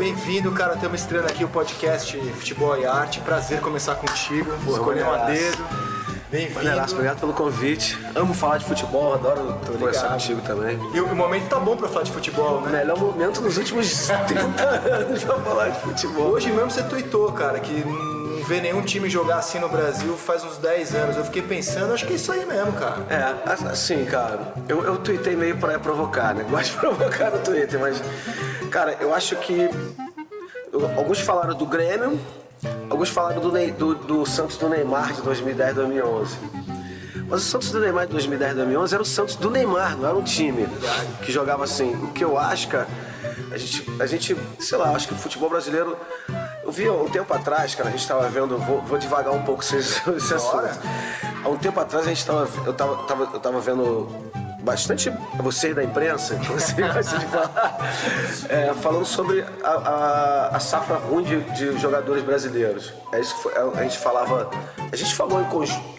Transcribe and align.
bem-vindo, 0.00 0.50
cara. 0.52 0.72
Estamos 0.76 1.02
estreando 1.02 1.28
aqui 1.28 1.44
o 1.44 1.48
podcast 1.48 2.16
Futebol 2.16 2.74
e 2.78 2.86
Arte. 2.86 3.20
Prazer 3.20 3.60
começar 3.60 3.96
contigo. 3.96 4.50
Escolher 4.66 5.04
um 5.04 5.26
dedo. 5.26 5.62
Bem-vindo. 6.30 6.70
Obrigado 6.92 7.20
pelo 7.20 7.34
convite. 7.34 7.98
Amo 8.14 8.32
falar 8.32 8.56
de 8.56 8.64
futebol, 8.64 9.12
adoro 9.12 9.60
conversar 9.66 10.04
ligado. 10.04 10.12
contigo 10.12 10.40
também. 10.40 10.78
E 10.94 11.00
o 11.02 11.14
momento 11.14 11.50
tá 11.50 11.60
bom 11.60 11.76
pra 11.76 11.86
falar 11.86 12.04
de 12.04 12.12
futebol, 12.12 12.62
né? 12.62 12.78
Melhor 12.78 12.98
momento 12.98 13.42
nos 13.42 13.58
últimos 13.58 14.08
30 14.26 14.62
anos 14.64 15.22
pra 15.22 15.38
falar 15.38 15.68
de 15.68 15.80
futebol. 15.80 16.28
Hoje 16.28 16.50
mesmo 16.50 16.70
você 16.70 16.82
tweetou, 16.82 17.30
cara, 17.32 17.60
que 17.60 17.84
não 17.84 18.42
vê 18.44 18.58
nenhum 18.58 18.80
time 18.80 19.08
jogar 19.10 19.36
assim 19.36 19.58
no 19.58 19.68
Brasil 19.68 20.16
faz 20.16 20.42
uns 20.44 20.56
10 20.56 20.94
anos. 20.94 21.16
Eu 21.18 21.24
fiquei 21.24 21.42
pensando, 21.42 21.92
acho 21.92 22.06
que 22.06 22.14
é 22.14 22.16
isso 22.16 22.32
aí 22.32 22.46
mesmo, 22.46 22.72
cara. 22.72 23.04
É, 23.10 23.68
assim, 23.68 24.04
cara, 24.06 24.54
eu, 24.66 24.82
eu 24.82 24.96
tuitei 24.96 25.36
meio 25.36 25.58
pra 25.58 25.78
provocar, 25.78 26.34
né? 26.34 26.44
Gosto 26.48 26.72
de 26.72 26.78
provocar 26.78 27.30
no 27.30 27.38
Twitter, 27.40 27.78
mas, 27.78 28.02
cara, 28.70 28.96
eu 29.00 29.14
acho 29.14 29.36
que. 29.36 29.68
alguns 30.96 31.20
falaram 31.20 31.54
do 31.54 31.66
Grêmio, 31.66 32.18
alguns 32.88 33.08
falaram 33.08 33.40
do, 33.40 33.52
Ney- 33.52 33.72
do, 33.72 33.94
do 33.94 34.26
Santos 34.26 34.56
do 34.56 34.68
Neymar 34.68 35.12
de 35.12 35.22
2010 35.22 35.74
2011. 35.74 36.38
Mas 37.28 37.42
o 37.42 37.44
Santos 37.44 37.70
do 37.70 37.78
Neymar 37.80 38.06
de 38.06 38.12
2010 38.12 38.54
2011 38.56 38.94
era 38.94 39.02
o 39.02 39.06
Santos 39.06 39.36
do 39.36 39.50
Neymar, 39.50 39.96
não 39.96 40.08
era 40.08 40.16
um 40.16 40.22
time 40.22 40.66
que 41.22 41.30
jogava 41.30 41.64
assim. 41.64 41.94
O 42.04 42.08
que 42.12 42.24
eu 42.24 42.36
acho, 42.38 42.68
cara, 42.68 42.88
a 43.52 43.56
gente, 43.58 43.86
a 44.00 44.06
gente 44.06 44.36
sei 44.58 44.78
lá, 44.78 44.90
acho 44.90 45.06
que 45.08 45.14
o 45.14 45.16
futebol 45.16 45.48
brasileiro. 45.50 45.96
Eu 46.62 46.72
vi 46.72 46.86
há 46.86 46.92
um 46.92 47.08
tempo 47.08 47.32
atrás, 47.34 47.74
cara, 47.74 47.88
a 47.88 47.92
gente 47.92 48.06
tava 48.06 48.28
vendo, 48.28 48.56
vou, 48.58 48.80
vou 48.82 48.98
devagar 48.98 49.32
um 49.32 49.42
pouco 49.42 49.62
esse, 49.64 49.76
esse 49.76 50.34
assunto. 50.34 50.68
Há 51.42 51.48
um 51.48 51.56
tempo 51.56 51.80
atrás 51.80 52.06
a 52.06 52.08
gente 52.08 52.24
tava, 52.24 52.48
eu 52.66 52.72
tava, 52.72 52.96
tava, 53.04 53.24
eu 53.32 53.40
tava 53.40 53.60
vendo 53.60 54.08
bastante 54.62 55.10
vocês 55.38 55.74
da 55.74 55.82
imprensa, 55.82 56.34
que 56.36 56.46
você 56.52 56.74
gosta 56.82 57.18
de 57.18 57.26
falar, 57.26 57.78
é, 58.48 58.72
falando 58.74 59.04
sobre 59.04 59.44
a, 59.64 59.68
a- 59.70 60.48
a 60.56 60.60
safra 60.60 60.96
ruim 60.96 61.22
de, 61.24 61.40
de 61.52 61.78
jogadores 61.78 62.22
brasileiros. 62.22 62.92
É 63.12 63.20
isso 63.20 63.34
que 63.36 63.42
foi- 63.42 63.52
a 63.56 63.82
gente 63.82 63.98
falava, 63.98 64.50
a 64.92 64.96
gente 64.96 65.14
falou 65.14 65.40
em 65.40 65.46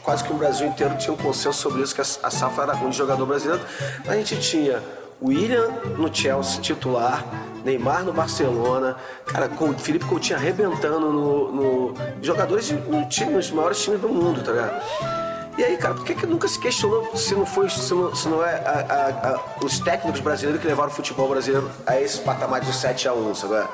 quase 0.01 0.23
que 0.23 0.31
o 0.31 0.35
Brasil 0.35 0.67
inteiro 0.67 0.95
tinha 0.97 1.13
um 1.13 1.17
consenso 1.17 1.59
sobre 1.59 1.81
isso, 1.81 1.93
que 1.95 2.01
a, 2.01 2.05
a 2.23 2.29
safra 2.31 2.63
era 2.63 2.73
ruim 2.73 2.89
de 2.89 2.97
jogador 2.97 3.25
brasileiro. 3.25 3.61
A 4.07 4.13
gente 4.15 4.39
tinha 4.39 4.81
William 5.21 5.67
no 5.97 6.13
Chelsea 6.13 6.61
titular, 6.61 7.23
Neymar 7.63 8.03
no 8.03 8.11
Barcelona, 8.11 8.95
cara, 9.25 9.47
com 9.47 9.71
Felipe 9.77 10.05
Coutinho 10.05 10.37
arrebentando 10.37 10.99
no, 11.11 11.51
no 11.51 11.93
jogadores 12.21 12.65
de, 12.65 12.73
no 12.73 13.07
time, 13.07 13.33
nos 13.33 13.51
maiores 13.51 13.79
times 13.83 14.01
do 14.01 14.09
mundo, 14.09 14.43
tá 14.43 14.51
ligado? 14.51 15.20
E 15.61 15.63
aí, 15.63 15.77
cara, 15.77 15.93
por 15.93 16.03
que, 16.03 16.15
que 16.15 16.25
nunca 16.25 16.47
se 16.47 16.57
questionou 16.57 17.15
se 17.15 17.35
não 17.35 17.45
foi, 17.45 17.69
se 17.69 17.93
não, 17.93 18.15
se 18.15 18.27
não 18.27 18.43
é 18.43 18.55
a- 18.65 18.85
a- 18.89 19.29
a- 19.29 19.63
os 19.63 19.77
técnicos 19.77 20.19
brasileiros 20.19 20.59
que 20.59 20.67
levaram 20.67 20.89
o 20.89 20.93
futebol 20.95 21.29
brasileiro 21.29 21.69
a 21.85 22.01
esse 22.01 22.17
patamar 22.21 22.61
de 22.61 22.73
7 22.73 23.07
a 23.07 23.13
1 23.13 23.35
sabe? 23.35 23.67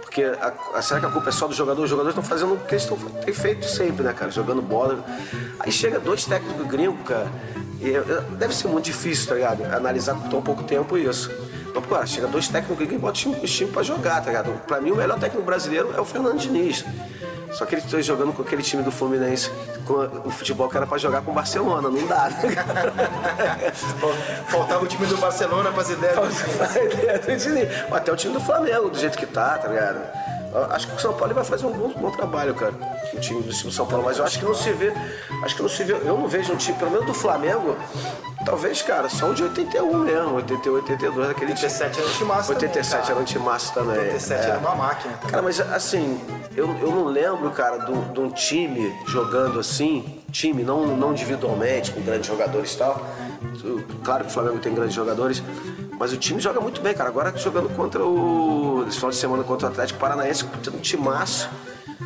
Porque 0.00 0.24
será 0.82 0.98
que 0.98 1.06
a 1.06 1.10
culpa 1.10 1.28
é 1.28 1.32
só 1.32 1.46
dos 1.46 1.56
jogadores? 1.56 1.84
Os 1.84 1.90
jogadores 1.90 2.18
estão 2.18 2.28
fazendo 2.28 2.54
o 2.54 2.66
que 2.66 2.74
eles 2.74 2.88
têm 3.24 3.32
feito 3.32 3.66
sempre, 3.68 4.02
né, 4.02 4.12
cara? 4.12 4.32
Jogando 4.32 4.60
bola. 4.60 4.98
Aí 5.60 5.70
chega 5.70 6.00
dois 6.00 6.24
técnicos 6.24 6.66
gringos, 6.66 7.06
cara. 7.06 7.28
E 7.80 7.92
deve 8.36 8.52
ser 8.52 8.66
muito 8.66 8.86
difícil, 8.86 9.28
tá 9.28 9.34
ligado? 9.36 9.64
Analisar 9.72 10.14
com 10.16 10.28
tão 10.28 10.42
pouco 10.42 10.64
tempo 10.64 10.98
isso. 10.98 11.30
Então, 11.68 11.80
cara, 11.82 12.04
chega 12.04 12.26
dois 12.26 12.48
técnicos 12.48 12.76
gringos 12.78 12.96
e 12.96 12.98
bota 12.98 13.12
os 13.12 13.18
time- 13.20 13.36
os 13.40 13.50
times 13.52 13.72
pra 13.72 13.84
jogar, 13.84 14.20
tá 14.22 14.26
ligado? 14.30 14.50
Pra 14.66 14.80
mim, 14.80 14.90
o 14.90 14.96
melhor 14.96 15.20
técnico 15.20 15.46
brasileiro 15.46 15.94
é 15.96 16.00
o 16.00 16.04
Fernando 16.04 16.36
Diniz. 16.36 16.84
Só 17.52 17.64
que 17.64 17.74
ele 17.74 17.82
está 17.82 18.00
jogando 18.00 18.32
com 18.32 18.42
aquele 18.42 18.62
time 18.62 18.82
do 18.82 18.90
Fluminense, 18.90 19.50
com 19.86 19.94
o 20.24 20.30
futebol 20.30 20.68
que 20.68 20.76
era 20.76 20.86
pra 20.86 20.98
jogar 20.98 21.22
com 21.22 21.30
o 21.30 21.34
Barcelona, 21.34 21.88
não 21.88 22.06
dá, 22.06 22.28
né, 22.30 22.54
cara? 22.54 23.72
Faltava 24.46 24.84
o 24.84 24.86
time 24.86 25.06
do 25.06 25.16
Barcelona 25.16 25.72
pras 25.72 25.90
ideias 25.90 26.16
do. 26.16 27.94
Até 27.94 28.12
o 28.12 28.16
time 28.16 28.34
do 28.34 28.40
Flamengo, 28.40 28.90
do 28.90 28.98
jeito 28.98 29.16
que 29.16 29.26
tá, 29.26 29.58
tá 29.58 29.68
ligado? 29.68 30.27
Acho 30.70 30.88
que 30.88 30.94
o 30.96 30.98
São 31.00 31.12
Paulo 31.14 31.34
vai 31.34 31.44
fazer 31.44 31.66
um 31.66 31.72
bom, 31.72 31.88
bom 31.96 32.10
trabalho, 32.10 32.54
cara. 32.54 32.74
O 33.14 33.20
time 33.20 33.42
do 33.42 33.52
time 33.52 33.72
São 33.72 33.86
Paulo, 33.86 34.04
mas 34.04 34.18
eu 34.18 34.24
acho 34.24 34.38
que 34.38 34.44
não 34.44 34.54
se 34.54 34.72
vê. 34.72 34.92
Acho 35.42 35.56
que 35.56 35.62
não 35.62 35.68
se 35.68 35.84
vê. 35.84 35.92
Eu 35.92 36.16
não 36.18 36.28
vejo 36.28 36.52
um 36.52 36.56
time, 36.56 36.76
pelo 36.78 36.90
menos 36.90 37.06
do 37.06 37.14
Flamengo, 37.14 37.76
talvez, 38.44 38.82
cara, 38.82 39.08
só 39.08 39.30
o 39.30 39.34
de 39.34 39.42
81 39.44 39.98
mesmo, 40.00 40.34
88, 40.36 40.92
82, 40.92 41.28
daquele 41.28 41.54
time. 41.54 41.66
87 41.66 41.98
era 42.00 42.08
um 42.08 42.12
timaço 42.12 42.48
também, 42.52 42.68
87 42.68 43.00
cara. 43.00 43.10
era 43.12 43.20
um 43.20 43.24
timaço 43.24 43.74
também. 43.74 43.98
87 43.98 44.40
é. 44.46 44.48
era 44.50 44.58
uma 44.58 44.74
máquina. 44.74 45.14
também. 45.14 45.30
Cara, 45.30 45.42
mas 45.42 45.60
assim, 45.60 46.20
eu, 46.56 46.66
eu 46.80 46.90
não 46.90 47.04
lembro, 47.06 47.50
cara, 47.50 47.78
de 47.78 47.90
um- 47.92 48.12
de 48.12 48.20
um 48.20 48.30
time 48.30 48.94
jogando 49.06 49.58
assim, 49.60 50.20
time, 50.30 50.62
não, 50.62 50.86
não 50.86 51.12
individualmente, 51.12 51.90
com 51.92 52.00
grandes 52.02 52.26
jogadores 52.26 52.74
e 52.74 52.78
tal. 52.78 53.00
Claro 54.04 54.24
que 54.24 54.30
o 54.30 54.32
Flamengo 54.32 54.58
tem 54.58 54.74
grandes 54.74 54.94
jogadores, 54.94 55.42
mas 55.98 56.12
o 56.12 56.16
time 56.16 56.40
joga 56.40 56.60
muito 56.60 56.80
bem, 56.80 56.94
cara. 56.94 57.08
Agora 57.08 57.36
jogando 57.36 57.68
contra 57.74 58.04
o. 58.04 58.84
Esse 58.88 58.96
final 58.96 59.10
de 59.10 59.16
semana 59.16 59.42
contra 59.44 59.66
o 59.68 59.70
Atlético 59.70 59.98
Paranaense, 59.98 60.44
tendo 60.62 60.76
um 60.76 60.80
timaço, 60.80 61.48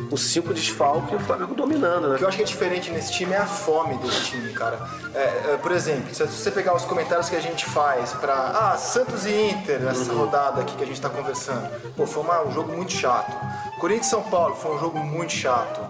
com 0.09 0.17
cinco 0.17 0.53
desfalques 0.53 1.11
e 1.13 1.15
o 1.15 1.19
Flamengo 1.19 1.53
dominando, 1.53 2.05
O 2.05 2.09
né? 2.09 2.17
que 2.17 2.23
eu 2.23 2.27
acho 2.27 2.37
que 2.37 2.43
é 2.43 2.45
diferente 2.45 2.89
nesse 2.91 3.11
time 3.13 3.31
é 3.33 3.37
a 3.37 3.45
fome 3.45 3.95
desse 3.99 4.21
time, 4.25 4.51
cara. 4.53 4.79
É, 5.13 5.19
é, 5.53 5.59
por 5.61 5.71
exemplo, 5.71 6.13
se 6.13 6.25
você 6.25 6.49
pegar 6.51 6.75
os 6.75 6.83
comentários 6.83 7.29
que 7.29 7.35
a 7.35 7.39
gente 7.39 7.65
faz 7.65 8.11
pra. 8.13 8.33
Ah, 8.33 8.77
Santos 8.77 9.25
e 9.25 9.31
Inter, 9.51 9.79
nessa 9.81 10.11
Uhum. 10.11 10.19
rodada 10.19 10.61
aqui 10.61 10.75
que 10.75 10.83
a 10.83 10.87
gente 10.87 10.99
tá 10.99 11.09
conversando. 11.09 11.69
Pô, 11.95 12.05
foi 12.07 12.23
uma- 12.23 12.41
um 12.43 12.51
jogo 12.51 12.73
muito 12.75 12.91
chato. 12.91 13.31
Corinthians 13.83 14.07
e 14.07 14.09
São 14.11 14.23
Paulo 14.23 14.55
foi 14.55 14.75
um 14.75 14.79
jogo 14.79 14.97
muito 14.99 15.33
chato. 15.33 15.81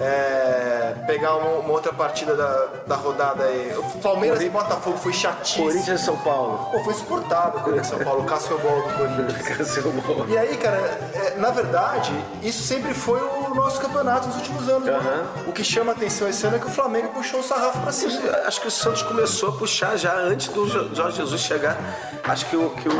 É, 0.00 0.94
pegar 1.06 1.34
uma, 1.36 1.58
uma 1.58 1.72
outra 1.72 1.92
partida 1.92 2.34
da, 2.34 2.66
da 2.86 2.96
rodada 2.96 3.44
aí. 3.44 3.74
O 3.76 3.98
Palmeiras 3.98 4.40
e 4.40 4.48
Botafogo 4.48 4.96
foi 4.96 5.12
chatíssimo. 5.12 5.66
Corinthians 5.66 6.00
e 6.00 6.04
São 6.04 6.16
Paulo. 6.16 6.70
Pô, 6.72 6.82
foi 6.82 6.94
insuportável 6.94 7.60
o 7.60 7.62
Corinthians 7.62 7.88
e 7.88 7.90
São 7.90 7.98
Paulo, 7.98 8.22
o 8.22 8.24
Cássio 8.24 8.56
Ball 8.58 8.76
do 8.82 8.94
Corinthians. 8.96 9.32
E 10.28 10.38
aí, 10.38 10.56
cara, 10.56 10.76
é, 11.14 11.34
na 11.36 11.50
verdade, 11.50 12.12
isso 12.42 12.62
sempre 12.62 12.94
foi 12.94 13.20
o 13.20 13.54
nosso 13.54 13.78
campeonato 13.80 14.28
nos 14.28 14.36
últimos 14.36 14.68
anos. 14.70 14.88
Aham. 14.88 15.24
O 15.46 15.52
que 15.52 15.62
chama 15.62 15.92
atenção 15.92 16.28
esse 16.28 16.46
ano 16.46 16.56
é 16.56 16.58
que 16.58 16.66
o 16.66 16.70
Flamengo 16.70 17.08
puxou 17.08 17.40
o 17.40 17.42
sarrafo 17.42 17.80
pra 17.80 17.92
cima. 17.92 18.12
Acho 18.46 18.62
que 18.62 18.68
o 18.68 18.70
Santos 18.70 19.02
começou 19.02 19.50
a 19.50 19.52
puxar 19.52 19.96
já 19.98 20.14
antes 20.14 20.48
do 20.48 20.66
Jo- 20.68 20.88
Jorge 20.94 21.18
Jesus 21.18 21.40
chegar. 21.42 21.76
Acho 22.24 22.46
que 22.46 22.56
o. 22.56 22.70
Que 22.70 22.88
o... 22.88 22.92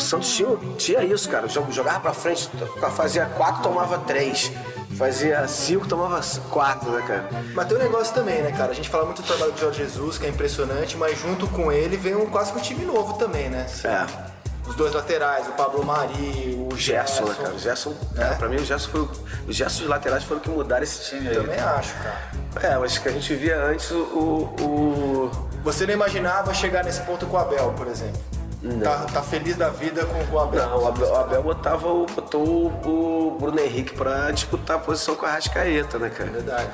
O 0.00 0.02
Santos 0.02 0.34
tinha, 0.34 0.48
tinha 0.78 1.04
isso, 1.04 1.28
cara. 1.28 1.46
Jo- 1.46 1.66
Jogava 1.70 2.00
pra 2.00 2.14
frente, 2.14 2.50
fazia 2.96 3.26
quatro, 3.26 3.62
tomava 3.62 3.98
três. 3.98 4.50
Fazia 4.96 5.46
cinco, 5.46 5.86
tomava 5.86 6.20
quatro, 6.50 6.90
né, 6.90 7.02
cara? 7.06 7.28
Mas 7.54 7.66
tem 7.68 7.76
um 7.76 7.80
negócio 7.80 8.14
também, 8.14 8.40
né, 8.42 8.50
cara? 8.50 8.70
A 8.72 8.74
gente 8.74 8.88
fala 8.88 9.04
muito 9.04 9.20
do 9.22 9.26
trabalho 9.28 9.52
do 9.52 9.60
Jorge 9.60 9.78
Jesus, 9.84 10.16
que 10.18 10.24
é 10.26 10.28
impressionante, 10.30 10.96
mas 10.96 11.18
junto 11.18 11.46
com 11.48 11.70
ele 11.70 11.96
vem 11.98 12.14
um, 12.16 12.26
quase 12.26 12.50
que 12.52 12.58
um 12.58 12.62
time 12.62 12.84
novo 12.84 13.14
também, 13.18 13.48
né? 13.50 13.66
É. 13.84 14.06
Os 14.68 14.74
dois 14.74 14.92
laterais, 14.94 15.46
o 15.48 15.52
Pablo 15.52 15.84
Mari, 15.84 16.54
o 16.58 16.72
O 16.72 16.76
Gerson, 16.78 17.24
né, 17.24 17.34
cara? 17.34 17.54
O 17.54 17.58
Gerson, 17.58 17.94
é, 18.16 18.24
pra 18.34 18.48
mim, 18.48 18.56
o 18.56 18.64
Gerson 18.64 18.88
foi. 18.90 19.08
Os 19.48 19.54
Gerson 19.56 19.80
dos 19.80 19.88
laterais 19.88 20.24
foram 20.24 20.40
que 20.40 20.48
mudaram 20.50 20.82
esse 20.82 21.10
time 21.10 21.28
aí. 21.28 21.34
Também 21.34 21.58
acho, 21.60 21.94
cara. 21.94 22.20
É, 22.74 22.78
mas 22.78 22.96
que 22.98 23.08
a 23.08 23.12
gente 23.12 23.34
via 23.34 23.62
antes 23.64 23.90
o. 23.90 23.96
o- 24.60 25.30
Você 25.62 25.86
não 25.86 25.92
imaginava 25.94 26.52
chegar 26.54 26.82
nesse 26.84 27.00
ponto 27.02 27.26
com 27.26 27.36
o 27.36 27.40
Abel, 27.40 27.72
por 27.76 27.86
exemplo? 27.86 28.20
Tá, 28.82 29.06
tá 29.06 29.22
feliz 29.22 29.56
da 29.56 29.70
vida 29.70 30.04
com 30.04 30.34
o 30.34 30.38
Abel? 30.38 30.68
Não, 30.68 30.82
o 30.82 30.86
Abel, 30.88 31.08
o 31.10 31.16
Abel 31.16 31.42
botava 31.42 31.88
o, 31.88 32.04
botou 32.06 32.66
o, 32.66 33.36
Bruno 33.40 33.58
Henrique 33.58 33.94
pra 33.94 34.30
disputar 34.30 34.76
a 34.76 34.80
posição 34.80 35.14
com 35.14 35.24
a 35.24 35.30
Rascaeta, 35.30 35.98
né, 35.98 36.10
cara? 36.10 36.30
Verdade. 36.30 36.68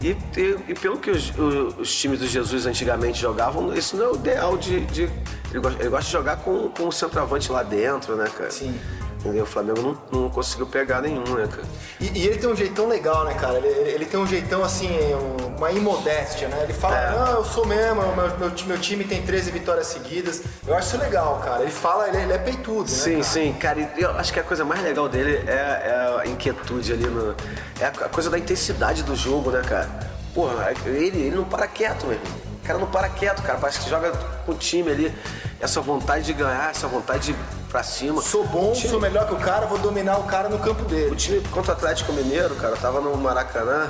E, 0.00 0.10
e- 0.36 0.58
e 0.68 0.74
pelo 0.74 0.96
que 0.98 1.10
os, 1.10 1.30
os 1.78 1.94
times 1.94 2.20
do 2.20 2.26
Jesus 2.26 2.64
antigamente 2.66 3.20
jogavam, 3.20 3.74
isso 3.74 3.96
não 3.96 4.06
é 4.06 4.08
o 4.12 4.14
ideal 4.14 4.56
de. 4.56 4.80
de- 4.86 5.10
ele, 5.50 5.60
gosta, 5.60 5.80
ele 5.82 5.88
gosta 5.90 6.04
de 6.06 6.12
jogar 6.12 6.36
com, 6.38 6.68
com 6.70 6.86
o 6.88 6.92
centroavante 6.92 7.50
lá 7.52 7.62
dentro, 7.62 8.16
né, 8.16 8.28
cara? 8.34 8.50
Sim. 8.50 8.78
Entendeu? 9.18 9.42
O 9.42 9.46
Flamengo 9.46 9.82
não, 10.12 10.20
não 10.22 10.30
conseguiu 10.30 10.66
pegar 10.66 11.00
nenhum, 11.02 11.24
né, 11.34 11.48
cara? 11.48 11.64
E, 12.00 12.18
e 12.20 12.26
ele 12.26 12.38
tem 12.38 12.48
um 12.48 12.54
jeitão 12.54 12.86
legal, 12.86 13.24
né, 13.24 13.34
cara? 13.34 13.58
Ele, 13.58 13.66
ele 13.90 14.04
tem 14.06 14.18
um 14.18 14.26
jeitão, 14.26 14.62
assim, 14.62 14.88
um- 15.14 15.56
uma 15.58 15.72
imodéstia, 15.72 16.46
né? 16.46 16.60
Ele 16.62 16.72
fala, 16.72 16.96
É. 16.96 17.10
não, 17.10 17.32
eu 17.38 17.44
sou 17.44 17.66
mesmo, 17.66 17.96
meu, 18.14 18.38
meu, 18.38 18.52
meu 18.66 18.78
time 18.78 19.02
tem 19.02 19.20
13 19.20 19.50
vitórias 19.50 19.88
seguidas. 19.88 20.42
Eu 20.64 20.76
acho 20.76 20.88
isso 20.94 20.98
legal, 20.98 21.40
cara. 21.44 21.62
Ele 21.62 21.72
fala, 21.72 22.06
ele, 22.08 22.16
ele 22.18 22.32
é 22.32 22.38
peitudo, 22.38 22.88
Sim, 22.88 23.10
né, 23.10 23.12
cara? 23.16 23.24
sim, 23.24 23.52
cara, 23.54 23.92
eu 23.98 24.10
acho 24.12 24.32
que 24.32 24.38
a 24.38 24.44
coisa 24.44 24.64
mais 24.64 24.80
legal 24.84 25.08
dele 25.08 25.42
é, 25.48 25.52
é 25.52 26.20
a 26.20 26.26
inquietude 26.28 26.92
ali 26.92 27.06
no. 27.06 27.34
É 27.80 27.86
a, 27.86 27.90
coisa 27.90 28.30
da 28.30 28.38
intensidade 28.38 29.02
do 29.02 29.16
jogo, 29.16 29.50
né, 29.50 29.62
cara? 29.68 29.88
Porra, 30.32 30.72
ele, 30.86 31.18
ele 31.22 31.34
não 31.34 31.44
para 31.44 31.66
quieto, 31.66 32.04
meu 32.06 32.14
irmão. 32.14 32.32
O 32.62 32.66
cara 32.68 32.78
não 32.78 32.86
para 32.86 33.08
quieto, 33.08 33.42
cara. 33.42 33.58
Parece 33.58 33.80
que 33.80 33.90
joga 33.90 34.12
com 34.46 34.52
o 34.52 34.54
time 34.54 34.92
ali. 34.92 35.12
Essa 35.58 35.80
vontade 35.80 36.24
de 36.24 36.32
ganhar, 36.34 36.70
essa 36.70 36.86
vontade 36.86 37.32
de 37.32 37.38
pra 37.68 37.82
cima. 37.82 38.20
Sou 38.22 38.46
bom, 38.46 38.70
O 38.70 38.74
time- 38.74 38.88
sou 38.88 39.00
melhor 39.00 39.26
que 39.26 39.34
o 39.34 39.38
cara, 39.38 39.66
vou 39.66 39.78
dominar 39.78 40.18
o 40.18 40.24
cara 40.24 40.48
no 40.48 40.58
campo 40.58 40.82
O 40.82 40.84
dele. 40.86 41.14
time 41.16 41.40
contra 41.50 41.72
o 41.72 41.76
Atlético 41.76 42.12
Mineiro, 42.12 42.54
cara, 42.56 42.76
tava 42.76 43.00
no 43.00 43.16
Maracanã, 43.16 43.88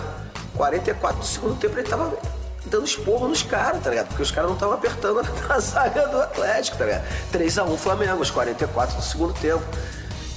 44 0.57 1.21
do 1.21 1.27
segundo 1.27 1.59
tempo, 1.59 1.79
ele 1.79 1.89
tava 1.89 2.13
dando 2.67 2.85
esporro 2.85 3.29
nos 3.29 3.43
caras, 3.43 3.83
tá 3.83 3.91
ligado? 3.91 4.09
Porque 4.09 4.23
os 4.23 4.31
caras 4.31 4.49
não 4.51 4.55
estavam 4.57 4.75
apertando 4.75 5.21
a 5.49 5.59
zaga 5.61 6.07
do 6.09 6.21
Atlético, 6.21 6.77
tá 6.77 6.85
ligado? 6.85 7.05
3x1 7.33 7.77
Flamengo, 7.79 8.21
os 8.21 8.31
44 8.31 8.97
do 8.97 9.03
segundo 9.03 9.33
tempo. 9.35 9.63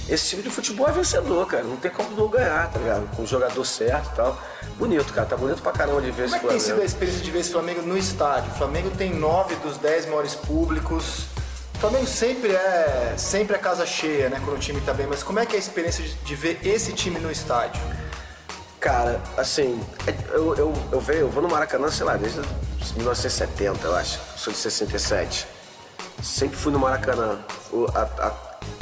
Esse 0.08 0.30
time 0.30 0.42
de 0.42 0.50
futebol 0.50 0.88
é 0.88 0.92
vencedor, 0.92 1.46
cara. 1.46 1.62
Não 1.62 1.76
tem 1.76 1.90
como 1.90 2.10
não 2.16 2.28
ganhar, 2.28 2.68
tá 2.70 2.78
ligado? 2.78 3.08
Com 3.16 3.22
o 3.22 3.26
jogador 3.26 3.64
certo 3.64 4.10
e 4.12 4.16
tal. 4.16 4.36
Bonito, 4.76 5.12
cara. 5.12 5.26
Tá 5.26 5.36
bonito 5.36 5.62
pra 5.62 5.70
caramba 5.72 6.02
de 6.02 6.10
ver 6.10 6.24
Como 6.28 6.34
esse 6.34 6.34
é 6.36 6.38
que 6.40 6.46
tem 6.48 6.58
sido 6.58 6.70
a 6.72 6.74
Flamengo. 6.74 6.86
experiência 6.86 7.22
de 7.24 7.30
ver 7.30 7.38
esse 7.38 7.52
Flamengo 7.52 7.82
no 7.82 7.96
estádio? 7.96 8.50
O 8.50 8.54
Flamengo 8.54 8.90
tem 8.90 9.14
nove 9.14 9.54
dos 9.56 9.76
dez 9.78 10.04
maiores 10.06 10.34
públicos, 10.34 11.26
Flamengo 11.82 12.06
sempre 12.06 12.52
é, 12.52 13.14
sempre 13.18 13.56
é 13.56 13.58
casa 13.58 13.84
cheia, 13.84 14.28
né, 14.28 14.40
quando 14.44 14.56
o 14.56 14.60
time 14.60 14.80
tá 14.82 14.94
bem, 14.94 15.04
mas 15.08 15.24
como 15.24 15.40
é 15.40 15.46
que 15.46 15.54
é 15.54 15.56
a 15.56 15.58
experiência 15.58 16.04
de, 16.04 16.14
de 16.14 16.36
ver 16.36 16.60
esse 16.64 16.92
time 16.92 17.18
no 17.18 17.28
estádio? 17.28 17.82
Cara, 18.78 19.20
assim, 19.36 19.84
é, 20.06 20.14
eu, 20.32 20.54
eu, 20.54 20.72
eu, 20.92 21.00
venho, 21.00 21.22
eu 21.22 21.28
vou 21.28 21.42
no 21.42 21.48
Maracanã, 21.48 21.90
sei 21.90 22.06
lá, 22.06 22.16
desde 22.16 22.38
1970, 22.38 23.84
eu 23.84 23.96
acho. 23.96 24.20
Sou 24.36 24.52
de 24.52 24.60
67. 24.60 25.44
Sempre 26.22 26.56
fui 26.56 26.72
no 26.72 26.78
Maracanã. 26.78 27.40
O, 27.72 27.86
a, 27.92 28.02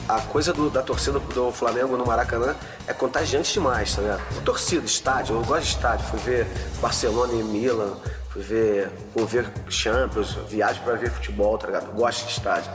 a, 0.06 0.16
a, 0.16 0.20
coisa 0.20 0.52
do, 0.52 0.68
da 0.68 0.82
torcida 0.82 1.18
do 1.18 1.50
Flamengo 1.50 1.96
no 1.96 2.04
Maracanã 2.04 2.54
é 2.86 2.92
contagiante 2.92 3.54
demais, 3.54 3.96
tá 3.96 4.02
ligado? 4.02 4.44
Torcida, 4.44 4.84
estádio, 4.84 5.36
eu 5.36 5.44
gosto 5.46 5.62
de 5.62 5.68
estádio. 5.70 6.06
Fui 6.06 6.18
ver 6.18 6.46
Barcelona 6.82 7.32
e 7.32 7.42
Milan, 7.42 7.96
fui 8.30 8.42
ver, 8.42 8.90
fui 9.12 9.26
ver 9.26 9.46
Champions, 9.68 10.34
viagem 10.48 10.82
pra 10.82 10.94
ver 10.94 11.10
futebol, 11.10 11.58
tá 11.58 11.66
ligado? 11.66 11.86
Eu 11.86 11.92
gosto 11.92 12.26
de 12.26 12.32
estádio. 12.32 12.70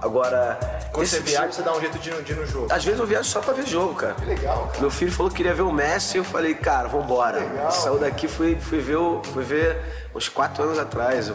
Agora. 0.00 0.58
Quando 0.92 1.06
você 1.06 1.20
viaja, 1.20 1.52
você 1.52 1.62
dá 1.62 1.74
um 1.74 1.80
jeito 1.80 1.98
de, 1.98 2.10
de 2.22 2.32
ir 2.32 2.36
no 2.36 2.46
jogo. 2.46 2.68
Às 2.70 2.84
vezes 2.84 3.00
eu 3.00 3.06
viajo 3.06 3.28
só 3.28 3.40
pra 3.40 3.52
ver 3.52 3.66
jogo, 3.66 3.94
cara. 3.94 4.14
Que 4.14 4.24
legal, 4.26 4.66
cara. 4.68 4.80
Meu 4.80 4.90
filho 4.90 5.10
falou 5.10 5.30
que 5.30 5.38
queria 5.38 5.54
ver 5.54 5.62
o 5.62 5.72
Messi 5.72 6.16
e 6.16 6.20
eu 6.20 6.24
falei, 6.24 6.54
cara, 6.54 6.88
vambora. 6.88 7.40
Legal. 7.40 7.70
Saiu 7.70 7.98
daqui, 7.98 8.28
fui, 8.28 8.56
fui, 8.56 8.78
ver, 8.78 8.98
fui 9.32 9.42
ver 9.42 10.08
uns 10.14 10.28
quatro 10.28 10.64
anos 10.64 10.78
atrás. 10.78 11.32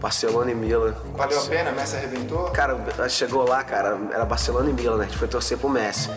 Barcelona 0.00 0.50
e 0.50 0.54
Milan. 0.54 0.94
Valeu 1.14 1.38
a 1.38 1.44
pena? 1.44 1.72
Messi 1.72 1.96
arrebentou? 1.96 2.50
Cara, 2.52 2.78
chegou 3.08 3.46
lá, 3.46 3.62
cara, 3.62 3.98
era 4.10 4.24
Barcelona 4.24 4.70
e 4.70 4.72
Milan, 4.72 4.96
né? 4.96 5.04
A 5.04 5.06
gente 5.06 5.18
foi 5.18 5.28
torcer 5.28 5.58
pro 5.58 5.68
Messi. 5.68 6.08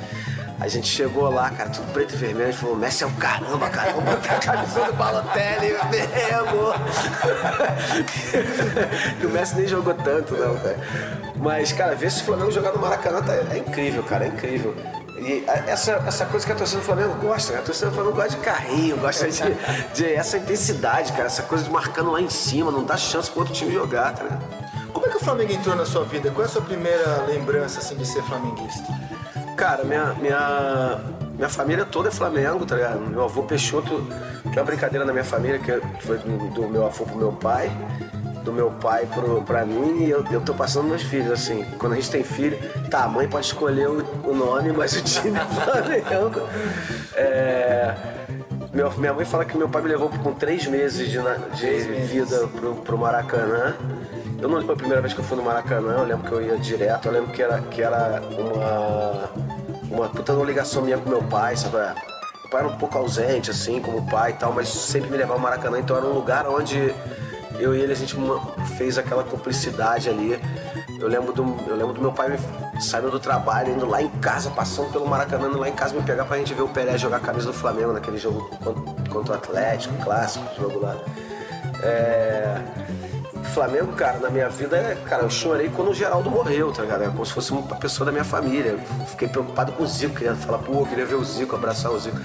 A 0.64 0.68
gente 0.70 0.88
chegou 0.88 1.30
lá, 1.30 1.50
cara, 1.50 1.70
tudo 1.70 1.92
preto 1.92 2.14
e 2.14 2.18
vermelho. 2.18 2.48
A 2.48 2.52
gente 2.52 2.62
falou, 2.62 2.78
Messi 2.78 3.04
é 3.04 3.08
o 3.08 3.12
caramba, 3.12 3.70
cara. 3.70 3.92
Vamos 3.92 4.10
botar 4.12 4.36
a 4.36 4.40
camisa 4.40 4.86
do 4.86 4.94
Balotelli 4.94 5.74
mesmo. 5.92 6.74
e 9.22 9.26
o 9.26 9.30
Messi 9.30 9.58
nem 9.58 9.68
jogou 9.68 9.94
tanto, 9.94 10.38
não, 10.38 10.56
cara. 10.56 10.80
Mas, 11.36 11.74
cara, 11.74 11.96
ver 11.96 12.08
esse 12.08 12.24
Flamengo 12.24 12.50
jogar 12.50 12.72
no 12.72 12.80
Maracanã 12.80 13.22
tá, 13.22 13.34
é 13.34 13.58
incrível, 13.58 14.04
cara, 14.04 14.24
é 14.24 14.30
incrível. 14.30 14.74
E 15.18 15.44
essa, 15.68 16.02
essa 16.08 16.26
coisa 16.28 16.46
que 16.46 16.54
a 16.54 16.56
torcida 16.56 16.80
do 16.80 16.86
Flamengo 16.86 17.14
gosta, 17.16 17.52
né? 17.52 17.60
A 17.60 17.64
torcida 17.64 17.90
do 17.90 17.96
Flamengo 17.96 18.16
gosta 18.16 18.30
de 18.30 18.38
carrinho, 18.38 18.96
gosta 18.96 19.30
de, 19.30 19.42
de 19.94 20.14
essa 20.14 20.38
intensidade, 20.38 21.12
cara. 21.12 21.26
Essa 21.26 21.44
coisa 21.44 21.66
de 21.66 21.70
marcando 21.70 22.10
lá 22.10 22.22
em 22.22 22.30
cima, 22.30 22.72
não 22.72 22.86
dá 22.86 22.96
chance 22.96 23.30
pro 23.30 23.42
outro 23.42 23.54
time 23.54 23.74
jogar, 23.74 24.14
tá 24.14 24.24
ligado? 24.24 24.64
Como 24.94 25.06
é 25.08 25.10
que 25.10 25.18
o 25.18 25.20
Flamengo 25.20 25.52
entrou 25.52 25.76
na 25.76 25.86
sua 25.86 26.06
vida? 26.06 26.32
Qual 26.32 26.44
é 26.44 26.46
a 26.46 26.50
sua 26.50 26.62
primeira 26.62 27.26
lembrança, 27.28 27.80
assim, 27.80 27.96
de 27.96 28.06
ser 28.06 28.24
flamenguista? 28.24 29.03
Cara, 29.56 29.84
minha, 29.84 30.14
minha, 30.16 31.00
minha 31.36 31.50
família 31.50 31.86
toda 31.86 32.10
é 32.10 32.12
Flamengo, 32.12 32.66
tá 32.66 32.76
ligado? 32.76 33.00
Meu 33.00 33.24
avô 33.24 33.44
Peixoto, 33.44 34.06
que 34.52 34.58
é 34.58 34.62
uma 34.62 34.66
brincadeira 34.66 35.06
na 35.06 35.12
minha 35.12 35.24
família, 35.24 35.60
que 35.60 35.72
foi 36.06 36.18
do, 36.18 36.50
do 36.50 36.68
meu 36.68 36.86
avô 36.86 37.06
pro 37.06 37.18
meu 37.18 37.32
pai 37.32 37.72
do 38.44 38.52
meu 38.52 38.72
pai 38.72 39.08
pro, 39.08 39.42
pra 39.42 39.66
mim 39.66 40.04
e 40.04 40.10
eu, 40.10 40.24
eu 40.30 40.42
tô 40.42 40.54
passando 40.54 40.88
meus 40.88 41.02
filhos, 41.02 41.32
assim. 41.32 41.66
Quando 41.80 41.94
a 41.94 41.96
gente 41.96 42.12
tem 42.12 42.24
filho, 42.24 42.58
tá, 42.90 43.06
a 43.06 43.08
mãe 43.08 43.28
pode 43.28 43.46
escolher 43.46 43.88
o, 43.88 44.06
o 44.26 44.36
nome, 44.36 44.72
mas 44.74 44.94
o 44.94 45.02
time 45.02 45.40
é 45.40 45.46
Flamengo. 45.46 46.42
É, 47.16 47.96
meu, 48.74 48.92
minha 48.98 49.14
mãe 49.14 49.26
fala 49.26 49.46
que 49.46 49.58
meu 49.58 49.70
pai 49.70 49.82
me 49.82 49.88
levou 49.88 50.10
com 50.10 50.34
três 50.34 50.68
meses 50.68 51.10
de, 51.10 51.20
de 51.56 51.80
vida 52.02 52.48
pro, 52.48 52.76
pro 52.76 52.98
Maracanã. 52.98 53.76
Eu 54.44 54.50
não 54.50 54.58
lembro 54.58 54.74
a 54.74 54.76
primeira 54.76 55.00
vez 55.00 55.14
que 55.14 55.22
eu 55.22 55.24
fui 55.24 55.38
no 55.38 55.44
Maracanã, 55.44 56.00
eu 56.00 56.04
lembro 56.04 56.28
que 56.28 56.34
eu 56.34 56.42
ia 56.42 56.58
direto, 56.58 57.06
eu 57.06 57.14
lembro 57.14 57.32
que 57.32 57.42
era, 57.42 57.62
que 57.62 57.82
era 57.82 58.22
uma, 58.38 59.30
uma 59.90 60.10
puta 60.10 60.34
ligação 60.34 60.82
minha 60.82 60.98
com 60.98 61.10
meu 61.10 61.24
pai, 61.24 61.56
sabe? 61.56 61.78
Meu 61.78 62.50
pai 62.52 62.60
era 62.60 62.68
um 62.68 62.76
pouco 62.78 62.98
ausente, 62.98 63.52
assim, 63.52 63.80
como 63.80 64.06
pai 64.12 64.32
e 64.32 64.34
tal, 64.34 64.52
mas 64.52 64.68
sempre 64.68 65.10
me 65.10 65.16
levava 65.16 65.36
ao 65.36 65.40
Maracanã, 65.40 65.80
então 65.80 65.96
era 65.96 66.06
um 66.06 66.12
lugar 66.12 66.46
onde 66.46 66.94
eu 67.58 67.74
e 67.74 67.80
ele 67.80 67.94
a 67.94 67.96
gente 67.96 68.18
fez 68.78 68.98
aquela 68.98 69.24
cumplicidade 69.24 70.10
ali. 70.10 70.38
Eu 71.00 71.08
lembro 71.08 71.32
do, 71.32 71.44
eu 71.66 71.78
lembro 71.78 71.94
do 71.94 72.02
meu 72.02 72.12
pai 72.12 72.38
saindo 72.82 73.10
do 73.10 73.22
trabalho, 73.22 73.72
indo 73.72 73.86
lá 73.86 74.02
em 74.02 74.10
casa, 74.10 74.50
passando 74.50 74.92
pelo 74.92 75.08
Maracanã, 75.08 75.48
indo 75.48 75.58
lá 75.58 75.70
em 75.70 75.74
casa 75.74 75.96
me 75.96 76.04
pegar 76.04 76.26
pra 76.26 76.38
gente 76.38 76.54
ver 76.54 76.64
o 76.64 76.68
Pelé 76.68 76.98
jogar 76.98 77.16
a 77.16 77.22
camisa 77.22 77.48
do 77.48 77.54
Flamengo 77.54 77.94
naquele 77.94 78.18
jogo 78.18 78.50
contra 79.10 79.36
o 79.36 79.38
Atlético, 79.38 79.96
clássico, 80.04 80.46
jogo 80.60 80.82
lá. 80.82 80.98
É... 81.82 82.62
Flamengo, 83.44 83.94
cara, 83.94 84.18
na 84.20 84.30
minha 84.30 84.50
vida, 84.50 84.78
é, 84.78 84.96
cara, 85.06 85.24
eu 85.24 85.30
chorei 85.30 85.70
quando 85.70 85.92
o 85.92 85.94
Geraldo 85.94 86.30
morreu, 86.30 86.72
tá 86.72 86.82
ligado? 86.82 87.04
É 87.04 87.08
como 87.08 87.26
se 87.26 87.34
fosse 87.34 87.52
uma 87.52 87.76
pessoa 87.76 88.06
da 88.06 88.12
minha 88.12 88.24
família. 88.24 88.78
Fiquei 89.08 89.28
preocupado 89.28 89.72
com 89.74 89.84
o 89.84 89.88
Zico, 89.88 90.16
queria 90.16 90.36
falar, 90.36 90.60
pô, 90.60 90.80
eu 90.80 90.86
queria 90.86 91.06
ver 91.06 91.16
o 91.16 91.24
Zico, 91.24 91.56
abraçar 91.56 91.92
o 91.92 92.00
Zico. 92.00 92.18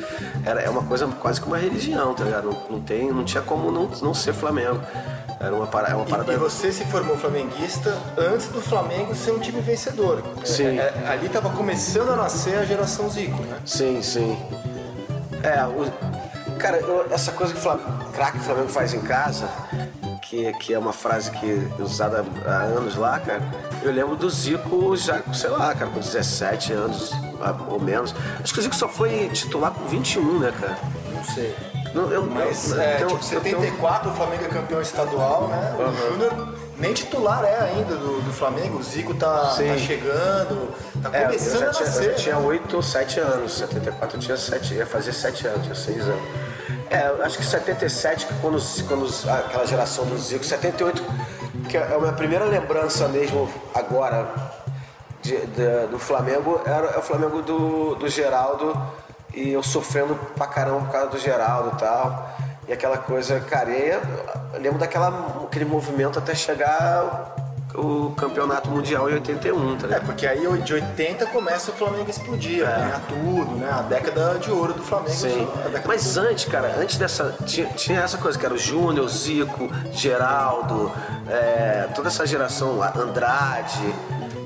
Era, 0.45 0.61
é 0.61 0.71
uma 0.71 0.83
coisa 0.85 1.07
quase 1.21 1.41
que 1.41 1.47
uma 1.47 1.59
religião, 1.59 2.15
tá 2.15 2.25
ligado? 2.25 2.45
Não, 2.45 2.63
não, 2.71 2.81
tem, 2.81 3.13
não 3.13 3.25
tinha 3.25 3.43
como 3.43 3.71
não, 3.71 3.87
não 4.03 4.15
ser 4.15 4.33
Flamengo. 4.33 4.81
Era 5.41 5.55
uma, 5.55 5.67
parada, 5.67 5.97
uma 5.97 6.05
parada. 6.05 6.33
E, 6.33 6.35
e, 6.35 6.39
você 6.39 6.73
se 6.73 6.85
formou 6.87 7.17
flamenguista 7.17 7.97
antes 8.17 8.49
do 8.49 8.61
Flamengo 8.61 9.15
ser 9.15 9.33
um 9.33 9.39
time 9.39 9.61
vencedor. 9.61 10.23
Sim. 10.45 10.79
É, 10.79 10.93
é, 11.05 11.09
ali 11.09 11.27
estava 11.27 11.51
começando 11.51 12.11
a 12.11 12.17
nascer 12.17 12.59
a 12.59 12.65
geração 12.65 13.09
Zico, 13.09 13.41
né? 13.43 13.59
Sim, 13.65 14.03
sim. 14.03 14.37
É, 15.43 15.65
o, 15.65 16.57
cara, 16.59 16.79
eu, 16.79 17.07
essa 17.11 17.31
coisa 17.31 17.55
que 17.55 17.61
o 17.61 18.13
craque 18.13 18.39
Flamengo 18.41 18.69
faz 18.69 18.93
em 18.93 19.01
casa, 19.01 19.49
que, 20.29 20.53
que 20.55 20.75
é 20.75 20.79
uma 20.79 20.93
frase 20.93 21.31
que 21.31 21.47
é 21.79 21.83
usada 21.83 22.25
há 22.47 22.63
anos 22.63 22.97
lá, 22.97 23.19
cara. 23.19 23.43
Eu 23.83 23.93
lembro 23.93 24.15
do 24.15 24.29
Zico 24.29 24.95
já, 24.97 25.23
sei 25.33 25.49
lá, 25.51 25.75
cara, 25.75 25.91
com 25.91 26.01
17 26.01 26.73
anos 26.73 27.13
ou 27.69 27.81
menos. 27.81 28.15
Acho 28.43 28.53
que 28.53 28.61
o 28.61 28.63
Zico 28.63 28.75
só 28.75 28.89
foi 28.89 29.29
titular 29.33 29.73
com 29.73 29.87
21, 29.87 30.39
né, 30.39 30.53
cara? 30.59 30.79
Não 31.15 31.25
sei. 31.25 31.55
Não, 31.95 32.13
eu, 32.13 32.27
Mas, 32.27 32.71
eu, 32.71 32.81
é, 32.81 33.03
eu, 33.03 33.09
tipo, 33.09 33.25
74 33.25 34.11
o 34.11 34.15
Flamengo 34.15 34.45
é 34.45 34.49
campeão 34.49 34.83
estadual, 34.83 35.49
né? 35.49 35.75
Uhum. 35.79 35.89
O 35.89 36.13
Júnior 36.13 36.55
nem 36.77 36.93
titular 36.93 37.43
é 37.45 37.61
ainda 37.61 37.97
do, 37.97 38.21
do 38.21 38.33
Flamengo. 38.33 38.79
O 38.79 38.83
Zico 38.83 39.15
tá, 39.15 39.55
tá 39.57 39.79
chegando, 39.79 40.75
tá 41.03 41.11
é, 41.13 41.25
começando 41.25 41.63
a 41.63 41.67
nascer. 41.67 42.05
Eu 42.05 42.11
já 42.11 42.15
tinha 42.17 42.39
8 42.39 42.77
ou 42.77 42.83
7 42.83 43.21
anos. 43.21 43.53
74 43.55 44.17
eu 44.17 44.21
tinha 44.21 44.37
7, 44.37 44.75
ia 44.75 44.87
fazer 44.87 45.13
7 45.15 45.47
anos, 45.47 45.63
tinha 45.63 45.75
6 45.75 46.03
anos. 46.03 46.48
É, 46.91 47.23
acho 47.25 47.39
que 47.39 47.45
77, 47.45 48.27
quando, 48.41 48.59
quando 48.87 49.07
aquela 49.31 49.67
geração 49.67 50.05
do 50.05 50.19
Zico, 50.19 50.45
78, 50.45 51.03
que 51.69 51.77
é 51.77 51.83
a 51.83 51.99
minha 51.99 52.13
primeira 52.13 52.45
lembrança 52.45 53.09
mesmo 53.09 53.49
agora 53.75 54.31
de, 55.23 55.37
de, 55.47 55.87
do 55.91 55.99
Flamengo, 55.99 56.61
era 56.65 56.89
é 56.89 56.99
o 56.99 57.03
Flamengo 57.03 57.43
do, 57.43 57.95
do 57.95 58.09
Geraldo 58.09 58.77
e 59.35 59.51
eu 59.51 59.63
sofrendo 59.63 60.15
pra 60.35 60.47
caramba 60.47 60.81
por 60.81 60.93
causa 60.93 61.09
do 61.09 61.19
Geraldo 61.19 61.73
e 61.75 61.79
tal. 61.79 62.37
E 62.67 62.73
aquela 62.73 62.99
coisa, 62.99 63.41
cara, 63.41 63.71
e 63.71 63.91
eu 63.91 64.61
lembro 64.61 64.79
daquela, 64.79 65.45
aquele 65.47 65.65
movimento 65.65 66.19
até 66.19 66.35
chegar 66.35 67.35
o 67.75 68.13
campeonato 68.17 68.71
mundial 68.71 69.11
em 69.11 69.15
81, 69.15 69.77
tá 69.77 69.87
ligado? 69.87 70.03
É, 70.03 70.05
porque 70.05 70.27
aí 70.27 70.41
de 70.63 70.75
80 70.75 71.27
começa 71.27 71.71
o 71.71 71.75
Flamengo 71.75 72.07
a 72.07 72.11
explodir, 72.11 72.63
é. 72.63 72.65
ganhar 72.65 73.03
tudo, 73.09 73.57
né? 73.57 73.71
A 73.71 73.83
década 73.83 74.39
de 74.39 74.51
ouro 74.51 74.73
do 74.73 74.83
Flamengo. 74.83 75.11
Sim. 75.11 75.47
Mas 75.87 76.17
antes, 76.17 76.47
cara, 76.47 76.77
antes 76.79 76.97
dessa. 76.97 77.37
Tinha, 77.45 77.67
tinha, 77.69 78.01
essa 78.01 78.17
coisa 78.17 78.39
que 78.39 78.45
era 78.45 78.55
o 78.55 78.59
Júnior, 78.59 79.09
Zico, 79.09 79.71
Geraldo, 79.93 80.91
é, 81.29 81.89
toda 81.95 82.09
essa 82.09 82.27
geração 82.27 82.77
lá, 82.77 82.93
Andrade. 82.97 83.95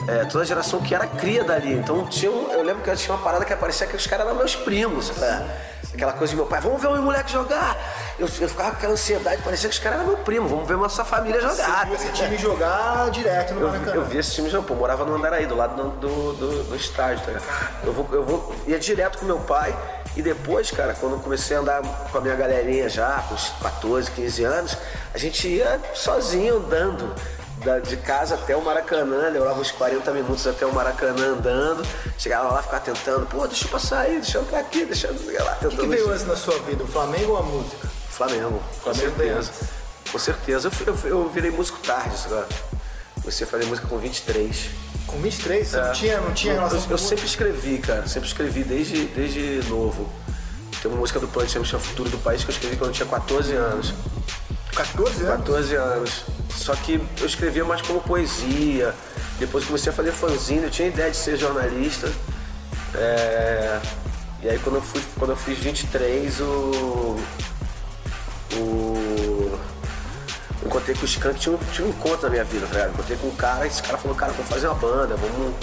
É, 0.08 0.24
toda 0.24 0.42
a 0.42 0.46
geração 0.46 0.80
que 0.80 0.94
era 0.94 1.06
cria 1.06 1.44
dali. 1.44 1.74
Então 1.74 2.04
tinha 2.06 2.30
um, 2.30 2.50
eu 2.50 2.64
lembro 2.64 2.82
que 2.82 2.92
tinha 2.96 3.14
uma 3.14 3.22
parada 3.22 3.44
que 3.44 3.54
parecia 3.54 3.86
que 3.86 3.94
os 3.94 4.04
caras 4.04 4.26
eram 4.26 4.36
meus 4.36 4.56
primos. 4.56 5.12
Aquela 5.94 6.12
coisa 6.14 6.30
de 6.30 6.36
meu 6.36 6.46
pai, 6.46 6.60
vamos 6.60 6.80
ver 6.80 6.88
o 6.88 7.02
moleque 7.02 7.30
jogar. 7.30 7.76
Eu, 8.18 8.26
eu 8.26 8.48
ficava 8.48 8.70
com 8.70 8.76
aquela 8.76 8.92
ansiedade, 8.94 9.42
parecia 9.42 9.68
que 9.68 9.74
os 9.74 9.80
caras 9.82 10.00
eram 10.00 10.08
meu 10.08 10.18
primo, 10.18 10.48
vamos 10.48 10.66
ver 10.66 10.76
nossa 10.76 11.04
família 11.04 11.40
jogar. 11.40 11.80
Você 11.80 11.86
viu 11.86 11.94
esse 11.94 12.12
time 12.12 12.38
jogar 12.38 13.10
direto 13.10 13.54
no 13.54 13.60
eu, 13.60 13.68
Maracanã? 13.68 13.94
Eu 13.94 14.04
vi 14.04 14.18
esse 14.18 14.32
time 14.32 14.48
jogar, 14.48 14.66
pô, 14.66 14.74
morava 14.74 15.04
no 15.04 15.14
Andaraí, 15.14 15.46
do 15.46 15.54
lado 15.54 15.76
do, 15.76 15.90
do, 15.90 16.32
do, 16.32 16.64
do 16.64 16.76
estádio, 16.76 17.24
tá 17.24 17.40
Eu 17.84 17.92
vou, 17.92 18.08
eu 18.12 18.24
vou, 18.24 18.54
ia 18.66 18.78
direto 18.78 19.18
com 19.18 19.26
meu 19.26 19.40
pai 19.40 19.76
e 20.16 20.22
depois, 20.22 20.70
cara, 20.70 20.94
quando 20.94 21.12
eu 21.14 21.18
comecei 21.20 21.56
a 21.56 21.60
andar 21.60 21.82
com 21.82 22.18
a 22.18 22.20
minha 22.20 22.34
galerinha 22.34 22.88
já, 22.88 23.24
com 23.28 23.34
uns 23.34 23.50
14, 23.60 24.10
15 24.10 24.44
anos, 24.44 24.78
a 25.12 25.18
gente 25.18 25.46
ia 25.48 25.80
sozinho 25.94 26.56
andando 26.56 27.14
da, 27.64 27.78
de 27.78 27.96
casa 27.96 28.34
até 28.34 28.56
o 28.56 28.62
Maracanã, 28.62 29.28
levava 29.28 29.60
uns 29.60 29.70
40 29.70 30.10
minutos 30.12 30.46
até 30.46 30.66
o 30.66 30.72
Maracanã 30.72 31.34
andando, 31.34 31.86
chegava 32.18 32.50
lá, 32.52 32.62
ficava 32.62 32.80
tentando, 32.80 33.26
pô, 33.26 33.46
deixa 33.46 33.64
eu 33.64 33.70
passar 33.70 34.00
aí, 34.00 34.16
deixa 34.16 34.38
eu 34.38 34.42
entrar 34.42 34.60
aqui, 34.60 34.84
deixa 34.84 35.08
eu 35.08 35.14
ir 35.14 35.42
lá. 35.42 35.58
O 35.62 35.68
que, 35.68 35.76
que 35.76 35.86
veio 35.86 36.10
antes 36.10 36.26
na 36.26 36.36
sua 36.36 36.58
vida, 36.60 36.84
o 36.84 36.86
Flamengo 36.86 37.32
ou 37.32 37.38
a 37.38 37.42
música? 37.42 37.88
Flamengo, 38.10 38.62
com 38.82 38.94
Flamengo 38.94 39.16
certeza. 39.16 39.52
Com 40.10 40.18
certeza. 40.18 40.70
Eu, 40.86 40.94
eu, 40.94 41.08
eu, 41.08 41.28
virei 41.30 41.50
músico 41.50 41.78
tarde, 41.78 42.16
sabe? 42.18 42.46
Comecei 43.20 43.46
a 43.46 43.50
fazer 43.50 43.64
música 43.64 43.86
com 43.88 43.98
23. 43.98 44.70
Com 45.06 45.16
23? 45.18 45.66
Você 45.66 45.76
é. 45.76 45.82
não 45.82 45.92
tinha, 45.92 46.20
não 46.20 46.34
tinha 46.34 46.54
relação 46.54 46.78
Eu, 46.80 46.90
eu 46.90 46.98
sempre 46.98 47.24
escrevi, 47.24 47.78
cara, 47.78 48.06
sempre 48.06 48.28
escrevi 48.28 48.62
desde, 48.62 49.06
desde 49.06 49.62
novo. 49.68 50.08
Tem 50.80 50.90
uma 50.90 51.00
música 51.00 51.20
do 51.20 51.28
Plant 51.28 51.48
chama 51.48 51.64
Futuro 51.64 52.10
do 52.10 52.18
País 52.18 52.44
que 52.44 52.50
eu 52.50 52.54
escrevi 52.54 52.76
quando 52.76 52.90
eu 52.90 52.94
tinha 52.94 53.08
14 53.08 53.54
anos. 53.54 53.94
14 54.74 55.24
anos? 55.24 55.36
14 55.38 55.74
anos. 55.76 56.24
Só 56.56 56.74
que 56.74 57.00
eu 57.20 57.26
escrevia 57.26 57.64
mais 57.64 57.82
como 57.82 58.00
poesia. 58.00 58.94
Depois 59.38 59.64
comecei 59.64 59.90
a 59.90 59.94
fazer 59.94 60.12
fanzine, 60.12 60.64
eu 60.64 60.70
tinha 60.70 60.88
ideia 60.88 61.10
de 61.10 61.16
ser 61.16 61.36
jornalista. 61.36 62.12
É... 62.94 63.80
E 64.42 64.48
aí 64.48 64.58
quando 64.58 64.76
eu, 64.76 64.82
fui, 64.82 65.00
quando 65.18 65.30
eu 65.30 65.36
fiz 65.36 65.58
23, 65.58 66.40
o. 66.40 67.16
O. 68.54 69.58
encontrei 70.64 70.94
com 70.94 71.02
o 71.02 71.04
Skank, 71.04 71.38
tinha 71.38 71.54
um, 71.54 71.58
tinha 71.72 71.86
um 71.86 71.90
encontro 71.90 72.22
na 72.22 72.30
minha 72.30 72.44
vida, 72.44 72.66
tá 72.66 72.74
ligado? 72.74 72.90
Encontrei 72.90 73.16
com 73.18 73.28
um 73.28 73.36
cara, 73.36 73.66
esse 73.66 73.82
cara 73.82 73.96
falou, 73.98 74.16
cara, 74.16 74.32
vamos 74.32 74.48
fazer 74.48 74.66
uma 74.66 74.74
banda, 74.74 75.16
vamos. 75.16 75.54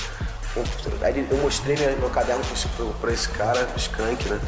vamos... 0.56 1.04
Aí 1.04 1.28
eu 1.30 1.38
mostrei 1.38 1.76
meu, 1.78 2.10
caderno 2.10 2.42
pra, 3.00 3.12
esse 3.12 3.30
cara, 3.30 3.68
o 3.76 3.78
Skank, 3.78 4.30
né? 4.30 4.40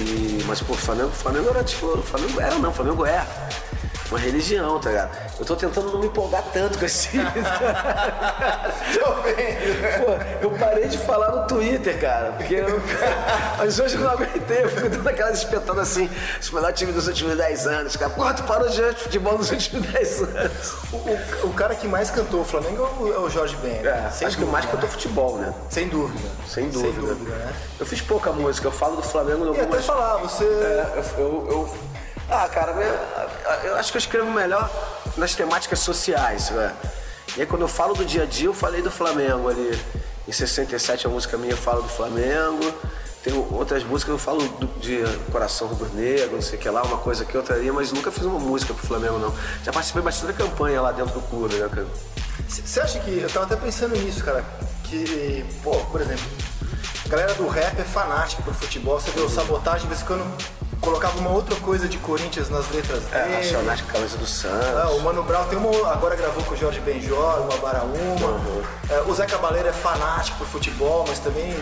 E, 0.00 0.42
mas, 0.46 0.60
pô, 0.60 0.72
o 0.72 0.76
Flamengo, 0.76 1.10
Flamengo 1.10 1.50
era 1.50 1.62
tipo. 1.64 2.00
Flamengo 2.02 2.40
era 2.40 2.58
não, 2.58 2.72
Flamengo 2.72 3.04
é 3.04 3.26
uma 4.12 4.18
religião, 4.18 4.78
tá 4.78 4.90
ligado? 4.90 5.10
Eu 5.38 5.44
tô 5.46 5.56
tentando 5.56 5.90
não 5.90 5.98
me 6.00 6.06
empolgar 6.06 6.42
tanto 6.52 6.78
com 6.78 6.84
esse. 6.84 7.08
Tô 8.98 9.12
vendo. 9.22 10.04
Pô, 10.04 10.12
eu 10.42 10.50
parei 10.58 10.86
de 10.88 10.98
falar 10.98 11.30
no 11.32 11.46
Twitter, 11.46 11.98
cara, 12.00 12.32
porque 12.32 12.54
eu. 12.56 12.80
Mas 13.58 13.78
hoje 13.78 13.94
eu 13.96 14.00
não 14.02 14.10
aguentei, 14.10 14.64
eu 14.64 14.68
fico 14.68 14.88
dando 14.88 15.08
aquelas 15.08 15.38
espetando 15.38 15.80
assim, 15.80 16.10
os 16.40 16.50
melhores 16.50 16.78
times 16.78 16.94
dos 16.94 17.06
últimos 17.08 17.36
10 17.36 17.66
anos, 17.66 17.96
cara. 17.96 18.10
Pô, 18.10 18.32
tu 18.34 18.42
parou 18.44 18.68
de 18.68 18.76
jogar 18.76 18.94
futebol 18.94 19.38
nos 19.38 19.50
últimos 19.50 19.86
10 19.86 20.22
anos. 20.22 20.72
O, 20.92 20.96
o- 20.96 21.46
o 21.48 21.52
cara 21.54 21.74
que 21.74 21.88
mais 21.88 22.10
cantou 22.10 22.40
o 22.40 22.44
Flamengo 22.44 22.82
é 22.82 23.02
o- 23.02 23.26
é 23.26 23.30
Jorge 23.30 23.56
Ben. 23.56 23.86
É, 23.86 24.10
Sem 24.10 24.26
acho 24.26 24.36
que 24.36 24.42
dúvida, 24.44 24.46
mais 24.52 24.64
que 24.66 24.76
tô 24.76 24.86
né? 24.86 24.88
futebol, 24.92 25.38
né? 25.38 25.54
Sem 25.70 25.88
dúvida. 25.88 26.28
Sem 26.46 26.68
dúvida. 26.68 26.92
Sem 26.92 27.00
dúvida, 27.00 27.34
né? 27.36 27.52
Eu 27.80 27.86
fiz 27.86 28.00
pouca 28.02 28.30
música, 28.32 28.66
eu 28.68 28.72
falo 28.72 28.96
do 28.96 29.02
Flamengo 29.02 29.44
em 29.46 29.48
E 29.48 29.50
até 29.52 29.60
algumas. 29.62 29.86
falar, 29.86 30.16
você. 30.18 30.44
É, 30.44 31.02
eu, 31.18 31.22
eu- 31.22 31.46
eu- 31.50 31.91
Ah, 32.34 32.48
cara, 32.48 32.72
eu, 32.72 33.68
eu 33.70 33.76
acho 33.76 33.90
que 33.92 33.98
eu 33.98 34.00
escrevo 34.00 34.30
melhor 34.30 34.70
nas 35.18 35.34
temáticas 35.34 35.80
sociais, 35.80 36.50
né? 36.50 36.74
E 37.36 37.40
aí 37.42 37.46
quando 37.46 37.62
eu 37.62 37.68
falo 37.68 37.94
do 37.94 38.04
dia 38.04 38.22
a 38.22 38.26
dia, 38.26 38.46
eu 38.46 38.54
falei 38.54 38.80
do 38.80 38.90
Flamengo 38.90 39.48
ali. 39.50 39.78
Em 40.26 40.32
67 40.32 41.06
a 41.06 41.10
música 41.10 41.36
minha 41.36 41.52
eu 41.52 41.56
falo 41.58 41.82
do 41.82 41.88
Flamengo. 41.88 42.72
Tem 43.22 43.32
outras 43.52 43.84
músicas 43.84 44.04
que 44.04 44.10
eu 44.10 44.18
falo 44.18 44.40
do- 44.58 44.66
de 44.80 45.02
Coração 45.30 45.68
Rubro-Negro, 45.68 46.34
não 46.36 46.42
sei 46.42 46.58
o 46.58 46.60
que 46.62 46.68
lá, 46.68 46.82
uma 46.82 46.98
coisa 46.98 47.22
aqui, 47.22 47.36
outra 47.36 47.54
ali, 47.54 47.70
mas 47.70 47.92
nunca 47.92 48.10
fiz 48.10 48.24
uma 48.24 48.38
música 48.38 48.74
pro 48.74 48.84
Flamengo, 48.86 49.18
não. 49.18 49.32
Já 49.62 49.72
participei 49.72 50.02
bastante 50.02 50.32
da 50.32 50.44
campanha 50.44 50.80
lá 50.80 50.90
dentro 50.90 51.12
do 51.14 51.22
clube, 51.28 51.54
né, 51.54 51.68
cara? 51.68 51.86
Você 52.48 52.80
acha 52.80 52.98
que. 53.00 53.20
Eu 53.20 53.28
tava 53.30 53.46
até 53.46 53.56
pensando 53.56 53.94
nisso, 53.96 54.24
cara. 54.24 54.44
Que, 54.84 55.44
pô, 55.62 55.70
por 55.90 56.00
exemplo, 56.00 56.24
a 57.04 57.08
galera 57.08 57.34
do 57.34 57.46
rap 57.46 57.78
é 57.78 57.84
fanática 57.84 58.42
por 58.42 58.54
futebol. 58.54 58.98
Você 59.00 59.10
vê 59.12 59.20
o 59.20 59.28
sabotagem, 59.28 59.82
de 59.82 59.88
vez 59.88 60.00
em 60.02 60.04
quando 60.04 60.24
colocava 60.82 61.18
uma 61.18 61.30
outra 61.30 61.56
coisa 61.56 61.88
de 61.88 61.96
Corinthians 61.98 62.50
nas 62.50 62.68
letras 62.70 63.02
É, 63.12 63.22
dele. 63.22 63.36
Racionais 63.36 63.80
com 63.80 63.92
camisa 63.92 64.18
do 64.18 64.26
Santos. 64.26 64.66
Ah, 64.76 64.90
o 64.90 65.00
Mano 65.00 65.22
Brown 65.22 65.44
tem 65.46 65.56
uma. 65.58 65.90
Agora 65.92 66.14
gravou 66.16 66.42
com 66.44 66.52
o 66.54 66.56
Jorge 66.56 66.80
Benjor, 66.80 67.40
uma 67.42 67.56
Baraúma. 67.56 68.26
Uhum. 68.26 68.62
É, 68.90 69.00
o 69.02 69.14
Zé 69.14 69.24
Cabaleiro 69.24 69.68
é 69.68 69.72
fanático 69.72 70.36
por 70.38 70.46
futebol, 70.48 71.04
mas 71.08 71.18
também 71.20 71.54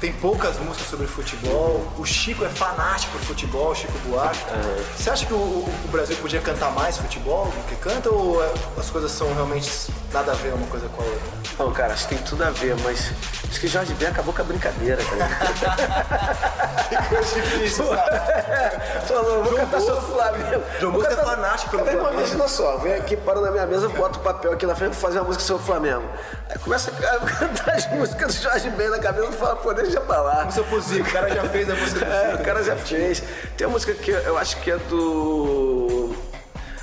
tem 0.00 0.12
poucas 0.12 0.58
músicas 0.58 0.88
sobre 0.88 1.06
futebol. 1.06 1.86
O 1.98 2.04
Chico 2.04 2.44
é 2.44 2.48
fanático 2.48 3.12
por 3.12 3.20
futebol, 3.22 3.70
o 3.70 3.74
Chico 3.74 3.98
Buarque. 4.06 4.38
Uhum. 4.50 4.84
Você 4.96 5.10
acha 5.10 5.26
que 5.26 5.32
o, 5.32 5.36
o 5.36 5.88
Brasil 5.90 6.16
podia 6.16 6.40
cantar 6.40 6.70
mais 6.72 6.98
futebol 6.98 7.46
do 7.46 7.68
que 7.68 7.76
canta 7.76 8.10
ou 8.10 8.42
é, 8.44 8.52
as 8.78 8.90
coisas 8.90 9.10
são 9.10 9.32
realmente 9.34 9.70
nada 10.12 10.32
a 10.32 10.34
ver 10.34 10.52
uma 10.52 10.66
coisa 10.66 10.88
com 10.88 11.02
a 11.02 11.04
outra? 11.04 11.46
Não, 11.58 11.72
cara, 11.72 11.94
acho 11.94 12.08
que 12.08 12.14
tem 12.14 12.24
tudo 12.24 12.44
a 12.44 12.50
ver, 12.50 12.76
mas 12.84 13.10
acho 13.48 13.60
que 13.60 13.68
Jorge 13.68 13.94
Ben 13.94 14.08
acabou 14.08 14.34
com 14.34 14.42
a 14.42 14.44
brincadeira, 14.44 15.02
cara. 15.04 16.66
Coisa 17.08 17.40
difícil, 17.40 17.84
Falou, 19.06 19.44
vou 19.44 19.54
cantar 19.54 19.80
seu 19.80 20.00
Flamengo. 20.00 20.62
João 20.80 20.92
Bosco 20.92 21.12
é 21.12 21.16
fanático 21.16 21.70
pelo 21.70 21.84
Cara, 21.84 21.98
Flamengo. 21.98 22.20
Imagina 22.20 22.48
só, 22.48 22.76
vem 22.78 22.94
aqui, 22.94 23.16
para 23.16 23.40
na 23.40 23.50
minha 23.50 23.66
mesa, 23.66 23.88
bota 23.88 24.18
o 24.18 24.22
papel 24.22 24.52
aqui 24.52 24.66
na 24.66 24.74
frente 24.74 24.94
fazer 24.96 25.18
uma 25.18 25.26
música 25.26 25.44
sobre 25.44 25.62
o 25.62 25.66
Flamengo. 25.66 26.04
Aí 26.48 26.58
começa 26.58 26.90
a 26.90 27.18
cantar 27.26 27.74
as 27.74 27.90
músicas 27.90 28.34
do 28.34 28.42
Jorge 28.42 28.70
Ben 28.70 28.88
na 28.88 28.98
cabeça 28.98 29.28
e 29.28 29.32
fala, 29.32 29.56
pô, 29.56 29.72
deixa 29.72 29.85
pra 30.00 30.20
lá. 30.20 30.46
O 30.48 30.52
seu 30.52 30.64
Puzico, 30.64 31.08
o 31.08 31.12
cara 31.12 31.28
já 31.34 31.44
fez 31.44 31.68
a 31.70 31.74
música 31.74 32.04
do 32.04 32.12
É, 32.12 32.30
Zico. 32.30 32.42
o 32.42 32.44
cara 32.44 32.62
já 32.64 32.76
fez. 32.76 33.22
Tem 33.56 33.66
uma 33.66 33.74
música 33.74 33.94
que 33.94 34.10
eu 34.10 34.36
acho 34.38 34.56
que 34.60 34.70
é 34.70 34.76
do 34.76 36.14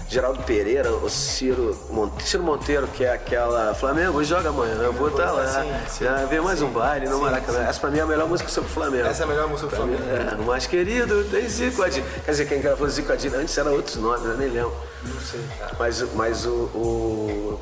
Geraldo 0.10 0.44
Pereira, 0.44 0.92
o 0.92 1.10
Ciro, 1.10 1.76
Mon- 1.90 2.12
Ciro 2.20 2.44
Monteiro, 2.44 2.88
que 2.88 3.04
é 3.04 3.12
aquela 3.14 3.74
Flamengo 3.74 4.24
joga 4.24 4.50
amanhã, 4.50 4.76
eu 4.76 4.94
vou 4.94 5.08
estar 5.08 5.32
lá. 5.32 5.46
Sim, 5.64 5.74
sim, 5.90 6.04
já 6.06 6.26
vem 6.26 6.40
mais 6.40 6.62
um 6.62 6.70
baile 6.70 7.08
no 7.08 7.20
Maracanã. 7.20 7.62
Essa 7.68 7.80
pra 7.80 7.90
mim 7.90 7.98
é 7.98 8.02
a 8.02 8.06
melhor 8.06 8.28
música 8.28 8.48
sobre 8.50 8.70
o 8.70 8.74
Flamengo. 8.74 9.08
Essa 9.08 9.24
é 9.24 9.26
a 9.26 9.28
melhor 9.28 9.48
música 9.48 9.70
Pra 9.76 9.86
mim, 9.86 9.98
Flamengo. 9.98 10.32
É, 10.32 10.36
o 10.42 10.46
mais 10.46 10.68
querido 10.68 11.24
tem 11.26 11.48
Zico 11.50 11.82
Adil. 11.82 12.04
Quer 12.26 12.32
dizer, 12.32 12.46
quem 12.46 12.62
gravou 12.62 12.88
Zico 12.88 13.12
Adil 13.12 13.34
antes 13.36 13.58
era 13.58 13.72
outros 13.72 13.96
nomes, 13.96 14.24
eu 14.26 14.38
nem 14.38 14.50
lembro. 14.50 14.74
Não 15.04 15.20
sei, 15.20 15.42
cara. 15.58 15.72
Mas, 15.80 16.02
o- 16.02 16.10
mas 16.14 16.46
o, 16.46 16.50
o, 16.76 17.60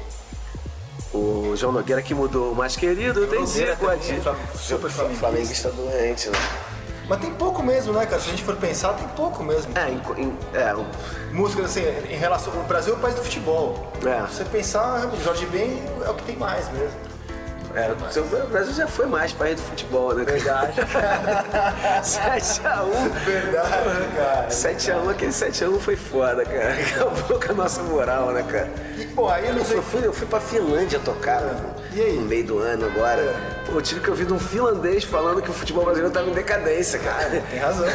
o 1.14 1.54
João 1.56 1.72
Nogueira 1.74 2.02
que 2.02 2.14
mudou 2.14 2.52
o 2.52 2.56
mais 2.56 2.76
querido 2.76 3.28
tem 3.28 3.40
Adil. 3.90 4.22
Flam- 4.22 4.36
super 4.56 4.90
flamenguista. 4.90 5.20
flamenguista 5.20 5.72
doente, 5.72 6.30
né? 6.30 6.40
Mas 7.10 7.20
tem 7.20 7.32
pouco 7.34 7.62
mesmo, 7.62 7.92
né, 7.92 8.06
cara? 8.06 8.22
Se 8.22 8.28
a 8.30 8.32
gente 8.32 8.44
for 8.44 8.56
pensar, 8.56 8.94
tem 8.94 9.08
pouco 9.10 9.44
mesmo. 9.44 9.74
É, 9.78 9.90
em- 9.90 10.24
em- 10.24 10.38
é, 10.54 10.74
o- 10.74 10.86
Músicas 11.34 11.66
assim, 11.66 11.82
em 12.10 12.16
relação. 12.16 12.54
O 12.54 12.64
Brasil 12.64 12.94
é 12.94 12.98
o 12.98 13.00
país 13.00 13.16
do 13.16 13.22
futebol. 13.22 13.92
É. 14.06 14.26
Se 14.28 14.36
você 14.38 14.46
pensar, 14.46 15.10
Jorge 15.24 15.46
Ben 15.48 15.82
é 16.06 16.10
o 16.10 16.14
que 16.14 16.24
tem 16.24 16.38
mais 16.38 16.70
mesmo. 16.72 16.96
É, 17.76 17.92
o 18.20 18.48
Brasil 18.48 18.74
já 18.74 18.88
foi 18.88 19.06
mais 19.06 19.32
país 19.34 19.56
do 19.60 19.62
futebol, 19.68 20.14
né? 20.14 20.24
Verdade. 20.24 20.74
7x1. 22.02 23.10
Verdade, 23.26 24.16
cara. 24.16 24.48
7x1, 24.50 25.10
aquele 25.10 25.32
7x1 25.32 25.80
foi 25.80 25.96
foda, 25.96 26.44
cara. 26.46 26.74
Acabou 26.74 27.40
com 27.40 27.52
a 27.52 27.56
nossa 27.56 27.84
moral, 27.84 28.32
né, 28.32 28.44
cara? 28.44 28.70
E, 28.98 29.06
pô, 29.06 29.28
aí 29.30 29.48
eu 29.48 29.64
sei. 29.66 29.82
fui, 29.82 30.06
eu 30.06 30.14
fui 30.14 30.28
pra 30.28 30.40
Finlândia 30.40 31.00
tocar 31.00 31.42
E 31.94 32.02
aí? 32.02 32.14
no 32.18 32.24
meio 32.24 32.44
do 32.46 32.60
ano 32.60 32.86
agora. 32.86 33.36
Pô, 33.66 33.74
eu 33.78 33.82
tive 33.82 34.02
que 34.02 34.10
ouvir 34.10 34.26
de 34.26 34.34
um 34.34 34.40
finlandês 34.40 35.04
falando 35.04 35.42
que 35.42 35.50
o 35.50 35.54
futebol 35.54 35.84
brasileiro 35.84 36.14
tava 36.14 36.30
em 36.30 36.34
decadência, 36.34 37.00
cara. 37.00 37.42
Tem 37.50 37.60
razão. 37.60 37.86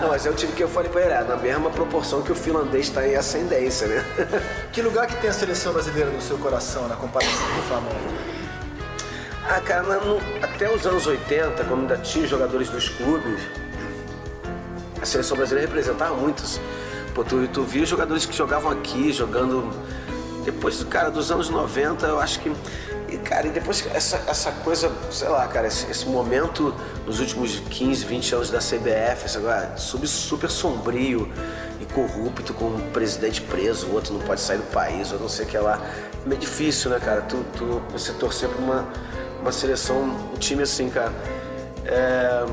Não, 0.00 0.08
mas 0.08 0.24
eu 0.26 0.34
tive 0.34 0.52
que, 0.52 0.62
eu 0.62 0.68
falei 0.68 0.90
pra 0.90 1.00
ele, 1.02 1.14
ah, 1.14 1.24
na 1.24 1.36
mesma 1.36 1.70
proporção 1.70 2.22
que 2.22 2.32
o 2.32 2.34
finlandês 2.34 2.88
tá 2.90 3.06
em 3.06 3.16
ascendência, 3.16 3.86
né? 3.86 4.04
que 4.72 4.80
lugar 4.82 5.06
que 5.06 5.16
tem 5.16 5.30
a 5.30 5.32
seleção 5.32 5.72
brasileira 5.72 6.10
no 6.10 6.20
seu 6.20 6.38
coração 6.38 6.86
na 6.88 6.96
comparação 6.96 7.32
com 7.54 7.58
o 7.58 7.62
Flamengo? 7.62 8.39
Ah, 9.48 9.60
cara, 9.60 9.84
até 10.42 10.72
os 10.72 10.86
anos 10.86 11.06
80, 11.06 11.64
quando 11.64 11.80
ainda 11.80 11.96
tinha 11.96 12.26
jogadores 12.26 12.68
dos 12.68 12.88
clubes, 12.88 13.40
a 15.00 15.06
seleção 15.06 15.36
brasileira 15.36 15.66
representava 15.66 16.14
muitos. 16.14 16.60
Pô, 17.14 17.24
tu, 17.24 17.48
tu 17.48 17.62
via 17.64 17.84
jogadores 17.84 18.26
que 18.26 18.36
jogavam 18.36 18.70
aqui, 18.70 19.12
jogando. 19.12 19.70
Depois, 20.44 20.82
cara, 20.84 21.10
dos 21.10 21.30
anos 21.30 21.48
90, 21.48 22.06
eu 22.06 22.20
acho 22.20 22.40
que. 22.40 22.52
E, 23.08 23.16
cara, 23.18 23.48
e 23.48 23.50
depois 23.50 23.84
essa, 23.92 24.22
essa 24.28 24.52
coisa, 24.52 24.92
sei 25.10 25.28
lá, 25.28 25.48
cara, 25.48 25.66
esse, 25.66 25.90
esse 25.90 26.06
momento 26.06 26.72
nos 27.04 27.18
últimos 27.18 27.58
15, 27.58 28.04
20 28.04 28.34
anos 28.36 28.50
da 28.50 28.58
CBF, 28.58 29.26
esse 29.26 29.36
agora, 29.36 29.76
sub, 29.76 30.06
super 30.06 30.48
sombrio 30.48 31.28
e 31.80 31.86
corrupto, 31.86 32.54
com 32.54 32.66
um 32.66 32.90
presidente 32.92 33.40
preso, 33.40 33.88
o 33.88 33.94
outro 33.94 34.14
não 34.14 34.20
pode 34.20 34.40
sair 34.40 34.58
do 34.58 34.70
país, 34.70 35.10
ou 35.10 35.18
não 35.18 35.28
sei 35.28 35.44
o 35.44 35.48
que 35.48 35.58
lá. 35.58 35.80
É 36.24 36.28
meio 36.28 36.40
difícil, 36.40 36.90
né, 36.90 37.00
cara? 37.00 37.22
Tu, 37.22 37.44
tu, 37.56 37.82
você 37.90 38.12
torcer 38.12 38.48
pra 38.48 38.58
uma, 38.58 38.88
uma 39.40 39.52
seleção, 39.52 40.02
um 40.34 40.38
time 40.38 40.62
assim, 40.62 40.88
cara. 40.90 41.12
É, 41.84 42.44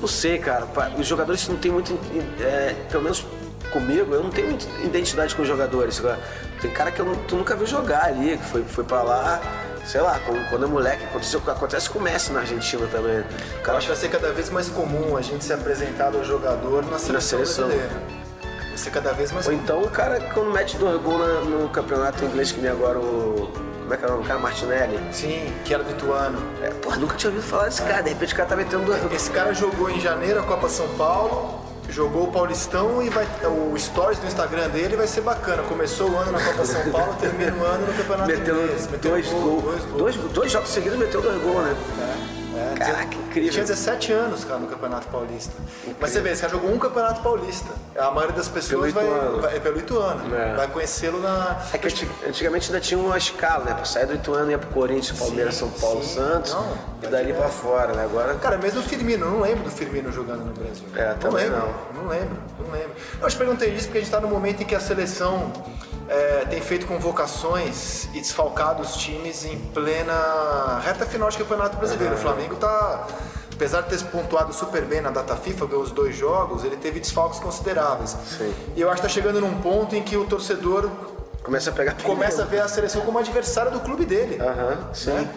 não 0.00 0.08
sei, 0.08 0.38
cara. 0.38 0.66
Os 0.98 1.06
jogadores 1.06 1.46
não 1.48 1.56
têm 1.56 1.70
muito. 1.70 1.98
é, 2.40 2.74
pelo 2.90 3.02
menos 3.02 3.24
comigo, 3.72 4.14
eu 4.14 4.22
não 4.22 4.30
tenho 4.30 4.48
muita 4.48 4.66
identidade 4.82 5.34
com 5.34 5.42
os 5.42 5.48
jogadores. 5.48 6.00
cara. 6.00 6.18
Tem 6.60 6.70
cara 6.70 6.90
que 6.90 7.00
eu 7.00 7.16
tu 7.28 7.36
nunca 7.36 7.54
viu 7.56 7.66
jogar 7.66 8.04
ali, 8.04 8.36
que 8.36 8.44
foi, 8.44 8.62
foi 8.64 8.84
pra 8.84 9.02
lá, 9.02 9.40
sei 9.86 10.00
lá, 10.00 10.18
quando, 10.48 10.64
é 10.64 10.68
moleque. 10.68 11.04
Aconteceu, 11.04 11.40
acontece 11.46 11.88
com 11.88 11.98
o 11.98 12.02
Messi 12.02 12.32
na 12.32 12.40
Argentina 12.40 12.86
também. 12.90 13.18
O 13.20 13.24
Eu 13.24 13.62
cara 13.62 13.78
acho 13.78 13.86
que 13.86 13.92
vai 13.92 14.00
ser 14.00 14.08
cada 14.08 14.32
vez 14.32 14.50
mais 14.50 14.68
comum 14.68 15.16
a 15.16 15.22
gente 15.22 15.44
ser 15.44 15.54
apresentado 15.54 16.18
ao 16.18 16.24
jogador 16.24 16.84
na 16.86 16.98
seleção, 16.98 17.38
seleção. 17.44 17.66
brasileira. 17.68 18.20
Vai 18.68 18.76
ser 18.78 18.90
cada 18.90 19.12
vez 19.12 19.32
mais 19.32 19.46
Ou 19.46 19.52
comum. 19.52 19.62
então 19.64 19.82
o 19.82 19.90
cara 19.90 20.20
quando 20.32 20.50
mete 20.52 20.76
dois 20.76 21.00
gols 21.02 21.18
na- 21.20 21.40
no 21.42 21.68
campeonato 21.70 22.24
inglês, 22.24 22.52
que 22.52 22.60
nem 22.60 22.70
agora 22.70 22.98
o. 22.98 23.50
Como 23.90 23.94
é 23.94 23.98
que 23.98 24.04
é 24.04 24.06
o 24.06 24.10
nome? 24.12 24.22
do 24.22 24.28
cara? 24.28 24.38
Martinelli. 24.38 25.00
Sim, 25.10 25.52
que 25.64 25.74
era 25.74 25.82
do 25.82 25.90
Ituano. 25.90 26.38
É, 26.62 26.70
porra, 26.70 26.96
nunca 26.98 27.16
tinha 27.16 27.28
ouvido 27.28 27.44
falar 27.44 27.64
desse 27.64 27.82
cara. 27.82 28.02
De 28.04 28.10
repente 28.10 28.32
o 28.32 28.36
cara 28.36 28.48
tá 28.48 28.54
metendo 28.54 28.84
dois 28.84 29.00
gols. 29.00 29.12
Esse 29.12 29.30
cara 29.32 29.52
jogou 29.52 29.90
em 29.90 29.98
janeiro 29.98 30.38
a 30.38 30.44
Copa 30.44 30.68
São 30.68 30.86
Paulo, 30.90 31.58
jogou 31.88 32.28
o 32.28 32.30
Paulistão 32.30 33.02
e 33.02 33.08
vai, 33.08 33.26
o 33.44 33.76
stories 33.76 34.20
do 34.20 34.28
Instagram 34.28 34.68
dele 34.68 34.94
vai 34.94 35.08
ser 35.08 35.22
bacana. 35.22 35.64
Começou 35.64 36.08
o 36.08 36.16
ano 36.16 36.30
na 36.30 36.40
Copa 36.40 36.64
São 36.64 36.88
Paulo, 36.92 37.16
termina 37.18 37.52
o 37.52 37.64
ano 37.64 37.84
no 37.88 37.92
Campeonato 37.92 38.30
Inglês. 38.30 38.88
Meteu 38.92 39.10
dois 39.10 39.26
gol, 39.26 39.40
gols. 39.40 39.64
Dois. 39.64 40.14
Dois, 40.14 40.32
dois 40.34 40.52
jogos 40.52 40.68
seguidos 40.68 40.96
meteu 40.96 41.20
dois 41.20 41.42
gols, 41.42 41.64
né? 41.64 41.76
Caraca, 42.86 43.06
tinha- 43.08 43.22
incrível. 43.24 43.50
Tinha 43.50 43.64
17 43.64 44.12
anos, 44.12 44.44
cara, 44.44 44.58
no 44.58 44.66
Campeonato 44.66 45.06
Paulista. 45.08 45.52
Mas 46.00 46.10
você 46.10 46.20
vê, 46.20 46.30
esse 46.30 46.40
cara 46.40 46.52
jogou 46.52 46.70
um 46.72 46.78
Campeonato 46.78 47.20
Paulista. 47.20 47.68
A 47.98 48.10
maioria 48.10 48.34
das 48.36 48.48
pessoas 48.48 48.92
vai, 48.92 49.04
Pelo 49.04 49.16
Ituano. 49.16 49.40
vai- 49.42 49.56
é 49.56 49.60
pelo 49.60 49.78
Ituano. 49.78 50.34
É. 50.34 50.54
Vai 50.56 50.66
conhecê-lo 50.68 51.20
na. 51.20 51.60
É 51.72 51.78
que 51.78 51.86
antig- 51.88 52.10
antigamente 52.26 52.66
ainda 52.70 52.80
tinha 52.80 52.98
uma 52.98 53.18
escala, 53.18 53.64
né? 53.64 53.74
Pra 53.74 53.84
sair 53.84 54.06
do 54.06 54.14
Ituano 54.14 54.50
ia 54.50 54.58
pro 54.58 54.70
Corinthians, 54.70 55.18
Palmeiras, 55.18 55.54
Sim, 55.54 55.60
São 55.60 55.70
Paulo, 55.70 56.02
sim. 56.02 56.14
Santos 56.14 56.52
Não, 56.54 56.78
e 57.02 57.06
dali 57.06 57.32
pra 57.32 57.48
fora, 57.48 57.92
né? 57.94 58.04
Agora. 58.04 58.34
Cara, 58.36 58.56
mesmo 58.58 58.80
o 58.80 58.82
Firmino, 58.82 59.26
eu 59.26 59.30
não 59.32 59.40
lembro 59.40 59.64
do 59.64 59.70
Firmino 59.70 60.10
jogando 60.12 60.44
no 60.46 60.52
Brasil. 60.52 60.84
É, 60.96 61.08
não 61.10 61.14
também 61.18 61.44
lembro, 61.50 61.58
não. 61.94 62.02
não 62.02 62.08
lembro, 62.10 62.36
não 62.64 62.70
lembro. 62.72 62.90
Eu 63.20 63.28
te 63.28 63.36
perguntei 63.36 63.68
isso 63.70 63.84
porque 63.86 63.98
a 63.98 64.00
gente 64.00 64.08
está 64.08 64.20
no 64.20 64.28
momento 64.28 64.62
em 64.62 64.66
que 64.66 64.74
a 64.74 64.80
seleção 64.80 65.52
é, 66.10 66.44
tem 66.50 66.60
feito 66.60 66.86
convocações 66.86 68.08
e 68.12 68.20
desfalcado 68.20 68.82
os 68.82 68.96
times 68.96 69.44
em 69.44 69.56
plena 69.56 70.80
reta 70.84 71.06
final 71.06 71.30
de 71.30 71.38
Campeonato 71.38 71.76
Brasileiro. 71.76 72.14
O 72.14 72.18
Flamengo 72.18 72.56
tá, 72.56 73.06
apesar 73.54 73.82
de 73.82 73.90
ter 73.90 74.04
pontuado 74.06 74.52
super 74.52 74.84
bem 74.84 75.00
na 75.00 75.10
data 75.10 75.36
FIFA, 75.36 75.66
ganhou 75.66 75.82
os 75.84 75.92
dois 75.92 76.16
jogos, 76.16 76.64
ele 76.64 76.76
teve 76.76 76.98
desfalques 76.98 77.38
consideráveis. 77.38 78.16
Sim. 78.26 78.52
E 78.74 78.80
eu 78.80 78.90
acho 78.90 79.00
que 79.00 79.06
está 79.06 79.20
chegando 79.20 79.40
num 79.40 79.60
ponto 79.60 79.94
em 79.94 80.02
que 80.02 80.16
o 80.16 80.24
torcedor 80.26 80.90
Começa 81.44 81.70
a 81.70 81.72
pegar 81.72 81.94
começa 82.02 82.42
a 82.42 82.44
ver 82.44 82.60
a 82.60 82.68
seleção 82.68 83.00
como 83.00 83.18
adversária 83.18 83.70
do 83.70 83.80
clube 83.80 84.04
dele. 84.04 84.38
Aham, 84.40 84.92
sim. 84.92 85.12
Né? 85.12 85.28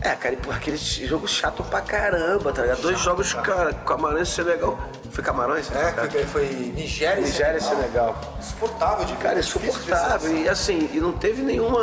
É, 0.00 0.10
cara, 0.10 0.34
e 0.34 0.36
porra, 0.36 0.56
aquele 0.58 0.76
jogo 0.76 1.26
chato 1.26 1.62
pra 1.64 1.80
caramba, 1.80 2.52
tá 2.52 2.62
ligado? 2.62 2.82
Dois 2.82 2.98
jogos, 3.00 3.32
cara, 3.32 3.72
Camarões 3.72 4.28
e 4.28 4.32
Senegal. 4.32 4.78
Foi 5.10 5.24
Camarões? 5.24 5.70
É, 5.74 5.92
Cara, 5.92 6.10
foi, 6.10 6.24
foi 6.26 6.44
Nigéria 6.76 7.20
e 7.22 7.24
Nigéria 7.24 7.56
e 7.56 7.60
Senegal. 7.62 8.14
Insuportável 8.38 9.04
de. 9.06 9.14
Cara, 9.14 9.38
insuportável. 9.38 10.36
E 10.36 10.48
assim, 10.48 10.90
e 10.92 11.00
não 11.00 11.12
teve 11.12 11.40
nenhuma. 11.42 11.80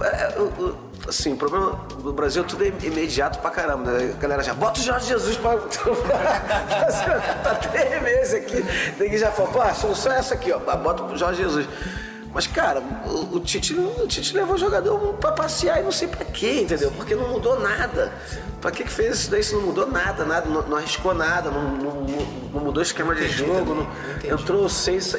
é, 0.00 0.34
o- 0.40 0.86
Assim, 1.06 1.34
o 1.34 1.36
problema 1.36 1.72
do 2.02 2.12
Brasil 2.12 2.42
tudo 2.42 2.64
é 2.64 2.72
imediato 2.84 3.38
pra 3.38 3.50
caramba. 3.50 3.92
Né? 3.92 4.12
A 4.16 4.20
galera 4.20 4.42
já 4.42 4.52
bota 4.54 4.80
o 4.80 4.82
Jorge 4.82 5.06
Jesus 5.06 5.36
pra. 5.36 5.56
tá 5.56 7.54
três 7.70 8.02
meses 8.02 8.34
aqui. 8.34 8.64
Ninguém 8.98 9.16
já 9.18 9.30
falou, 9.30 9.52
pô, 9.52 9.60
a 9.60 9.72
solução 9.74 10.10
é 10.12 10.18
essa 10.18 10.34
aqui, 10.34 10.50
ó. 10.52 10.58
Bota 10.58 11.04
o 11.04 11.16
Jorge 11.16 11.42
Jesus. 11.42 11.68
Mas, 12.34 12.46
cara, 12.46 12.80
o, 13.06 13.36
o 13.36 13.40
Tite, 13.40 13.72
o 13.74 14.06
Tite 14.06 14.34
levou 14.36 14.54
o 14.56 14.58
jogador 14.58 14.98
pra 15.14 15.32
passear 15.32 15.80
e 15.80 15.82
não 15.82 15.92
sei 15.92 16.06
pra 16.08 16.24
quê, 16.24 16.60
entendeu? 16.62 16.90
Porque 16.92 17.14
não 17.14 17.28
mudou 17.30 17.58
nada. 17.60 18.12
Pra 18.60 18.70
que 18.70 18.84
que 18.84 18.90
fez 18.90 19.20
isso 19.20 19.30
daí 19.30 19.42
se 19.42 19.54
não 19.54 19.62
mudou 19.62 19.86
nada, 19.86 20.24
nada, 20.24 20.48
não, 20.48 20.62
não 20.68 20.76
arriscou 20.76 21.14
nada, 21.14 21.50
não, 21.50 21.62
não, 21.76 21.94
não 22.52 22.60
mudou 22.64 22.82
esquema 22.82 23.14
de 23.14 23.28
jogo, 23.28 23.52
também, 23.74 23.86
não- 24.30 24.34
entrou 24.38 24.68
seis, 24.68 25.14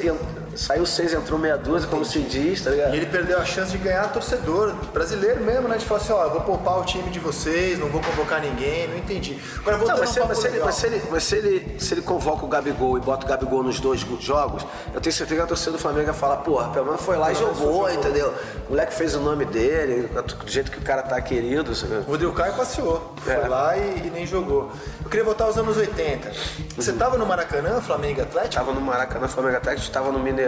saiu 0.58 0.84
seis, 0.84 1.12
entrou 1.14 1.38
meia 1.38 1.56
dúzia, 1.56 1.88
como 1.88 2.04
se 2.04 2.18
diz, 2.20 2.60
tá 2.62 2.70
ligado? 2.70 2.92
E 2.94 2.96
ele 2.96 3.06
perdeu 3.06 3.38
a 3.38 3.44
chance 3.44 3.70
de 3.70 3.78
ganhar 3.78 4.12
torcedor 4.12 4.74
brasileiro 4.92 5.40
mesmo, 5.42 5.68
né? 5.68 5.76
De 5.78 5.84
falar 5.84 6.00
assim, 6.00 6.12
ó, 6.12 6.24
eu 6.24 6.30
vou 6.30 6.40
poupar 6.40 6.80
o 6.80 6.84
time 6.84 7.08
de 7.10 7.18
vocês, 7.20 7.78
não 7.78 7.88
vou 7.88 8.00
convocar 8.02 8.40
ninguém, 8.40 8.88
não 8.88 8.96
entendi. 8.98 9.38
Agora 9.60 9.76
voltando 9.76 10.00
mas, 10.00 10.08
se, 10.10 10.16
papo 10.20 10.28
mas, 10.28 10.38
se 10.38 10.46
ele, 10.48 10.58
mas, 10.60 10.74
se 10.74 10.86
ele, 10.86 11.02
mas 11.10 11.22
se 11.24 11.36
ele- 11.36 11.76
se 11.78 11.94
ele 11.94 12.02
convoca 12.02 12.44
o 12.44 12.48
Gabigol 12.48 12.98
e 12.98 13.00
bota 13.00 13.24
o 13.24 13.28
Gabigol 13.28 13.62
nos 13.62 13.78
dois 13.78 14.00
jogos, 14.20 14.66
eu 14.92 15.00
tenho 15.00 15.12
certeza 15.14 15.36
que 15.40 15.44
a 15.44 15.46
torcida 15.46 15.72
do 15.72 15.78
Flamengo 15.78 16.06
vai 16.06 16.14
falar, 16.14 16.38
porra, 16.38 16.70
pelo 16.70 16.86
menos 16.86 17.00
foi 17.02 17.16
lá 17.16 17.30
e 17.30 17.34
jogou, 17.36 17.88
entendeu? 17.90 18.34
O 18.66 18.70
moleque 18.70 18.92
fez 18.94 19.14
o 19.14 19.20
nome 19.20 19.44
dele, 19.44 20.08
do 20.08 20.50
jeito 20.50 20.70
que 20.70 20.78
o 20.78 20.82
cara 20.82 21.02
tá 21.02 21.20
querido. 21.20 21.74
sabe? 21.74 21.94
O 22.06 22.10
Rodrigo 22.10 22.32
Caio 22.32 22.54
passeou, 22.54 23.14
É. 23.26 23.34
foi 23.36 23.48
lá 23.48 23.76
e, 23.76 24.06
e 24.06 24.10
nem 24.12 24.26
jogou. 24.26 24.70
Eu 25.04 25.08
queria 25.08 25.24
voltar 25.24 25.44
aos 25.44 25.56
anos 25.56 25.76
80. 25.76 26.32
Você 26.76 26.92
tava 26.92 27.16
no 27.16 27.24
Maracanã, 27.24 27.80
Flamengo 27.80 28.22
Atlético? 28.22 28.54
Tava 28.56 28.72
no 28.72 28.80
Maracanã, 28.80 29.28
Flamengo 29.28 29.56
Atlético, 29.56 29.90
tava 29.90 30.10
no 30.10 30.18
Mineirão. 30.18 30.47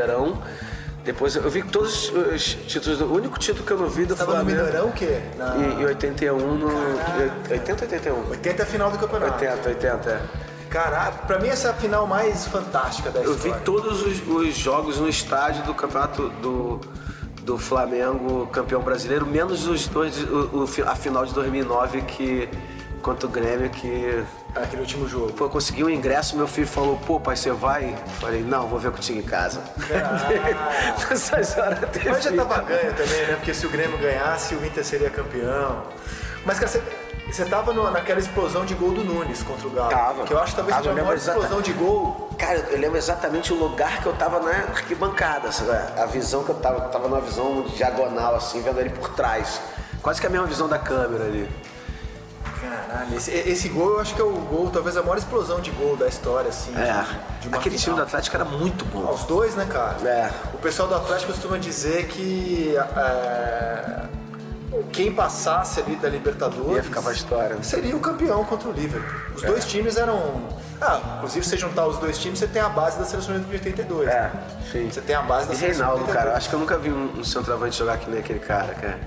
Depois 1.05 1.35
eu 1.35 1.49
vi 1.51 1.63
todos 1.63 2.11
os 2.11 2.55
títulos, 2.67 3.01
o 3.01 3.07
único 3.07 3.39
título 3.39 3.65
que 3.65 3.73
eu 3.73 3.79
não 3.79 3.89
vi 3.89 4.05
do 4.05 4.15
Tava 4.15 4.33
no 4.33 4.37
Flamengo. 4.37 4.59
Mineirão 4.59 4.89
o 4.89 4.93
quê? 4.93 5.21
Na... 5.39 5.57
Em, 5.57 5.81
em 5.81 5.85
81, 5.87 6.39
no. 6.39 6.67
80 7.51 7.73
ou 7.73 7.81
81? 7.81 8.31
80 8.31 8.63
é 8.63 8.63
a 8.63 8.67
final 8.67 8.91
do 8.91 8.99
campeonato. 8.99 9.33
80, 9.33 9.69
80, 9.69 10.11
é. 10.11 10.21
Caraca, 10.69 11.27
pra 11.27 11.39
mim 11.39 11.49
essa 11.49 11.69
é 11.69 11.71
a 11.71 11.75
final 11.75 12.07
mais 12.07 12.47
fantástica 12.47 13.11
da 13.11 13.21
Eu 13.21 13.33
vi 13.33 13.49
história. 13.49 13.61
todos 13.65 14.03
os, 14.03 14.27
os 14.29 14.55
jogos 14.55 14.99
no 14.99 15.09
estádio 15.09 15.65
do 15.65 15.75
campeonato 15.75 16.29
do, 16.41 16.81
do 17.43 17.59
Flamengo, 17.59 18.47
campeão 18.49 18.81
brasileiro, 18.81 19.27
menos 19.27 19.67
os 19.67 19.89
dois, 19.89 20.23
o, 20.23 20.65
o 20.65 20.69
a 20.87 20.95
final 20.95 21.25
de 21.27 21.35
2009 21.35 22.03
que 22.03 22.49
contra 23.01 23.27
o 23.27 23.31
Grêmio 23.31 23.69
que 23.71 24.25
Aquele 24.55 24.83
último 24.83 25.09
jogo. 25.09 25.33
pô, 25.33 25.45
eu 25.45 25.51
consegui 25.51 25.85
um 25.85 25.91
ingresso, 25.91 26.37
meu 26.37 26.47
filho 26.49 26.67
falou, 26.67 26.97
pô, 27.07 27.21
pai, 27.21 27.37
você 27.37 27.51
vai? 27.53 27.97
Falei, 28.21 28.43
não, 28.43 28.67
vou 28.67 28.79
ver 28.79 28.91
contigo 28.91 29.19
em 29.19 29.23
casa. 29.23 29.61
Nessas 31.09 31.57
horas 31.57 31.79
teve- 31.93 32.11
Mas 32.11 32.25
já 32.25 32.33
tava 32.33 32.61
ganho 32.63 32.93
também, 32.95 33.27
né? 33.27 33.35
Porque 33.37 33.55
se 33.55 33.67
o 33.67 33.71
Grêmio 33.71 33.99
ganhasse, 33.99 34.55
o 34.55 34.65
Inter 34.65 34.85
seria 34.85 35.11
campeão. 35.11 35.83
Mas, 36.45 36.59
cara, 36.59 36.69
você, 36.71 36.83
você 37.31 37.45
tava 37.45 37.73
no- 37.73 37.91
naquela 37.91 38.19
explosão 38.19 38.65
de 38.65 38.75
gol 38.75 38.93
do 38.93 39.05
Nunes 39.05 39.43
contra 39.43 39.67
o 39.67 39.71
Galo. 39.71 39.91
Tava. 39.91 40.25
Que 40.25 40.33
eu 40.33 40.39
acho 40.41 40.51
que 40.53 40.57
talvez 40.57 40.77
Tava 40.77 40.91
a 40.91 40.95
maior 40.95 41.17
explosão 41.17 41.61
de 41.61 41.73
gol. 41.73 42.31
Cara, 42.39 42.59
eu 42.71 42.79
lembro 42.79 42.97
exatamente 42.97 43.53
o 43.53 43.57
lugar 43.57 44.01
que 44.03 44.07
eu 44.07 44.15
tava 44.15 44.41
na 44.41 44.51
arquibancada, 44.51 45.53
sabe? 45.53 45.71
A 46.01 46.07
visão 46.07 46.43
que 46.43 46.51
eu 46.51 46.55
tava, 46.57 46.85
eu 46.85 46.89
tava 46.89 47.09
numa 47.09 47.21
visão 47.21 47.63
diagonal, 47.77 48.35
assim, 48.37 48.63
vendo 48.63 48.81
ele 48.81 48.91
por 48.91 49.11
trás. 49.11 49.61
Quase 50.03 50.21
que 50.21 50.27
a 50.27 50.31
mesma 50.31 50.47
visão 50.47 50.67
da 50.69 50.79
câmera 50.79 51.25
ali. 51.25 51.49
Caralho, 52.61 53.17
esse, 53.17 53.31
esse 53.31 53.69
gol 53.69 53.93
eu 53.95 54.01
acho 54.01 54.15
que 54.15 54.21
é 54.21 54.25
o 54.25 54.33
gol, 54.33 54.71
talvez 54.71 54.97
a 54.97 55.03
maior 55.03 55.17
explosão 55.17 55.61
de 55.61 55.71
gol 55.71 55.97
da 55.97 56.07
história, 56.07 56.49
assim. 56.51 56.73
É, 56.77 57.05
de, 57.41 57.49
de 57.49 57.55
aquele 57.55 57.77
time 57.77 57.79
final. 57.79 57.97
do 57.97 58.03
Atlético 58.03 58.37
era 58.37 58.45
muito 58.45 58.85
bom. 58.87 59.11
Os 59.13 59.25
dois, 59.25 59.55
né, 59.55 59.67
cara? 59.69 59.97
É. 60.07 60.31
O 60.55 60.59
pessoal 60.59 60.89
do 60.89 60.95
Atlético 60.95 61.33
costuma 61.33 61.57
dizer 61.59 62.07
que 62.09 62.77
é, 62.77 64.01
quem 64.93 65.13
passasse 65.13 65.81
ali 65.81 65.97
da 65.97 66.09
Libertadores 66.09 66.77
Ia 66.77 66.83
ficar 66.83 67.03
pra 67.03 67.13
história. 67.13 67.57
né? 67.57 67.63
seria 67.63 67.97
o 67.97 68.01
campeão 68.01 68.45
contra 68.45 68.69
o 68.69 68.73
Liverpool. 68.73 69.09
Os 69.35 69.43
dois 69.43 69.65
times 69.65 69.97
eram. 69.97 70.43
Ah, 70.83 71.01
inclusive 71.17 71.45
se 71.45 71.51
você 71.51 71.57
juntar 71.59 71.87
os 71.87 71.99
dois 71.99 72.19
times, 72.19 72.39
você 72.39 72.47
tem 72.47 72.63
a 72.63 72.69
base 72.69 72.99
da 72.99 73.05
seleção 73.05 73.39
de 73.39 73.53
82. 73.53 74.09
É, 74.09 74.13
né? 74.13 74.33
sim. 74.71 74.91
Você 74.91 75.01
tem 75.01 75.15
a 75.15 75.23
base 75.23 75.49
da 75.49 75.55
E 75.55 75.57
seleção 75.57 75.87
Reinaldo, 75.87 76.05
de 76.05 76.11
82. 76.11 76.17
cara, 76.19 76.31
eu 76.31 76.37
acho 76.37 76.49
que 76.49 76.55
eu 76.55 76.59
nunca 76.61 76.79
vi 76.79 76.91
um, 76.91 77.21
um 77.21 77.25
centroavante 77.25 77.77
jogar 77.77 77.99
que 77.99 78.09
nem 78.11 78.21
aquele 78.21 78.39
cara, 78.39 78.75
cara. 78.75 78.99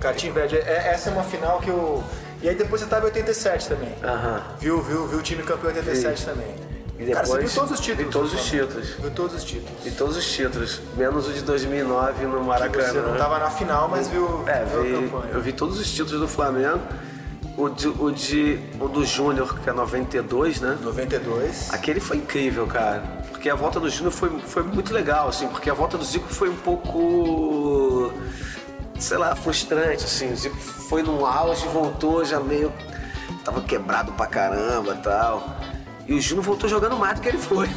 Cara, 0.00 0.14
te 0.14 0.26
inveja. 0.26 0.56
É- 0.56 0.92
essa 0.94 1.10
é 1.10 1.12
uma 1.12 1.22
final 1.24 1.58
que 1.60 1.68
eu. 1.68 2.02
E 2.42 2.48
aí 2.48 2.54
depois 2.54 2.80
você 2.82 2.88
tava 2.88 3.04
em 3.04 3.10
87 3.10 3.68
também. 3.68 3.94
Aham. 4.02 4.42
Viu, 4.58 4.82
viu, 4.82 5.06
viu 5.06 5.18
o 5.18 5.22
time 5.22 5.42
campeão 5.42 5.70
em 5.70 5.76
87 5.76 6.24
também. 6.26 6.54
E 6.98 7.06
Cara, 7.12 7.24
você 7.26 7.32
viu 7.32 7.36
depois- 7.48 7.54
todos 7.54 7.70
os 7.72 7.80
títulos. 7.80 8.06
vi 8.06 8.12
todos 8.12 8.30
do 8.32 8.36
os 8.36 8.44
títulos. 8.44 8.88
Viu 9.00 9.10
todos 9.10 9.34
os 9.36 9.44
títulos. 9.44 9.86
E 9.86 9.90
todos 9.92 10.16
os 10.16 10.24
títulos, 10.32 10.80
menos 10.96 11.28
o 11.28 11.32
de 11.32 11.42
2009 11.42 12.26
no 12.26 12.38
Que 12.40 12.44
Maracanã. 12.46 12.88
você 12.92 13.00
não 13.00 13.16
tava 13.16 13.38
na 13.38 13.50
final, 13.50 13.88
mas 13.88 14.08
viu, 14.08 14.44
É, 14.46 14.64
viu 14.64 14.80
a 14.80 14.82
vi, 14.82 14.92
campanha. 15.08 15.32
eu 15.34 15.40
vi 15.40 15.52
todos 15.52 15.78
os 15.80 15.90
títulos 15.90 16.20
do 16.20 16.28
Flamengo. 16.28 16.80
O, 17.56 17.68
de, 17.68 17.86
o, 17.88 18.10
de, 18.10 18.58
o 18.80 18.88
do 18.88 19.04
Júnior, 19.04 19.58
que 19.60 19.68
é 19.68 19.72
92, 19.74 20.60
né? 20.60 20.78
92. 20.82 21.68
Aquele 21.72 22.00
foi 22.00 22.16
incrível, 22.16 22.66
cara. 22.66 23.02
Porque 23.30 23.50
a 23.50 23.54
volta 23.54 23.78
do 23.78 23.90
Júnior 23.90 24.10
foi, 24.12 24.30
foi 24.46 24.62
muito 24.62 24.92
legal, 24.94 25.28
assim, 25.28 25.46
porque 25.48 25.68
a 25.68 25.74
volta 25.74 25.98
do 25.98 26.04
Zico 26.04 26.28
foi 26.28 26.48
um 26.48 26.56
pouco. 26.56 28.10
Sei 29.02 29.18
lá, 29.18 29.34
frustrante, 29.34 30.04
assim. 30.04 30.32
O 30.32 30.36
Zico 30.36 30.56
foi 30.56 31.02
num 31.02 31.26
auge, 31.26 31.66
voltou 31.68 32.24
já 32.24 32.40
meio. 32.40 32.72
tava 33.44 33.60
quebrado 33.62 34.12
pra 34.12 34.26
caramba 34.26 34.94
e 34.94 34.98
tal. 35.02 35.56
E 36.06 36.14
o 36.14 36.20
Júnior 36.20 36.44
voltou 36.44 36.68
jogando 36.68 36.96
mais 36.96 37.14
do 37.14 37.20
que 37.22 37.28
ele 37.28 37.38
foi. 37.38 37.68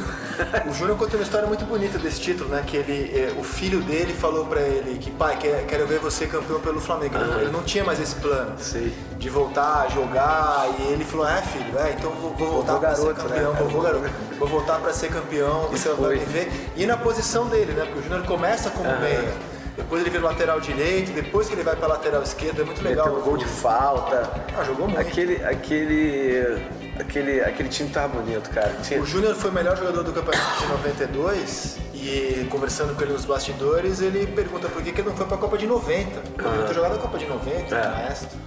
O 0.68 0.72
Júnior 0.74 0.98
conta 0.98 1.16
uma 1.16 1.22
história 1.22 1.46
muito 1.46 1.64
bonita 1.64 1.96
desse 1.96 2.20
título, 2.20 2.50
né? 2.50 2.62
Que 2.66 2.76
ele, 2.76 3.10
eh, 3.14 3.32
o 3.38 3.42
filho 3.44 3.80
dele 3.82 4.12
falou 4.12 4.44
pra 4.46 4.60
ele 4.60 4.98
que, 4.98 5.10
pai, 5.12 5.36
quer- 5.38 5.64
quero 5.64 5.86
ver 5.86 6.00
você 6.00 6.26
campeão 6.26 6.60
pelo 6.60 6.80
Flamengo. 6.80 7.16
Ele, 7.16 7.24
não- 7.30 7.40
ele 7.40 7.50
não 7.52 7.62
tinha 7.62 7.84
mais 7.84 8.00
esse 8.00 8.16
plano 8.16 8.52
Sim. 8.58 8.92
de 9.16 9.28
voltar 9.30 9.82
a 9.82 9.88
jogar. 9.88 10.66
E 10.80 10.92
ele 10.92 11.04
falou, 11.04 11.26
é 11.28 11.40
filho, 11.42 11.78
é, 11.78 11.92
então 11.92 12.10
vou, 12.10 12.34
vou 12.34 12.48
voltar 12.50 12.78
pra 12.80 12.94
ser 12.96 13.02
garoto, 13.14 13.22
campeão, 13.22 13.52
né? 13.52 13.58
vovô 13.62 13.80
garoto. 13.80 14.10
Vou 14.40 14.48
voltar 14.48 14.78
pra 14.80 14.92
ser 14.92 15.08
campeão, 15.08 15.68
você 15.70 15.88
vai 15.90 16.16
me 16.18 16.24
ver. 16.24 16.72
E 16.76 16.84
na 16.84 16.96
posição 16.96 17.46
dele, 17.46 17.72
né? 17.72 17.84
Porque 17.84 18.00
o 18.00 18.02
Júnior 18.02 18.24
começa 18.24 18.70
como 18.70 18.90
meia. 19.00 19.32
Depois 19.76 20.00
ele 20.00 20.10
vira 20.10 20.24
lateral 20.24 20.58
direito, 20.58 21.12
depois 21.12 21.48
que 21.48 21.54
ele 21.54 21.62
vai 21.62 21.76
pra 21.76 21.86
lateral 21.86 22.22
esquerda, 22.22 22.62
é 22.62 22.64
muito 22.64 22.82
legal. 22.82 23.06
Meteu 23.06 23.20
um 23.20 23.24
gol 23.24 23.36
de 23.36 23.44
falta. 23.44 24.30
Ah, 24.58 24.64
jogou 24.64 24.88
muito. 24.88 24.98
Aquele, 25.00 25.44
aquele, 25.44 26.56
aquele, 26.98 27.40
aquele 27.42 27.68
time 27.68 27.90
tava 27.90 28.08
bonito, 28.08 28.48
cara. 28.50 28.74
Tinha- 28.82 29.00
O 29.00 29.06
Júnior 29.06 29.34
foi 29.34 29.50
o 29.50 29.52
melhor 29.52 29.76
jogador 29.76 30.02
do 30.02 30.12
campeonato 30.12 30.62
de 30.62 30.68
92 30.68 31.76
e 31.94 32.46
conversando 32.50 32.94
com 32.94 33.02
ele 33.02 33.12
nos 33.12 33.24
bastidores, 33.26 34.00
ele 34.00 34.26
pergunta 34.28 34.68
por 34.68 34.82
que, 34.82 34.92
que 34.92 35.00
ele 35.00 35.08
não 35.10 35.16
foi 35.16 35.26
pra 35.26 35.36
Copa 35.36 35.58
de 35.58 35.66
90. 35.66 36.20
Poderia 36.42 36.66
ter 36.66 36.74
jogado 36.74 36.94
a 36.94 36.98
Copa 36.98 37.18
de 37.18 37.26
90, 37.26 37.74
É. 37.76 37.88
maestro. 37.88 38.38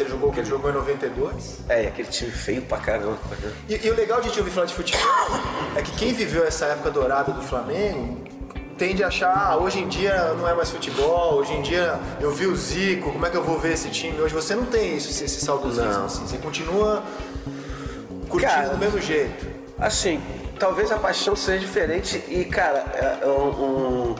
Ele 0.00 0.10
jogou 0.10 0.28
o 0.28 0.32
que 0.32 0.40
ele 0.40 0.48
jogou 0.48 0.70
em 0.70 0.74
92. 0.74 1.58
É, 1.68 1.82
e 1.84 1.86
aquele 1.88 2.08
time 2.08 2.30
feio 2.30 2.62
pra 2.62 2.78
caramba. 2.78 3.18
E, 3.68 3.74
e 3.84 3.90
o 3.90 3.94
legal 3.96 4.20
de 4.20 4.30
te 4.30 4.38
ouvir 4.38 4.52
falar 4.52 4.66
de 4.66 4.74
futebol 4.74 5.02
é 5.74 5.82
que 5.82 5.90
quem 5.92 6.12
viveu 6.12 6.46
essa 6.46 6.66
época 6.66 6.90
dourada 6.90 7.32
do 7.32 7.42
Flamengo 7.42 8.27
tende 8.78 9.02
a 9.02 9.08
achar, 9.08 9.34
ah, 9.36 9.56
hoje 9.56 9.80
em 9.80 9.88
dia 9.88 10.32
não 10.34 10.48
é 10.48 10.54
mais 10.54 10.70
futebol, 10.70 11.34
hoje 11.34 11.52
em 11.52 11.62
dia 11.62 11.98
eu 12.20 12.30
vi 12.30 12.46
o 12.46 12.54
Zico, 12.54 13.12
como 13.12 13.26
é 13.26 13.30
que 13.30 13.36
eu 13.36 13.42
vou 13.42 13.58
ver 13.58 13.72
esse 13.72 13.90
time? 13.90 14.18
Hoje 14.20 14.32
você 14.32 14.54
não 14.54 14.64
tem 14.64 14.96
isso, 14.96 15.10
esse, 15.10 15.24
esse 15.24 15.44
saudosismo, 15.44 16.04
assim, 16.04 16.26
você 16.26 16.38
continua 16.38 17.02
curtindo 18.28 18.52
Cara, 18.52 18.68
do 18.68 18.78
mesmo 18.78 19.00
jeito. 19.00 19.46
Assim, 19.78 20.22
talvez 20.58 20.92
a 20.92 20.98
paixão 20.98 21.34
seja 21.34 21.58
diferente 21.58 22.22
e, 22.28 22.44
cara, 22.44 22.84
é 23.22 23.26
um, 23.26 24.12
um 24.12 24.14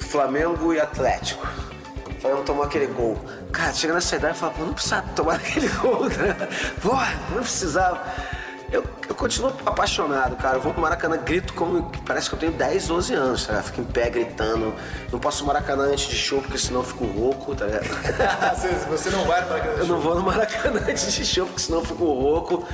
Flamengo 0.00 0.72
e 0.72 0.80
Atlético. 0.80 1.46
O 2.16 2.20
Flamengo 2.20 2.42
tomou 2.44 2.64
aquele 2.64 2.86
gol. 2.86 3.18
Cara, 3.52 3.72
chega 3.72 3.94
nessa 3.94 4.14
idade 4.16 4.36
e 4.36 4.40
fala, 4.40 4.52
pô, 4.52 4.64
não 4.64 4.72
precisava 4.72 5.08
tomar 5.14 5.34
aquele 5.36 5.68
gol, 5.68 6.04
né? 6.08 6.48
Porra, 6.80 7.12
não 7.30 7.40
precisava. 7.40 8.00
Eu, 8.70 8.84
eu 9.14 9.16
continuo 9.16 9.52
apaixonado, 9.64 10.36
cara. 10.36 10.56
Eu 10.56 10.60
vou 10.60 10.72
pro 10.72 10.82
Maracanã, 10.82 11.16
grito 11.16 11.54
como 11.54 11.90
parece 12.04 12.28
que 12.28 12.34
eu 12.34 12.38
tenho 12.38 12.52
10, 12.52 12.88
12 12.88 13.14
anos, 13.14 13.46
tá 13.46 13.52
ligado? 13.52 13.66
Fico 13.66 13.80
em 13.80 13.84
pé 13.84 14.10
gritando. 14.10 14.74
Não 15.10 15.18
posso 15.18 15.42
no 15.42 15.46
Maracanã 15.46 15.84
antes 15.84 16.08
de 16.08 16.16
show, 16.16 16.40
porque 16.40 16.58
senão 16.58 16.80
eu 16.80 16.84
fico 16.84 17.04
rouco, 17.06 17.54
tá 17.54 17.64
ligado? 17.66 17.84
você, 18.58 18.68
você 18.90 19.10
não 19.10 19.24
vai 19.24 19.42
para 19.44 19.58
Eu 19.58 19.86
não 19.86 20.00
vou 20.00 20.16
no 20.16 20.22
Maracanã 20.22 20.80
antes 20.88 21.12
de 21.12 21.24
show, 21.24 21.46
porque 21.46 21.60
senão 21.60 21.78
eu 21.78 21.84
fico 21.84 22.04
rouco. 22.04 22.66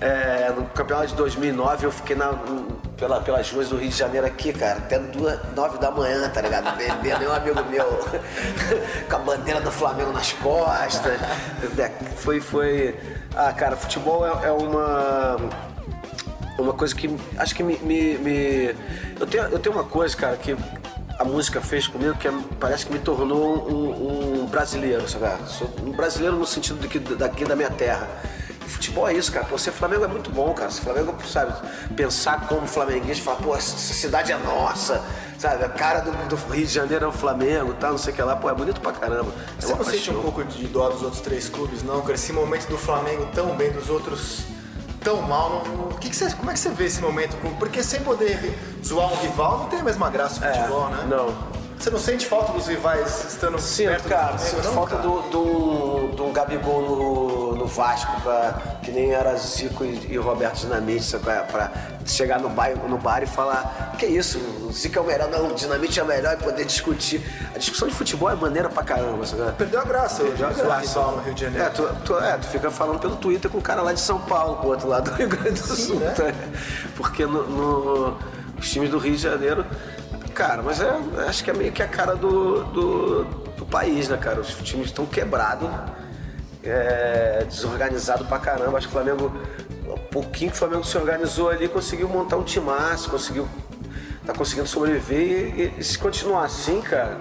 É, 0.00 0.52
no 0.56 0.64
campeonato 0.66 1.08
de 1.08 1.16
2009 1.16 1.86
eu 1.86 1.90
fiquei 1.90 2.14
na, 2.14 2.32
pela, 2.96 3.20
pelas 3.20 3.50
ruas 3.50 3.68
do 3.68 3.76
Rio 3.76 3.88
de 3.88 3.96
Janeiro 3.96 4.26
aqui, 4.26 4.52
cara, 4.52 4.78
até 4.78 5.00
duas, 5.00 5.36
nove 5.56 5.78
da 5.78 5.90
manhã, 5.90 6.28
tá 6.30 6.40
ligado? 6.40 6.76
Bebendo, 6.76 7.28
um 7.28 7.32
amigo 7.32 7.64
meu 7.64 7.84
com 9.10 9.16
a 9.16 9.18
bandeira 9.18 9.60
do 9.60 9.72
Flamengo 9.72 10.12
nas 10.12 10.32
costas. 10.34 11.18
Foi, 12.16 12.40
foi. 12.40 12.96
Ah, 13.34 13.52
cara, 13.52 13.76
futebol 13.76 14.24
é, 14.24 14.46
é 14.46 14.52
uma. 14.52 15.36
Uma 16.58 16.72
coisa 16.72 16.94
que 16.94 17.08
acho 17.36 17.54
que 17.54 17.62
me. 17.62 17.78
me, 17.78 18.18
me... 18.18 18.74
Eu, 19.18 19.26
tenho, 19.26 19.44
eu 19.44 19.58
tenho 19.58 19.74
uma 19.74 19.84
coisa, 19.84 20.16
cara, 20.16 20.36
que 20.36 20.56
a 21.18 21.24
música 21.24 21.60
fez 21.60 21.86
comigo 21.86 22.14
que 22.16 22.26
é, 22.26 22.32
parece 22.58 22.86
que 22.86 22.92
me 22.92 22.98
tornou 22.98 23.68
um, 23.68 24.42
um 24.42 24.46
brasileiro, 24.46 25.08
sabe? 25.08 25.48
Sou 25.48 25.72
um 25.82 25.92
brasileiro 25.92 26.36
no 26.36 26.46
sentido 26.46 26.80
de 26.80 26.88
que, 26.88 26.98
daqui 26.98 27.44
da 27.44 27.54
minha 27.54 27.70
terra 27.70 28.08
futebol 28.68 29.08
é 29.08 29.14
isso, 29.14 29.32
cara. 29.32 29.44
Pô, 29.44 29.58
ser 29.58 29.72
Flamengo 29.72 30.04
é 30.04 30.08
muito 30.08 30.30
bom, 30.30 30.52
cara. 30.54 30.70
Se 30.70 30.80
Flamengo, 30.80 31.14
sabe, 31.26 31.52
pensar 31.96 32.46
como 32.46 32.66
flamenguista, 32.66 33.24
falar, 33.24 33.38
pô, 33.38 33.56
essa 33.56 33.76
cidade 33.76 34.30
é 34.30 34.36
nossa, 34.36 35.04
sabe? 35.38 35.64
A 35.64 35.68
cara 35.68 36.00
do, 36.00 36.12
do 36.28 36.36
Rio 36.52 36.66
de 36.66 36.72
Janeiro 36.72 37.06
é 37.06 37.08
o 37.08 37.12
Flamengo, 37.12 37.74
tal, 37.74 37.92
não 37.92 37.98
sei 37.98 38.12
o 38.12 38.16
que 38.16 38.22
lá. 38.22 38.36
Pô, 38.36 38.48
é 38.48 38.54
bonito 38.54 38.80
pra 38.80 38.92
caramba. 38.92 39.32
É 39.58 39.62
Você 39.62 39.74
não 39.74 39.84
sente 39.84 40.10
um 40.10 40.22
pouco 40.22 40.44
de 40.44 40.66
dó 40.68 40.88
dos 40.90 41.02
outros 41.02 41.20
três 41.20 41.48
clubes, 41.48 41.82
não? 41.82 42.00
Cara, 42.02 42.14
esse 42.14 42.32
momento 42.32 42.68
do 42.68 42.78
Flamengo 42.78 43.26
tão 43.34 43.56
bem, 43.56 43.72
dos 43.72 43.88
outros 43.88 44.44
tão 45.00 45.22
mal. 45.22 45.62
Não, 45.66 45.88
que 45.98 46.10
que 46.10 46.16
você, 46.16 46.30
como 46.34 46.50
é 46.50 46.54
que 46.54 46.60
você 46.60 46.70
vê 46.70 46.86
esse 46.86 47.00
momento? 47.00 47.36
Porque 47.58 47.82
sem 47.82 48.00
poder 48.00 48.58
zoar 48.84 49.12
um 49.12 49.16
rival 49.16 49.58
não 49.58 49.66
tem 49.66 49.80
a 49.80 49.84
mesma 49.84 50.08
graça 50.08 50.40
o 50.40 50.44
é, 50.44 50.54
futebol, 50.54 50.88
né? 50.90 51.06
Não. 51.08 51.57
Você 51.78 51.90
não 51.90 51.98
sente 51.98 52.26
falta 52.26 52.52
dos 52.52 52.66
rivais 52.66 53.24
estando 53.28 53.58
Sim, 53.60 53.86
perto 53.86 54.08
cara, 54.08 54.32
do 54.32 54.38
Flamengo, 54.38 54.66
não, 54.66 54.74
falta 54.74 54.96
cara? 54.96 55.08
do, 55.08 55.22
do, 55.30 56.16
do 56.16 56.32
Gabigol 56.32 56.82
no, 56.82 57.54
no 57.56 57.66
Vasco, 57.66 58.20
pra, 58.20 58.78
que 58.82 58.90
nem 58.90 59.12
era 59.12 59.36
Zico 59.36 59.84
e, 59.84 60.12
e 60.12 60.16
Roberto 60.16 60.56
Dinamite, 60.56 61.16
pra, 61.18 61.42
pra 61.42 61.70
chegar 62.04 62.40
no 62.40 62.48
bar, 62.48 62.70
no 62.88 62.98
bar 62.98 63.22
e 63.22 63.26
falar 63.26 63.94
que 63.96 64.06
isso, 64.06 64.38
o 64.38 64.72
Zico 64.72 64.98
é 64.98 65.02
o 65.02 65.04
melhor, 65.04 65.30
não, 65.30 65.48
o 65.48 65.54
Dinamite 65.54 66.00
é 66.00 66.02
o 66.02 66.06
melhor 66.06 66.36
e 66.38 66.42
poder 66.42 66.64
discutir. 66.64 67.22
A 67.54 67.58
discussão 67.58 67.86
de 67.86 67.94
futebol 67.94 68.28
é 68.28 68.34
maneira 68.34 68.68
pra 68.68 68.82
caramba. 68.82 69.24
Sabe? 69.24 69.52
Perdeu 69.52 69.80
a 69.80 69.84
graça, 69.84 70.24
Perdeu 70.24 70.48
a 70.48 70.52
graça. 70.52 71.00
no 71.00 71.22
Rio 71.22 71.34
de 71.34 71.40
Janeiro. 71.42 71.64
É 71.64 71.70
tu, 71.70 71.88
tu, 72.04 72.18
é, 72.18 72.36
tu 72.38 72.46
fica 72.48 72.70
falando 72.72 72.98
pelo 72.98 73.14
Twitter 73.16 73.48
com 73.50 73.58
o 73.58 73.62
cara 73.62 73.82
lá 73.82 73.92
de 73.92 74.00
São 74.00 74.20
Paulo, 74.20 74.56
pro 74.56 74.70
outro 74.70 74.88
lado 74.88 75.10
do 75.10 75.14
Rio 75.16 75.28
Grande 75.28 75.60
do 75.60 75.76
Sim, 75.76 75.86
Sul. 75.86 75.96
Né? 76.00 76.10
Tá? 76.10 76.24
Porque 76.96 77.24
no, 77.24 77.46
no, 77.48 78.16
os 78.58 78.68
times 78.68 78.90
do 78.90 78.98
Rio 78.98 79.14
de 79.14 79.22
Janeiro 79.22 79.64
cara, 80.38 80.62
mas 80.62 80.80
é, 80.80 80.88
acho 81.26 81.42
que 81.42 81.50
é 81.50 81.52
meio 81.52 81.72
que 81.72 81.82
a 81.82 81.88
cara 81.88 82.14
do, 82.14 82.62
do, 82.66 83.24
do 83.56 83.66
país, 83.66 84.08
né, 84.08 84.16
cara? 84.16 84.40
Os 84.40 84.54
times 84.58 84.86
estão 84.86 85.04
quebrados, 85.04 85.68
é, 86.62 87.44
desorganizado 87.48 88.24
pra 88.24 88.38
caramba. 88.38 88.78
Acho 88.78 88.86
que 88.86 88.96
o 88.96 89.02
Flamengo, 89.02 89.32
um 89.84 89.98
pouquinho 90.12 90.52
que 90.52 90.56
o 90.56 90.60
Flamengo 90.60 90.84
se 90.84 90.96
organizou 90.96 91.50
ali, 91.50 91.66
conseguiu 91.66 92.08
montar 92.08 92.36
um 92.36 92.44
timaço, 92.44 93.10
conseguiu. 93.10 93.48
tá 94.24 94.32
conseguindo 94.32 94.68
sobreviver 94.68 95.58
e, 95.58 95.80
e, 95.80 95.82
se 95.82 95.98
continuar 95.98 96.44
assim, 96.44 96.80
cara, 96.82 97.18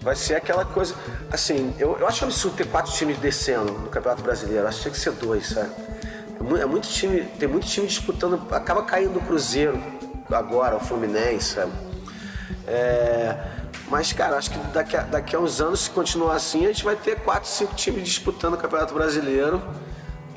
vai 0.00 0.16
ser 0.16 0.34
aquela 0.34 0.64
coisa. 0.64 0.96
Assim, 1.30 1.72
eu, 1.78 1.96
eu 2.00 2.08
acho 2.08 2.24
absurdo 2.24 2.56
ter 2.56 2.66
quatro 2.66 2.92
times 2.92 3.18
descendo 3.18 3.70
no 3.70 3.88
Campeonato 3.88 4.20
Brasileiro. 4.20 4.66
Acho 4.66 4.78
que 4.78 4.82
tinha 4.82 4.92
que 4.92 4.98
ser 4.98 5.12
dois, 5.12 5.46
sabe? 5.46 5.70
É 6.60 6.66
muito 6.66 6.88
time, 6.88 7.20
tem 7.38 7.48
muito 7.48 7.68
time 7.68 7.86
disputando, 7.86 8.48
acaba 8.50 8.82
caindo 8.82 9.16
o 9.20 9.22
Cruzeiro 9.22 9.80
agora, 10.28 10.74
o 10.74 10.80
Fluminense, 10.80 11.54
sabe? 11.54 11.91
É, 12.66 13.36
mas, 13.88 14.12
cara, 14.12 14.36
acho 14.36 14.50
que 14.50 14.58
daqui 14.68 14.96
a, 14.96 15.02
daqui 15.02 15.36
a 15.36 15.38
uns 15.38 15.60
anos, 15.60 15.80
se 15.80 15.90
continuar 15.90 16.34
assim, 16.34 16.64
a 16.64 16.68
gente 16.68 16.84
vai 16.84 16.96
ter 16.96 17.20
quatro, 17.20 17.48
cinco 17.48 17.74
times 17.74 18.04
disputando 18.04 18.54
o 18.54 18.56
Campeonato 18.56 18.94
Brasileiro. 18.94 19.62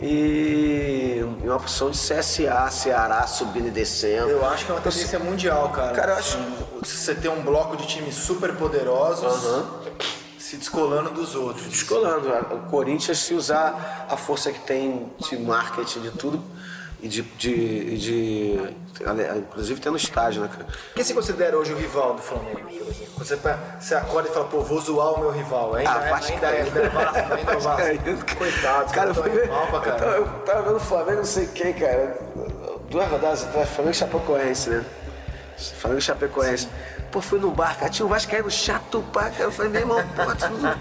E 0.01 1.21
uma 1.41 1.55
opção 1.55 1.89
de 1.89 1.97
CSA, 1.97 2.69
Ceará 2.69 3.25
subindo 3.27 3.67
e 3.67 3.71
descendo. 3.71 4.29
Eu 4.29 4.45
acho 4.45 4.65
que 4.65 4.71
é 4.71 4.75
uma 4.75 4.81
tendência 4.81 5.19
mundial, 5.19 5.69
cara. 5.69 5.95
Cara, 5.95 6.11
eu 6.11 6.17
acho. 6.17 6.37
Você 6.83 7.15
ter 7.15 7.29
um 7.29 7.41
bloco 7.41 7.77
de 7.77 7.87
times 7.87 8.15
super 8.15 8.53
poderosos. 8.55 9.45
Uhum. 9.45 9.65
Se 10.37 10.57
descolando 10.57 11.11
dos 11.11 11.33
outros. 11.33 11.67
Descolando. 11.67 12.29
O 12.53 12.69
Corinthians, 12.69 13.19
se 13.19 13.33
usar 13.33 14.05
a 14.09 14.17
força 14.17 14.51
que 14.51 14.59
tem 14.59 15.11
de 15.17 15.37
marketing, 15.37 16.01
de 16.01 16.11
tudo, 16.11 16.43
e 17.05 17.07
de, 17.07 17.21
de, 17.21 17.97
de, 17.99 18.59
inclusive 19.37 19.79
tendo 19.79 19.95
estágio, 19.95 20.41
né, 20.41 20.49
cara? 20.51 20.65
Quem 20.95 21.03
se 21.03 21.13
considera 21.13 21.55
hoje 21.55 21.71
o 21.71 21.77
rival 21.77 22.15
do 22.15 22.21
Flamengo, 22.23 22.67
exemplo? 22.67 23.13
Você, 23.19 23.37
tá, 23.37 23.59
você 23.79 23.93
acorda 23.93 24.27
e 24.27 24.33
fala, 24.33 24.47
pô, 24.47 24.61
vou 24.61 24.81
zoar 24.81 25.13
o 25.13 25.19
meu 25.19 25.29
rival. 25.29 25.75
Ainda, 25.75 25.91
ah, 25.91 26.03
é, 26.03 26.13
ainda, 26.13 26.47
é, 26.47 26.61
ainda 26.63 26.79
é 26.79 26.89
Vasco, 26.89 27.17
ainda 27.17 27.51
é 27.51 27.55
Vasco. 27.55 28.25
Coitado, 28.35 28.91
cara, 28.91 29.13
pra 29.13 29.79
cara. 29.81 30.05
Eu, 30.05 30.25
eu 30.25 30.27
tava 30.45 30.63
vendo 30.63 30.77
o 30.77 30.79
Flamengo, 30.79 31.17
não 31.17 31.25
sei 31.25 31.45
quem, 31.45 31.73
cara. 31.73 32.17
Duas 32.89 33.07
rodadas 33.07 33.43
atrás, 33.43 33.69
Flamengo 33.69 33.91
e 33.91 33.99
Chapecoense, 33.99 34.69
né? 34.71 34.85
E 35.57 36.01
Chapecoense. 36.01 36.67
Pô, 37.11 37.21
fui 37.21 37.39
no 37.39 37.49
bar, 37.49 37.77
cara, 37.77 37.89
tinha 37.89 38.05
um 38.05 38.09
Vascaíno 38.09 38.51
chato 38.51 39.01
pra 39.13 39.29
cara. 39.29 39.43
Eu 39.43 39.51
falei, 39.51 39.71
meu 39.71 39.81
irmão, 39.81 40.03
pô, 40.15 40.23
não, 40.23 40.75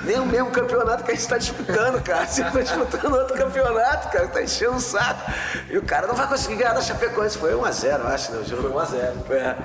nem 0.04 0.18
o 0.18 0.24
mesmo 0.24 0.50
campeonato 0.50 1.04
que 1.04 1.10
a 1.10 1.14
gente 1.14 1.28
tá 1.28 1.36
disputando, 1.36 2.02
cara. 2.02 2.26
Você 2.26 2.42
tá 2.42 2.60
disputando 2.62 3.12
outro 3.12 3.36
campeonato, 3.36 4.08
cara, 4.08 4.26
tá 4.28 4.42
enchendo 4.42 4.76
o 4.76 4.80
saco. 4.80 5.30
E 5.68 5.76
o 5.76 5.82
cara 5.82 6.06
não 6.06 6.14
vai 6.14 6.26
conseguir 6.26 6.56
ganhar 6.56 6.72
da 6.72 6.80
Chapecoense. 6.80 7.36
Foi 7.36 7.52
1x0, 7.52 8.00
eu 8.00 8.08
acho, 8.08 8.32
né? 8.32 8.38
O 8.38 8.44
jogo. 8.44 8.62
Foi 8.62 8.72
1x0. 8.72 9.30
É. 9.32 9.56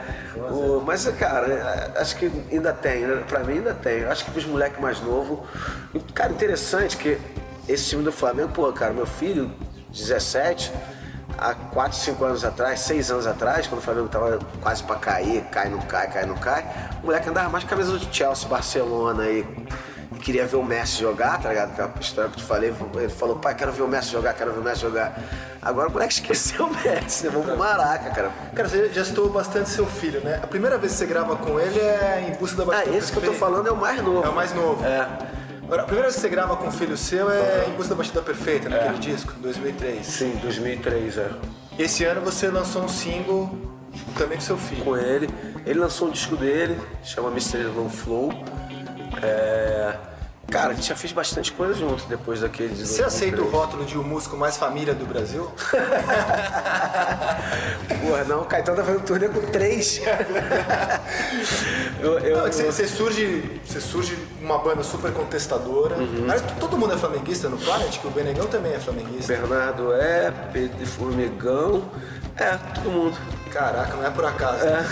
O, 0.52 0.84
mas, 0.86 1.08
cara, 1.18 1.94
acho 1.96 2.18
que 2.18 2.30
ainda 2.52 2.74
tem, 2.74 3.06
né? 3.06 3.24
Pra 3.26 3.40
mim 3.40 3.54
ainda 3.54 3.74
tem. 3.74 4.04
Acho 4.04 4.26
que 4.26 4.32
pros 4.32 4.46
moleques 4.46 4.82
mais 4.82 5.00
novos. 5.00 5.40
Cara, 6.14 6.34
interessante 6.34 6.98
que 6.98 7.18
esse 7.70 7.86
time 7.86 8.04
do 8.04 8.12
Flamengo, 8.12 8.50
pô, 8.50 8.70
cara, 8.74 8.92
meu 8.92 9.06
filho, 9.06 9.50
17 9.92 10.74
há 11.40 11.56
4, 11.56 11.98
5 11.98 12.26
anos 12.26 12.46
atrás, 12.46 12.82
6 12.82 13.12
anos 13.12 13.28
atrás, 13.28 13.68
quando 13.68 13.80
o 13.80 13.84
Flamengo 13.84 14.08
tava 14.10 14.40
quase 14.62 14.84
pra 14.84 14.96
cair, 14.98 15.44
cai, 15.46 15.70
não 15.70 15.80
cai, 15.80 16.08
cai, 16.12 16.26
não 16.26 16.36
cai, 16.36 16.66
o 17.02 17.06
moleque 17.08 17.30
andava 17.30 17.50
mais 17.50 17.64
com 17.64 17.74
a 17.74 17.78
camisa 17.78 17.98
do 17.98 18.14
Chelsea, 18.14 18.48
Barcelona 18.48 19.26
e, 19.28 19.46
e 20.14 20.20
queria 20.20 20.46
ver 20.46 20.58
o 20.58 20.64
Messi 20.64 21.00
jogar, 21.00 21.42
tá 21.42 21.50
ligado? 21.50 21.72
Aquela 21.72 21.94
história 22.00 22.30
que 22.30 22.38
eu 22.38 22.44
te 22.44 22.48
falei, 22.48 22.74
ele 22.96 23.10
falou, 23.10 23.38
pai, 23.38 23.56
quero 23.56 23.72
ver 23.72 23.84
o 23.84 23.88
Messi 23.88 24.12
jogar, 24.12 24.34
quero 24.34 24.52
ver 24.52 24.60
o 24.60 24.64
Messi 24.64 24.82
jogar. 24.82 25.18
Agora 25.62 25.90
o 25.90 25.92
moleque 25.92 26.14
esqueceu 26.20 26.66
o 26.66 26.74
Messi, 26.74 27.26
né? 27.26 27.32
Vamos 27.32 27.48
pro 27.48 27.58
Maraca, 27.58 28.10
cara. 28.10 28.32
Cara, 28.54 28.68
você 28.68 28.90
já 28.90 29.02
estou 29.02 29.30
bastante 29.30 29.70
seu 29.70 29.86
filho, 29.86 30.22
né? 30.22 30.40
A 30.42 30.48
primeira 30.48 30.78
vez 30.78 30.94
que 30.94 31.00
você 31.00 31.06
grava 31.06 31.36
com 31.36 31.60
ele 31.60 31.80
é 31.80 32.28
em 32.30 32.38
busca 32.40 32.58
da 32.58 32.66
batida 32.66 32.92
Ah, 32.94 32.98
esse 32.98 33.12
que 33.12 33.18
eu 33.18 33.24
tô 33.24 33.34
falando 33.34 33.68
é 33.68 33.72
o 33.72 33.78
mais 33.78 34.02
novo. 34.02 34.26
É 34.26 34.30
o 34.30 34.36
mais 34.36 34.54
novo. 34.54 34.86
É. 34.86 35.39
Agora, 35.70 35.84
a 35.84 35.86
primeira 35.86 36.08
vez 36.08 36.16
que 36.16 36.22
você 36.22 36.30
grava 36.30 36.58
com 36.58 36.66
um 36.66 36.72
filho 36.72 36.98
seu 36.98 37.30
é 37.30 37.68
Em 37.68 37.74
Busca 37.74 37.90
da 37.90 37.96
Batida 37.96 38.24
Perfeita, 38.24 38.70
naquele 38.70 38.96
é. 38.96 38.98
disco, 38.98 39.34
2003. 39.34 40.04
Sim, 40.04 40.32
2003, 40.42 41.20
é. 41.20 41.30
Esse 41.78 42.04
ano 42.06 42.22
você 42.22 42.48
lançou 42.48 42.82
um 42.82 42.88
single 42.88 43.56
também 44.18 44.40
com 44.40 44.44
seu 44.44 44.58
filho. 44.58 44.84
Com 44.84 44.98
ele. 44.98 45.30
Ele 45.68 45.78
lançou 45.80 46.08
um 46.08 46.12
disco 46.12 46.36
dele, 46.36 46.76
chama 47.04 47.30
Mr. 47.30 47.66
Long 47.66 47.88
Flow. 47.88 48.32
É... 49.22 49.96
Cara, 50.50 50.72
a 50.72 50.74
gente 50.74 50.88
já 50.88 50.96
fez 50.96 51.14
bastante 51.14 51.52
coisa 51.52 51.76
junto 51.76 52.08
depois 52.08 52.42
daquele. 52.42 52.74
De 52.74 52.88
Você 52.88 53.04
aceita 53.04 53.40
o 53.42 53.50
rótulo 53.50 53.86
de 53.86 53.98
o 53.98 54.04
músico 54.04 54.36
mais 54.36 54.58
família 54.58 54.96
do 54.96 55.06
Brasil? 55.06 55.46
Porra, 58.02 58.24
não, 58.28 58.42
o 58.42 58.46
Caetano 58.46 58.78
tá 58.78 58.84
fazendo 58.84 59.04
turnê 59.04 59.28
com 59.28 59.42
três. 59.52 60.02
eu, 62.02 62.18
eu, 62.20 62.38
não, 62.38 62.48
é 62.48 62.52
você, 62.52 62.64
você, 62.64 62.88
surge, 62.88 63.62
você 63.64 63.80
surge 63.80 64.18
uma 64.42 64.58
banda 64.58 64.82
super 64.82 65.14
contestadora. 65.14 65.98
Uhum. 65.98 66.26
Mas 66.26 66.42
todo 66.60 66.76
mundo 66.78 66.94
é 66.94 66.98
flamenguista 66.98 67.48
no 67.48 67.58
Planet, 67.58 68.00
que 68.00 68.08
o 68.08 68.12
Benegão 68.12 68.48
também 68.48 68.74
é 68.74 68.80
flamenguista. 68.80 69.34
Bernardo 69.34 69.94
é, 69.94 70.32
Pedro 70.52 70.86
Formigão, 70.88 71.84
é, 72.40 72.58
todo 72.74 72.90
mundo. 72.92 73.18
Caraca, 73.52 73.96
não 73.96 74.06
é 74.06 74.10
por 74.10 74.26
acaso. 74.26 74.66
É. 74.66 74.84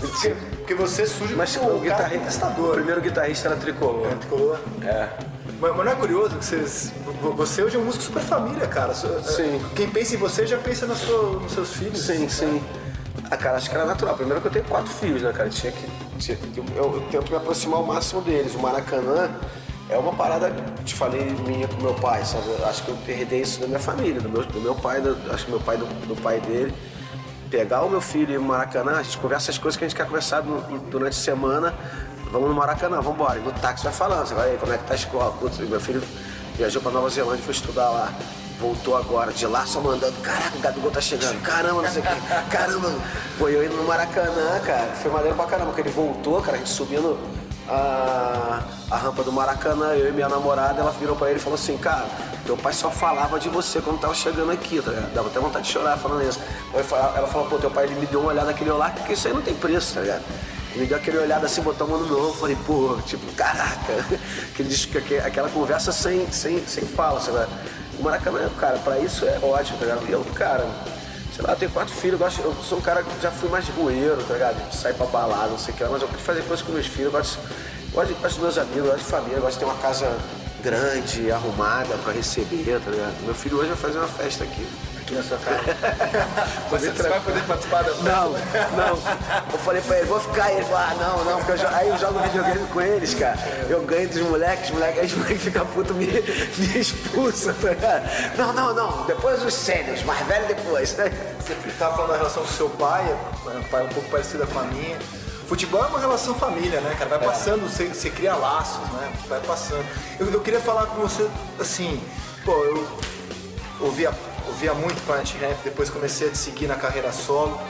Porque, 0.00 0.30
porque 0.58 0.74
você 0.74 1.06
surge 1.06 1.34
mas, 1.34 1.56
como 1.56 1.76
o 1.76 1.80
guitarrista. 1.80 2.46
O 2.46 2.72
primeiro 2.72 3.00
guitarrista 3.00 3.48
era 3.48 3.56
tricolor. 3.56 4.06
É, 4.08 4.14
tricolor? 4.16 4.58
É. 4.82 5.08
Mas, 5.60 5.76
mas, 5.76 5.86
não 5.86 5.92
é 5.92 5.94
curioso 5.94 6.36
que 6.36 6.44
vocês, 6.44 6.92
você 7.36 7.62
hoje 7.62 7.76
é 7.76 7.78
um 7.78 7.84
músico 7.84 8.04
super 8.04 8.22
família, 8.22 8.66
cara. 8.66 8.92
Sim. 8.94 9.64
Quem 9.76 9.88
pensa 9.88 10.14
em 10.14 10.18
você 10.18 10.46
já 10.46 10.58
pensa 10.58 10.86
no 10.86 10.96
seu, 10.96 11.40
nos 11.40 11.52
seus 11.52 11.72
filhos. 11.74 12.00
Sim, 12.00 12.28
sim. 12.28 12.62
Ah, 13.30 13.36
cara, 13.36 13.56
acho 13.56 13.70
que 13.70 13.76
era 13.76 13.84
natural. 13.84 14.16
Primeiro 14.16 14.40
que 14.40 14.48
eu 14.48 14.52
tenho 14.52 14.64
quatro 14.64 14.92
filhos, 14.92 15.22
né, 15.22 15.32
cara? 15.32 15.48
Tinha 15.48 15.72
que, 15.72 15.86
tinha, 16.18 16.38
eu, 16.56 16.64
eu, 16.76 16.94
eu 16.94 17.00
tento 17.10 17.30
me 17.30 17.36
aproximar 17.36 17.78
ao 17.78 17.86
máximo 17.86 18.20
deles. 18.22 18.54
O 18.54 18.58
Maracanã 18.58 19.30
é 19.92 19.98
uma 19.98 20.12
parada, 20.12 20.50
te 20.84 20.94
falei, 20.94 21.24
minha 21.46 21.68
com 21.68 21.80
meu 21.82 21.94
pai, 21.94 22.24
sabe? 22.24 22.44
Acho 22.64 22.82
que 22.84 22.88
eu 22.90 22.98
herdei 23.08 23.42
isso 23.42 23.60
da 23.60 23.66
minha 23.66 23.78
família, 23.78 24.20
do 24.20 24.28
meu, 24.28 24.44
do 24.44 24.60
meu 24.60 24.74
pai, 24.74 25.00
do, 25.00 25.16
acho 25.32 25.44
que 25.44 25.50
meu 25.50 25.60
pai 25.60 25.76
do, 25.76 25.86
do 26.06 26.20
pai 26.20 26.40
dele 26.40 26.72
pegar 27.52 27.82
o 27.82 27.90
meu 27.90 28.00
filho 28.00 28.30
e 28.30 28.34
ir 28.34 28.38
no 28.38 28.46
Maracanã, 28.46 28.92
a 28.92 29.02
gente 29.02 29.18
conversa 29.18 29.50
as 29.50 29.58
coisas 29.58 29.76
que 29.76 29.84
a 29.84 29.86
gente 29.88 29.94
quer 29.94 30.06
conversar 30.06 30.42
durante 30.90 31.12
a 31.12 31.20
semana. 31.20 31.74
Vamos 32.30 32.48
no 32.48 32.54
Maracanã, 32.54 32.96
vamos 32.96 33.12
embora. 33.12 33.38
E 33.38 33.42
no 33.42 33.52
táxi 33.52 33.84
vai 33.84 33.92
falando, 33.92 34.26
você 34.26 34.34
vai, 34.34 34.56
como 34.56 34.72
é 34.72 34.78
que 34.78 34.84
tá 34.84 34.94
a 34.94 34.96
escola? 34.96 35.30
Putz, 35.32 35.58
meu 35.58 35.78
filho 35.78 36.02
viajou 36.56 36.80
pra 36.80 36.90
Nova 36.90 37.10
Zelândia, 37.10 37.44
foi 37.44 37.52
estudar 37.52 37.90
lá. 37.90 38.10
Voltou 38.58 38.96
agora, 38.96 39.32
de 39.32 39.46
lá 39.46 39.66
só 39.66 39.80
mandando, 39.80 40.14
caraca, 40.22 40.56
o 40.56 40.60
Gabigol 40.60 40.90
tá 40.90 41.00
chegando, 41.00 41.38
caramba, 41.42 41.82
não 41.82 41.90
sei 41.90 42.00
o 42.00 42.04
quê, 42.04 42.10
caramba. 42.50 42.94
Pô, 43.38 43.48
eu 43.48 43.62
indo 43.66 43.76
no 43.76 43.84
Maracanã, 43.84 44.58
cara, 44.64 44.94
foi 44.94 45.10
maneiro 45.10 45.36
pra 45.36 45.44
caramba, 45.46 45.66
porque 45.72 45.82
ele 45.82 45.90
voltou, 45.90 46.40
cara, 46.40 46.56
a 46.56 46.58
gente 46.58 46.70
subindo 46.70 47.18
a, 47.68 48.62
a 48.90 48.96
rampa 48.96 49.22
do 49.22 49.32
Maracanã, 49.32 49.94
eu 49.94 50.08
e 50.08 50.12
minha 50.12 50.28
namorada, 50.28 50.80
ela 50.80 50.90
virou 50.92 51.16
pra 51.16 51.30
ele 51.30 51.38
e 51.38 51.42
falou 51.42 51.54
assim, 51.58 51.76
cara, 51.76 52.06
teu 52.44 52.56
pai 52.56 52.72
só 52.72 52.90
falava 52.90 53.38
de 53.38 53.48
você 53.48 53.80
quando 53.80 54.00
tava 54.00 54.14
chegando 54.14 54.50
aqui, 54.50 54.80
tá 54.80 54.90
ligado? 54.90 55.14
Dava 55.14 55.28
até 55.28 55.38
vontade 55.38 55.66
de 55.66 55.72
chorar 55.72 55.96
falando 55.96 56.28
isso. 56.28 56.40
Ela 56.74 57.26
falou, 57.26 57.48
pô, 57.48 57.58
teu 57.58 57.70
pai 57.70 57.84
ele 57.84 57.94
me 57.94 58.06
deu 58.06 58.20
uma 58.20 58.30
olhada 58.30 58.48
naquele 58.48 58.70
olhar, 58.70 58.92
porque 58.94 59.12
isso 59.12 59.28
aí 59.28 59.34
não 59.34 59.42
tem 59.42 59.54
preço, 59.54 59.94
tá 59.94 60.00
ligado? 60.00 60.22
Ele 60.72 60.80
me 60.80 60.86
deu 60.86 60.96
aquele 60.96 61.18
olhada 61.18 61.46
assim, 61.46 61.62
botou 61.62 61.86
a 61.86 61.90
mão 61.90 62.00
no 62.00 62.06
meu 62.06 62.18
ombro, 62.18 62.38
falei, 62.38 62.56
pô, 62.66 62.98
tipo, 63.06 63.30
caraca, 63.32 63.92
aquele, 64.52 65.18
aquela 65.18 65.48
conversa 65.48 65.92
sem, 65.92 66.30
sem, 66.32 66.66
sem 66.66 66.84
fala, 66.84 67.20
sabe? 67.20 67.46
O 67.98 68.02
Maracanã, 68.02 68.48
cara, 68.58 68.78
pra 68.78 68.98
isso 68.98 69.24
é 69.26 69.38
ótimo, 69.42 69.78
tá 69.78 69.84
ligado? 69.84 70.08
E 70.08 70.12
eu, 70.12 70.24
cara, 70.34 70.66
sei 71.42 71.46
lá, 71.46 71.52
eu 71.52 71.56
tenho 71.56 71.70
quatro 71.72 71.94
filhos, 71.94 72.20
eu, 72.20 72.26
gosto, 72.26 72.40
eu 72.40 72.54
sou 72.62 72.78
um 72.78 72.80
cara 72.80 73.02
que 73.02 73.20
já 73.20 73.30
fui 73.30 73.48
mais 73.48 73.68
rueiro, 73.68 74.22
tá 74.24 74.34
ligado? 74.34 74.68
De 74.68 74.76
sair 74.76 74.94
pra 74.94 75.06
balada, 75.06 75.48
não 75.48 75.58
sei 75.58 75.74
o 75.74 75.76
que 75.76 75.82
lá, 75.82 75.90
mas 75.90 76.02
eu 76.02 76.08
gosto 76.08 76.22
fazer 76.22 76.42
coisas 76.42 76.64
com 76.64 76.72
meus 76.72 76.86
filhos, 76.86 77.06
eu 77.06 77.10
gosto, 77.12 77.38
eu 77.38 77.92
gosto, 77.92 78.14
gosto 78.14 78.34
dos 78.34 78.38
meus 78.38 78.58
amigos, 78.58 78.90
gosto 78.90 78.98
de 78.98 79.04
família, 79.04 79.40
gosto 79.40 79.52
de 79.54 79.58
ter 79.58 79.64
uma 79.64 79.78
casa 79.78 80.16
grande, 80.62 81.32
arrumada 81.32 81.96
pra 82.04 82.12
receber, 82.12 82.80
tá 82.84 82.90
ligado? 82.90 83.24
Meu 83.24 83.34
filho 83.34 83.58
hoje 83.58 83.68
vai 83.68 83.76
fazer 83.76 83.98
uma 83.98 84.08
festa 84.08 84.44
aqui 84.44 84.66
aqui 85.12 85.14
na 85.14 85.22
sua 85.22 85.38
casa. 85.38 85.60
você, 86.70 86.90
você 86.90 87.08
vai 87.08 87.20
poder 87.20 87.42
participar 87.42 87.82
da? 87.82 87.94
Não, 87.94 88.32
não. 88.32 89.52
Eu 89.52 89.58
falei 89.58 89.82
pra 89.82 89.98
ele, 89.98 90.06
vou 90.06 90.20
ficar. 90.20 90.50
E 90.50 90.56
ele 90.56 90.64
falou, 90.64 90.78
ah, 90.78 90.94
não, 90.98 91.24
não, 91.24 91.44
porque 91.44 91.62
eu 91.62 91.68
aí 91.68 91.88
eu 91.88 91.98
jogo 91.98 92.18
videogame 92.20 92.66
com 92.68 92.80
eles, 92.80 93.14
cara. 93.14 93.38
Eu 93.68 93.82
ganho 93.82 94.08
dos 94.08 94.22
moleques, 94.22 94.66
os 94.66 94.70
moleques, 94.72 94.98
aí 94.98 95.06
os 95.06 95.14
moleques 95.14 95.42
ficam 95.42 95.66
putos, 95.66 95.94
me, 95.96 96.06
me 96.58 96.78
expulsam, 96.78 97.54
tá 97.54 97.68
ligado? 97.70 98.36
Não, 98.36 98.52
não, 98.52 98.74
não. 98.74 99.06
Depois 99.06 99.44
os 99.44 99.54
sênios, 99.54 100.02
mais 100.04 100.26
velho 100.26 100.46
depois. 100.46 100.90
Você 100.90 101.54
tava 101.78 101.94
falando 101.94 102.10
da 102.12 102.16
relação 102.16 102.42
com 102.42 102.48
seu 102.48 102.70
pai, 102.70 103.16
pai 103.70 103.84
um 103.84 103.88
pouco 103.88 104.08
parecida 104.08 104.46
com 104.46 104.58
a 104.58 104.64
minha. 104.64 104.96
Futebol 105.46 105.84
é 105.84 105.88
uma 105.88 106.00
relação 106.00 106.34
família, 106.34 106.80
né, 106.80 106.94
cara? 106.98 107.10
Vai 107.10 107.18
é. 107.18 107.24
passando, 107.24 107.68
você, 107.68 107.86
você 107.86 108.08
cria 108.08 108.34
laços, 108.34 108.88
né? 108.92 109.12
Vai 109.28 109.40
passando. 109.40 109.84
Eu, 110.18 110.30
eu 110.30 110.40
queria 110.40 110.60
falar 110.60 110.86
com 110.86 111.02
você, 111.02 111.28
assim, 111.60 112.02
pô, 112.42 112.52
eu 112.52 112.88
ouvia 113.80 114.12
ouvia 114.62 114.74
muito 114.74 115.04
Planet 115.04 115.34
Rap, 115.40 115.56
depois 115.64 115.90
comecei 115.90 116.28
a 116.28 116.30
te 116.30 116.38
seguir 116.38 116.68
na 116.68 116.76
carreira 116.76 117.10
solo. 117.10 117.60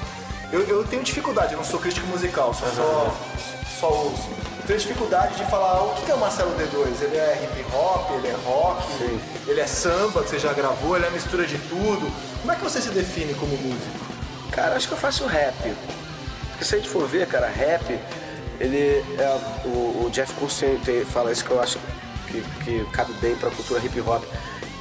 Eu, 0.52 0.60
eu 0.64 0.84
tenho 0.84 1.02
dificuldade, 1.02 1.52
eu 1.52 1.56
não 1.56 1.64
sou 1.64 1.80
crítico 1.80 2.06
musical, 2.08 2.52
só, 2.52 2.66
só, 2.66 3.16
só 3.80 3.88
ouço. 3.90 4.28
Eu 4.60 4.66
tenho 4.66 4.78
dificuldade 4.78 5.36
de 5.36 5.44
falar 5.46 5.82
o 5.82 5.94
que 5.94 6.10
é 6.10 6.14
o 6.14 6.18
Marcelo 6.18 6.50
D2. 6.50 7.02
Ele 7.02 7.16
é 7.16 7.42
hip 7.42 7.74
hop, 7.74 8.10
ele 8.10 8.28
é 8.28 8.36
rock, 8.44 8.82
Sim. 8.98 9.20
ele 9.46 9.60
é 9.60 9.66
samba, 9.66 10.22
que 10.22 10.28
você 10.28 10.38
já 10.38 10.52
gravou, 10.52 10.94
ele 10.94 11.06
é 11.06 11.10
mistura 11.10 11.46
de 11.46 11.56
tudo. 11.56 12.12
Como 12.40 12.52
é 12.52 12.56
que 12.56 12.62
você 12.62 12.82
se 12.82 12.90
define 12.90 13.32
como 13.34 13.56
músico? 13.56 14.04
Cara, 14.50 14.76
acho 14.76 14.86
que 14.86 14.92
eu 14.92 14.98
faço 14.98 15.24
rap. 15.24 15.54
Porque 16.50 16.64
se 16.64 16.74
a 16.74 16.78
gente 16.78 16.90
for 16.90 17.08
ver, 17.08 17.26
cara, 17.26 17.48
rap, 17.48 17.98
ele 18.60 19.02
é, 19.18 19.40
o, 19.64 20.04
o 20.04 20.10
Jeff 20.12 20.34
Koons 20.34 20.60
fala 21.10 21.32
isso 21.32 21.42
que 21.42 21.50
eu 21.50 21.60
acho 21.60 21.78
que, 22.26 22.42
que 22.64 22.84
cabe 22.92 23.14
bem 23.14 23.34
pra 23.34 23.50
cultura 23.50 23.80
hip 23.82 23.98
hop 24.02 24.22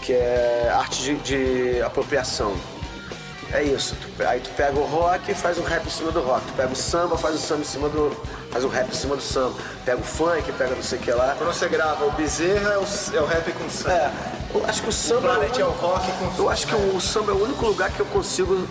que 0.01 0.13
é 0.13 0.71
arte 0.73 1.03
de, 1.03 1.15
de 1.15 1.81
apropriação. 1.81 2.55
É 3.53 3.61
isso. 3.63 3.95
aí 4.19 4.39
tu 4.39 4.49
pega 4.51 4.79
o 4.79 4.85
rock 4.85 5.29
e 5.29 5.35
faz 5.35 5.57
um 5.57 5.63
rap 5.63 5.85
em 5.85 5.89
cima 5.89 6.11
do 6.11 6.21
rock. 6.21 6.45
Tu 6.47 6.53
pega 6.53 6.71
o 6.71 6.75
samba, 6.75 7.17
faz 7.17 7.35
o 7.35 7.37
samba 7.37 7.61
em 7.61 7.65
cima 7.65 7.89
do. 7.89 8.15
faz 8.49 8.63
o 8.63 8.69
rap 8.69 8.89
em 8.89 8.95
cima 8.95 9.15
do 9.15 9.21
samba. 9.21 9.55
Pega 9.83 9.99
o 9.99 10.03
funk, 10.03 10.51
pega 10.53 10.73
não 10.73 10.83
sei 10.83 10.97
o 10.97 11.01
que 11.01 11.11
lá. 11.11 11.35
Quando 11.37 11.53
você 11.53 11.67
grava 11.67 12.05
o 12.05 12.11
bezerra 12.11 12.71
é 12.71 12.77
o, 12.77 12.85
é 13.17 13.21
o 13.21 13.25
rap 13.25 13.51
com 13.51 13.69
samba. 13.69 13.93
É. 13.93 14.11
Eu 14.53 14.65
acho 14.65 14.81
que 14.81 14.89
o 14.89 14.91
samba. 14.91 15.37
O 15.37 15.43
é, 15.43 15.63
o 15.65 15.69
rock 15.71 16.11
com 16.11 16.25
samba. 16.25 16.37
Eu 16.37 16.49
acho 16.49 16.67
que 16.67 16.75
o, 16.75 16.95
o 16.95 17.01
samba 17.01 17.31
é 17.31 17.35
o 17.35 17.43
único 17.43 17.65
lugar 17.65 17.91
que 17.91 17.99
eu 17.99 18.05
consigo. 18.05 18.67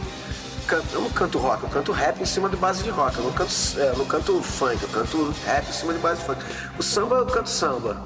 Eu 0.93 1.01
não 1.01 1.11
canto 1.11 1.37
rock, 1.37 1.65
eu 1.65 1.69
canto 1.69 1.91
rap 1.91 2.23
em 2.23 2.25
cima 2.25 2.49
de 2.49 2.57
base 2.57 2.83
de 2.83 2.91
rock. 2.91 3.19
Eu 3.19 3.25
não 3.25 3.33
canto, 3.33 3.53
é, 3.77 3.89
eu 3.89 3.97
não 3.97 4.07
canto 4.07 4.41
funk, 4.41 4.83
eu 4.83 4.89
canto 4.89 5.35
rap 5.45 5.69
em 5.69 5.73
cima 5.73 5.93
de 5.93 5.99
base 5.99 6.21
de 6.21 6.27
funk. 6.27 6.43
O 6.79 6.83
samba 6.83 7.17
eu 7.17 7.27
canto 7.27 7.51
samba. 7.51 7.97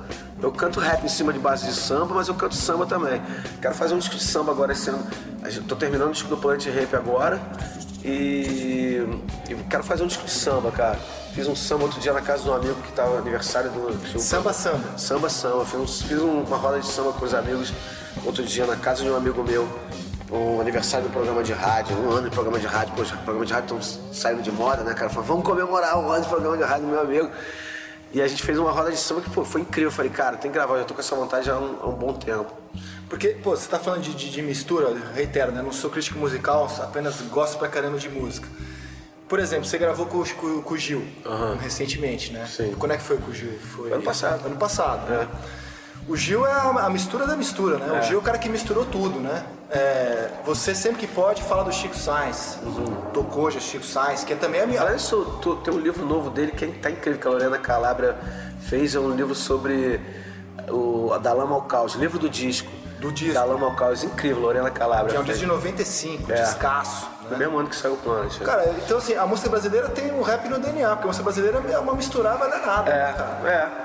Eu 0.45 0.53
canto 0.53 0.79
rap 0.79 1.03
em 1.03 1.09
cima 1.09 1.33
de 1.33 1.39
base 1.39 1.67
de 1.67 1.73
samba, 1.73 2.15
mas 2.15 2.29
eu 2.29 2.35
canto 2.35 2.55
samba 2.55 2.85
também. 2.85 3.19
Quero 3.63 3.75
fazer 3.75 3.95
um 3.95 3.99
disco 3.99 4.15
de 4.15 4.23
samba 4.23 4.53
agora 4.53 4.73
esse 4.73 4.91
ano. 4.91 5.03
Tô 5.67 5.75
terminando 5.75 6.11
o 6.11 6.13
disco 6.13 6.29
do 6.29 6.37
Planet 6.37 6.67
Rap 6.67 6.95
agora 6.95 7.41
e, 8.05 9.03
e 9.49 9.55
quero 9.71 9.83
fazer 9.83 10.03
um 10.03 10.07
disco 10.07 10.23
de 10.23 10.31
samba, 10.31 10.71
cara. 10.71 10.99
Fiz 11.33 11.49
um 11.49 11.57
samba 11.57 11.85
outro 11.85 11.99
dia 11.99 12.13
na 12.13 12.21
casa 12.21 12.43
de 12.43 12.51
um 12.51 12.55
amigo 12.55 12.75
que 12.83 12.93
tava 12.93 13.17
aniversário 13.17 13.71
do. 13.71 14.21
Samba 14.21 14.53
samba. 14.53 14.99
Samba 14.99 15.31
samba. 15.31 15.65
Fiz, 15.65 15.81
um, 15.81 15.87
fiz 15.87 16.19
uma 16.19 16.59
roda 16.59 16.79
de 16.79 16.89
samba 16.89 17.15
com 17.15 17.25
os 17.25 17.33
amigos 17.33 17.73
outro 18.23 18.45
dia 18.45 18.67
na 18.67 18.77
casa 18.77 19.03
de 19.03 19.09
um 19.09 19.17
amigo 19.17 19.43
meu. 19.43 19.67
Um 20.31 20.61
aniversário 20.61 21.07
do 21.07 21.13
programa 21.13 21.43
de 21.43 21.55
rádio, 21.55 21.97
um 21.97 22.11
ano 22.11 22.29
de 22.29 22.35
programa 22.35 22.61
de 22.61 22.67
rádio. 22.67 22.93
Poxa, 22.95 23.17
programa 23.25 23.47
de 23.47 23.53
rádio 23.55 23.79
estão 23.79 24.13
saindo 24.13 24.43
de 24.43 24.53
moda, 24.53 24.83
né, 24.83 24.93
cara? 24.93 25.09
Falei, 25.09 25.27
vamos 25.27 25.43
comemorar 25.43 25.99
um 25.99 26.11
ano 26.11 26.23
de 26.23 26.29
programa 26.29 26.59
de 26.59 26.65
rádio 26.65 26.85
do 26.85 26.91
meu 26.91 27.01
amigo. 27.01 27.31
E 28.15 28.23
a 28.23 28.29
gente 28.29 28.45
fez 28.45 28.57
uma 28.61 28.71
roda 28.71 28.93
de 28.93 28.97
samba 28.97 29.21
que, 29.21 29.29
pô, 29.29 29.45
foi 29.45 29.63
incrível. 29.63 29.89
Eu 29.89 29.93
falei, 29.93 30.11
cara, 30.11 30.37
tem 30.37 30.49
que 30.49 30.55
gravar, 30.57 30.75
eu 30.75 30.79
já 30.81 30.85
tô 30.85 30.95
com 30.95 31.01
essa 31.01 31.17
vontade 31.17 31.51
há 31.51 31.59
um, 31.59 31.79
há 31.83 31.89
um 31.89 31.95
bom 31.95 32.13
tempo. 32.13 32.55
Porque, 33.09 33.31
pô, 33.31 33.51
você 33.51 33.69
tá 33.69 33.77
falando 33.77 34.03
de, 34.03 34.15
de, 34.15 34.31
de 34.31 34.41
mistura, 34.41 34.95
reitero, 35.13 35.51
né? 35.51 35.61
Não 35.61 35.73
sou 35.73 35.91
crítico 35.91 36.17
musical, 36.17 36.73
apenas 36.81 37.21
gosto 37.23 37.59
pra 37.59 37.67
caramba 37.67 37.99
de 37.99 38.09
música. 38.09 38.49
Por 39.29 39.41
exemplo, 39.41 39.65
você 39.65 39.79
gravou 39.79 40.07
com, 40.07 40.23
com, 40.23 40.63
com 40.63 40.75
o 40.75 40.79
Gil 40.79 41.05
uhum. 41.25 41.57
recentemente, 41.57 42.33
né? 42.33 42.47
Sim. 42.47 42.73
Quando 42.79 42.93
é 42.93 42.97
que 42.97 43.03
foi 43.03 43.19
com 43.19 43.33
o 43.33 43.35
Gil? 43.35 43.59
Foi 43.59 43.93
ano 43.93 44.03
passado. 44.03 44.47
Ano 44.47 44.57
passado, 44.57 45.13
é. 45.13 45.19
né? 45.19 45.29
O 46.07 46.17
Gil 46.17 46.47
é 46.47 46.53
a, 46.53 46.91
mistura 46.91 47.27
da 47.27 47.37
mistura, 47.37 47.79
né? 47.79 47.97
É. 47.97 47.99
O 47.99 48.03
Gil 48.03 48.19
é 48.19 48.21
o 48.21 48.23
cara 48.23 48.37
que 48.37 48.49
misturou 48.49 48.85
tudo, 48.85 49.21
né? 49.21 49.43
É, 49.71 50.29
você 50.45 50.75
sempre 50.75 50.99
que 50.99 51.07
pode 51.07 51.43
fala 51.43 51.65
do 51.65 51.73
Chico 51.73 51.97
Sainz, 51.97 52.59
uhum. 52.63 53.11
tocou 53.13 53.51
já 53.51 53.59
Chico 53.59 53.85
Sainz, 53.85 54.23
que 54.23 54.35
é 54.35 54.37
também 54.37 54.61
a 54.61 54.67
minha. 54.67 54.83
Olha 54.83 54.95
isso, 54.95 55.41
tem 55.65 55.73
um 55.73 55.79
livro 55.79 56.05
novo 56.05 56.31
dele 56.31 56.53
que 56.53 56.67
tá 56.67 56.91
incrível, 56.91 57.21
que 57.21 57.27
a 57.27 57.31
Lorena 57.31 57.59
Calabria 57.59 58.17
fez, 58.61 58.95
é 58.95 59.01
um 59.01 59.15
livro 59.15 59.35
sobre 59.35 60.01
o, 60.69 61.13
a 61.13 61.19
Dalama 61.19 61.55
ao 61.55 61.63
Caos, 61.63 61.95
livro 61.95 62.19
do 62.19 62.29
disco. 62.29 62.71
Do 63.01 63.11
disco. 63.11 63.35
Dalama 63.35 63.67
ao 63.67 63.75
Caos, 63.75 64.05
incrível, 64.05 64.43
Lorena 64.43 64.71
Calabria. 64.71 65.11
Que 65.11 65.17
é 65.17 65.21
um 65.21 65.25
disco 65.25 65.41
de 65.41 65.47
95, 65.47 66.31
é. 66.31 66.35
descasso. 66.35 67.07
Né? 67.07 67.29
No 67.31 67.39
mesmo 67.39 67.59
ano 67.59 67.69
que 67.69 67.77
saiu 67.77 67.95
o 67.95 67.97
Planet. 67.97 68.39
Cara, 68.41 68.75
então 68.85 68.99
assim, 68.99 69.15
a 69.15 69.27
música 69.27 69.49
brasileira 69.49 69.89
tem 69.89 70.13
um 70.13 70.21
rap 70.21 70.47
no 70.49 70.59
DNA, 70.59 70.91
porque 70.91 71.05
a 71.05 71.07
música 71.07 71.25
brasileira 71.25 71.63
é 71.71 71.79
uma 71.79 71.95
misturada 71.95 72.47
danada. 72.47 72.91
É, 72.91 73.07
né, 73.07 73.13
cara? 73.17 73.51
é. 73.51 73.84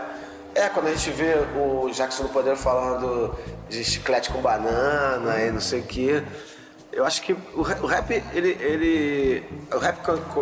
É, 0.56 0.68
quando 0.70 0.88
a 0.88 0.92
gente 0.92 1.12
vê 1.12 1.36
o 1.56 1.90
Jackson 1.92 2.24
do 2.24 2.30
Poder 2.30 2.56
falando 2.56 3.36
de 3.70 3.84
chiclete 3.84 4.32
com 4.32 4.42
banana 4.42 5.40
e 5.42 5.52
não 5.52 5.62
sei 5.62 5.82
o 5.82 5.84
quê. 5.84 6.24
Eu 6.92 7.06
acho 7.06 7.22
que 7.22 7.34
o 7.54 7.62
rap, 7.62 8.12
ele. 8.34 8.58
ele 8.60 9.44
o 9.72 9.78
rap 9.78 10.00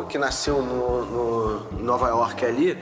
que 0.10 0.18
nasceu 0.18 0.62
no, 0.62 1.06
no 1.06 1.84
Nova 1.84 2.08
York 2.08 2.46
ali, 2.46 2.78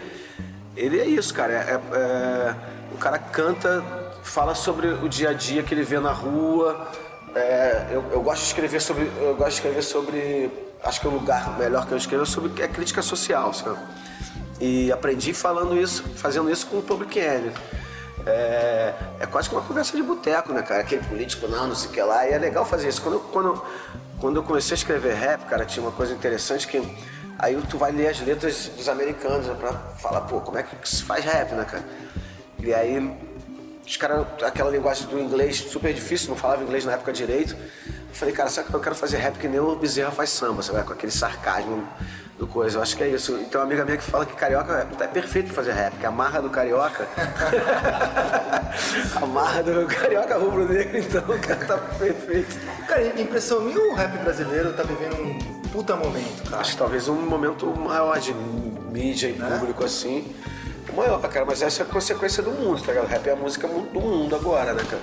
ele 0.77 0.99
é 0.99 1.05
isso, 1.05 1.33
cara. 1.33 1.53
É, 1.53 1.73
é, 1.73 2.55
o 2.93 2.97
cara 2.97 3.17
canta, 3.17 3.83
fala 4.23 4.53
sobre 4.53 4.87
o 4.87 5.09
dia 5.09 5.29
a 5.29 5.33
dia 5.33 5.63
que 5.63 5.73
ele 5.73 5.83
vê 5.83 5.99
na 5.99 6.11
rua. 6.11 6.87
É, 7.33 7.87
eu, 7.91 8.03
eu, 8.11 8.21
gosto 8.21 8.41
de 8.41 8.47
escrever 8.47 8.81
sobre. 8.81 9.11
Eu 9.17 9.35
gosto 9.35 9.49
de 9.49 9.55
escrever 9.55 9.81
sobre. 9.81 10.51
Acho 10.83 11.01
que 11.01 11.07
o 11.07 11.11
lugar 11.11 11.57
melhor 11.57 11.87
que 11.87 11.91
eu 11.91 11.97
escrevo 11.97 12.23
é 12.23 12.27
sobre 12.27 12.61
é 12.61 12.67
crítica 12.67 13.01
social, 13.01 13.51
sabe? 13.51 13.79
E 14.59 14.91
aprendi 14.91 15.33
falando 15.33 15.77
isso, 15.77 16.03
fazendo 16.15 16.49
isso 16.49 16.67
com 16.67 16.77
o 16.77 16.81
Public 16.81 17.19
Enemy. 17.19 17.51
É, 18.25 18.93
é 19.19 19.25
quase 19.25 19.49
que 19.49 19.55
uma 19.55 19.61
conversa 19.63 19.95
de 19.95 20.01
boteco, 20.01 20.53
né, 20.53 20.61
cara? 20.61 20.81
Aquele 20.81 21.05
político, 21.05 21.47
não, 21.47 21.67
não 21.67 21.75
sei 21.75 21.89
o 21.89 21.93
que 21.93 22.01
lá. 22.01 22.27
E 22.27 22.31
é 22.31 22.37
legal 22.37 22.65
fazer 22.65 22.87
isso. 22.87 23.01
Quando, 23.01 23.19
quando, 23.19 23.61
quando 24.19 24.35
eu 24.37 24.43
comecei 24.43 24.73
a 24.73 24.77
escrever 24.77 25.13
rap, 25.13 25.45
cara, 25.45 25.65
tinha 25.65 25.85
uma 25.85 25.91
coisa 25.91 26.13
interessante 26.13 26.67
que 26.67 26.81
aí 27.37 27.61
tu 27.69 27.77
vai 27.77 27.91
ler 27.91 28.07
as 28.07 28.19
letras 28.21 28.67
dos 28.69 28.87
americanos 28.87 29.47
né, 29.47 29.55
pra 29.59 29.73
falar, 29.73 30.21
pô, 30.21 30.39
como 30.39 30.57
é 30.57 30.63
que 30.63 30.89
se 30.89 31.03
faz 31.03 31.23
rap, 31.23 31.53
né, 31.53 31.65
cara? 31.65 31.83
E 32.59 32.73
aí 32.73 33.15
os 33.85 33.97
caras, 33.97 34.25
aquela 34.41 34.71
linguagem 34.71 35.05
do 35.07 35.19
inglês 35.19 35.57
super 35.57 35.93
difícil, 35.93 36.29
não 36.29 36.35
falava 36.35 36.63
inglês 36.63 36.85
na 36.85 36.93
época 36.93 37.13
direito. 37.13 37.55
Eu 37.85 38.15
falei, 38.15 38.33
cara, 38.33 38.49
sabe 38.49 38.69
que 38.69 38.73
eu 38.73 38.79
quero 38.79 38.95
fazer 38.95 39.17
rap 39.17 39.37
que 39.37 39.47
nem 39.47 39.59
o 39.59 39.75
Bezerra 39.75 40.11
faz 40.11 40.29
samba, 40.29 40.63
sabe? 40.63 40.81
Com 40.83 40.93
aquele 40.93 41.11
sarcasmo 41.11 41.87
do 42.37 42.45
coisa. 42.47 42.77
Eu 42.77 42.81
acho 42.81 42.97
que 42.97 43.03
é 43.03 43.09
isso. 43.09 43.33
Então, 43.35 43.61
uma 43.61 43.67
amiga 43.67 43.85
minha 43.85 43.97
que 43.97 44.03
fala 44.03 44.25
que 44.25 44.33
carioca 44.33 44.87
é 44.99 45.07
perfeito 45.07 45.45
pra 45.47 45.55
fazer 45.55 45.71
rap, 45.71 45.97
que 45.97 46.05
a 46.05 46.11
marra 46.11 46.41
do 46.41 46.49
carioca. 46.49 47.07
a 49.15 49.25
marra 49.25 49.63
do 49.63 49.85
carioca 49.87 50.37
rubro-negro, 50.37 50.97
então, 50.97 51.23
o 51.23 51.39
cara 51.39 51.65
tá 51.65 51.77
perfeito. 51.77 52.57
Cara, 52.87 53.07
impressão 53.19 53.61
minha, 53.61 53.79
o 53.79 53.93
rap 53.93 54.17
brasileiro 54.19 54.73
tá 54.73 54.83
vivendo 54.83 55.21
um 55.21 55.39
puta 55.69 55.95
momento, 55.95 56.49
cara. 56.49 56.61
Acho 56.61 56.71
que 56.71 56.77
talvez 56.77 57.07
um 57.07 57.15
momento 57.15 57.65
maior 57.67 58.19
de 58.19 58.33
mídia 58.33 59.27
e 59.27 59.33
né? 59.33 59.57
público 59.57 59.83
assim. 59.83 60.35
O 60.89 60.95
maior, 60.95 61.19
cara, 61.21 61.45
mas 61.45 61.61
essa 61.61 61.83
é 61.83 61.85
a 61.85 61.89
consequência 61.89 62.43
do 62.43 62.51
mundo, 62.51 62.81
tá 62.81 62.91
ligado? 62.91 63.05
O 63.05 63.07
rap 63.07 63.27
é 63.27 63.31
a 63.31 63.35
música 63.35 63.67
do 63.67 63.99
mundo 63.99 64.35
agora, 64.35 64.73
né, 64.73 64.83
cara? 64.89 65.01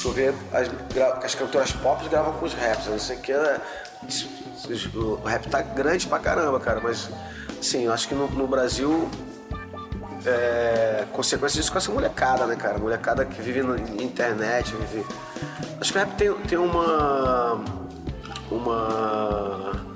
Tu 0.00 0.10
vê, 0.12 0.32
as, 0.52 0.70
as 1.24 1.34
cantoras 1.34 1.72
pop 1.72 2.08
gravam 2.08 2.34
com 2.34 2.46
os 2.46 2.54
raps, 2.54 2.86
não 2.86 2.98
sei 2.98 3.16
o 3.16 3.20
que, 3.20 3.32
né? 3.32 3.60
O 4.94 5.26
rap 5.26 5.48
tá 5.48 5.60
grande 5.60 6.06
pra 6.06 6.18
caramba, 6.18 6.58
cara, 6.58 6.80
mas 6.80 7.10
sim, 7.60 7.84
eu 7.84 7.92
acho 7.92 8.08
que 8.08 8.14
no, 8.14 8.28
no 8.30 8.46
Brasil 8.46 9.08
é, 10.26 11.04
consequência 11.12 11.60
disso 11.60 11.70
com 11.70 11.78
essa 11.78 11.92
molecada, 11.92 12.46
né, 12.46 12.56
cara? 12.56 12.78
Molecada 12.78 13.24
que 13.24 13.40
vive 13.40 13.62
na 13.62 13.76
internet, 14.02 14.74
vive. 14.74 15.06
Acho 15.80 15.92
que 15.92 15.98
o 15.98 16.00
rap 16.00 16.16
tem, 16.16 16.34
tem 16.48 16.58
uma. 16.58 17.64
Uma. 18.50 19.86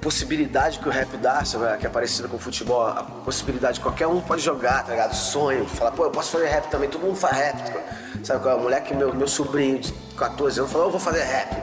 possibilidade 0.00 0.78
que 0.78 0.88
o 0.88 0.92
rap 0.92 1.16
dá, 1.16 1.42
que 1.78 1.86
é 1.86 1.88
parecida 1.88 2.28
com 2.28 2.36
o 2.36 2.38
futebol, 2.38 2.86
a 2.86 3.02
possibilidade 3.02 3.78
que 3.78 3.82
qualquer 3.82 4.06
um 4.06 4.20
pode 4.20 4.42
jogar, 4.42 4.84
tá 4.84 4.92
ligado? 4.92 5.14
Sonho, 5.14 5.66
falar, 5.66 5.90
pô, 5.92 6.04
eu 6.04 6.10
posso 6.10 6.32
fazer 6.32 6.46
rap 6.46 6.70
também, 6.70 6.88
todo 6.88 7.02
mundo 7.02 7.16
faz 7.16 7.36
rap. 7.36 7.72
Sabe, 8.24 8.48
a 8.48 8.56
mulher 8.56 8.82
que 8.82 8.94
meu, 8.94 9.14
meu 9.14 9.28
sobrinho 9.28 9.78
de 9.78 9.92
14 10.16 10.60
anos 10.60 10.72
falou, 10.72 10.88
eu 10.88 10.90
vou 10.90 11.00
fazer 11.00 11.22
rap. 11.22 11.56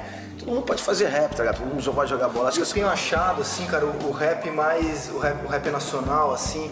Todo 0.46 0.54
mundo 0.54 0.66
pode 0.66 0.84
fazer 0.84 1.08
rap, 1.08 1.36
tá 1.36 1.44
ligado? 1.44 1.58
Todo 1.58 1.68
mundo 1.68 1.94
pode 1.94 2.10
jogar 2.10 2.30
bola. 2.30 2.50
Acho 2.50 2.60
eu 2.60 2.64
que 2.66 2.70
eu 2.70 2.74
tenho 2.76 2.88
achado, 2.88 3.42
assim, 3.42 3.66
cara, 3.66 3.84
o, 3.84 4.10
o 4.10 4.12
rap 4.12 4.48
mais. 4.52 5.10
O 5.10 5.18
rap, 5.18 5.44
o 5.44 5.48
rap 5.48 5.70
nacional, 5.72 6.32
assim, 6.32 6.72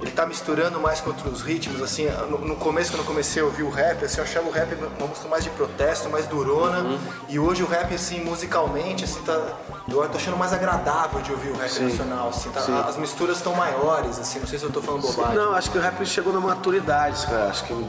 ele 0.00 0.10
tá 0.10 0.26
misturando 0.26 0.80
mais 0.80 1.00
com 1.00 1.10
outros 1.10 1.40
ritmos, 1.40 1.80
assim, 1.80 2.08
no, 2.28 2.38
no, 2.38 2.56
começo, 2.56 2.90
quando 2.90 3.02
eu 3.02 3.06
comecei 3.06 3.40
a 3.40 3.44
ouvir 3.44 3.62
o 3.62 3.70
rap, 3.70 4.04
assim, 4.04 4.18
eu 4.18 4.24
achava 4.24 4.48
o 4.48 4.50
rap 4.50 4.74
uma 4.74 5.06
música 5.06 5.28
mais 5.28 5.44
de 5.44 5.50
protesto, 5.50 6.10
mais 6.10 6.26
durona, 6.26 6.80
uhum. 6.80 6.98
e 7.28 7.38
hoje 7.38 7.62
o 7.62 7.66
rap, 7.66 7.94
assim, 7.94 8.20
musicalmente, 8.24 9.04
assim, 9.04 9.22
tá, 9.22 9.40
eu 9.88 10.08
tô 10.08 10.18
achando 10.18 10.36
mais 10.36 10.52
agradável 10.52 11.20
de 11.20 11.30
ouvir 11.30 11.50
o 11.50 11.56
rap 11.56 11.70
Sim. 11.70 11.84
nacional, 11.84 12.28
assim, 12.30 12.50
tá, 12.50 12.60
as 12.88 12.96
misturas 12.96 13.36
estão 13.36 13.54
maiores, 13.54 14.18
assim, 14.18 14.40
não 14.40 14.46
sei 14.48 14.58
se 14.58 14.64
eu 14.64 14.72
tô 14.72 14.82
falando 14.82 15.02
bobagem. 15.02 15.30
Sim, 15.30 15.36
não, 15.36 15.54
acho 15.54 15.70
que 15.70 15.78
o 15.78 15.80
rap 15.80 16.04
chegou 16.04 16.32
na 16.32 16.40
maturidade, 16.40 17.24
cara, 17.24 17.46
acho 17.46 17.64
que 17.64 17.86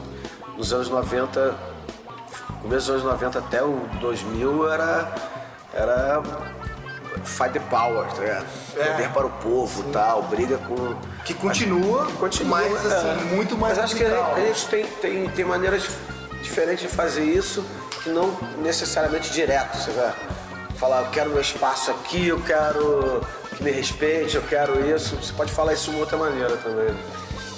nos 0.56 0.72
anos 0.72 0.88
90, 0.88 1.73
começo 2.62 2.92
dos 2.92 3.02
anos 3.02 3.04
90 3.04 3.38
até 3.38 3.62
o 3.62 3.88
2000 4.00 4.70
era, 4.70 5.14
era 5.72 6.22
fight 7.24 7.52
the 7.52 7.60
power, 7.70 8.06
tá 8.08 8.20
ligado? 8.20 8.46
É. 8.76 8.84
Poder 8.92 9.08
para 9.10 9.26
o 9.26 9.30
povo 9.30 9.88
e 9.88 9.92
tal, 9.92 10.22
briga 10.24 10.58
com. 10.58 10.94
Que 11.24 11.34
continua, 11.34 12.06
continua 12.18 12.60
mas 12.60 12.86
assim, 12.86 13.08
é. 13.08 13.34
muito 13.34 13.56
mais. 13.56 13.76
Mas 13.76 13.84
acho 13.84 13.96
que 13.96 14.04
a 14.04 14.40
gente 14.40 14.66
tem, 14.68 14.86
tem, 14.86 15.28
tem 15.30 15.44
maneiras 15.44 15.88
diferentes 16.42 16.82
de 16.82 16.88
fazer 16.88 17.24
isso, 17.24 17.64
que 18.02 18.10
não 18.10 18.36
necessariamente 18.58 19.32
direto, 19.32 19.76
você 19.76 19.90
vai 19.92 20.12
falar, 20.76 21.02
eu 21.02 21.10
quero 21.10 21.30
meu 21.30 21.40
espaço 21.40 21.90
aqui, 21.90 22.28
eu 22.28 22.40
quero 22.42 23.22
que 23.56 23.62
me 23.62 23.70
respeite, 23.70 24.36
eu 24.36 24.42
quero 24.42 24.84
isso. 24.94 25.16
Você 25.16 25.32
pode 25.32 25.52
falar 25.52 25.72
isso 25.72 25.84
de 25.84 25.90
uma 25.90 26.00
outra 26.00 26.18
maneira 26.18 26.56
também. 26.58 26.94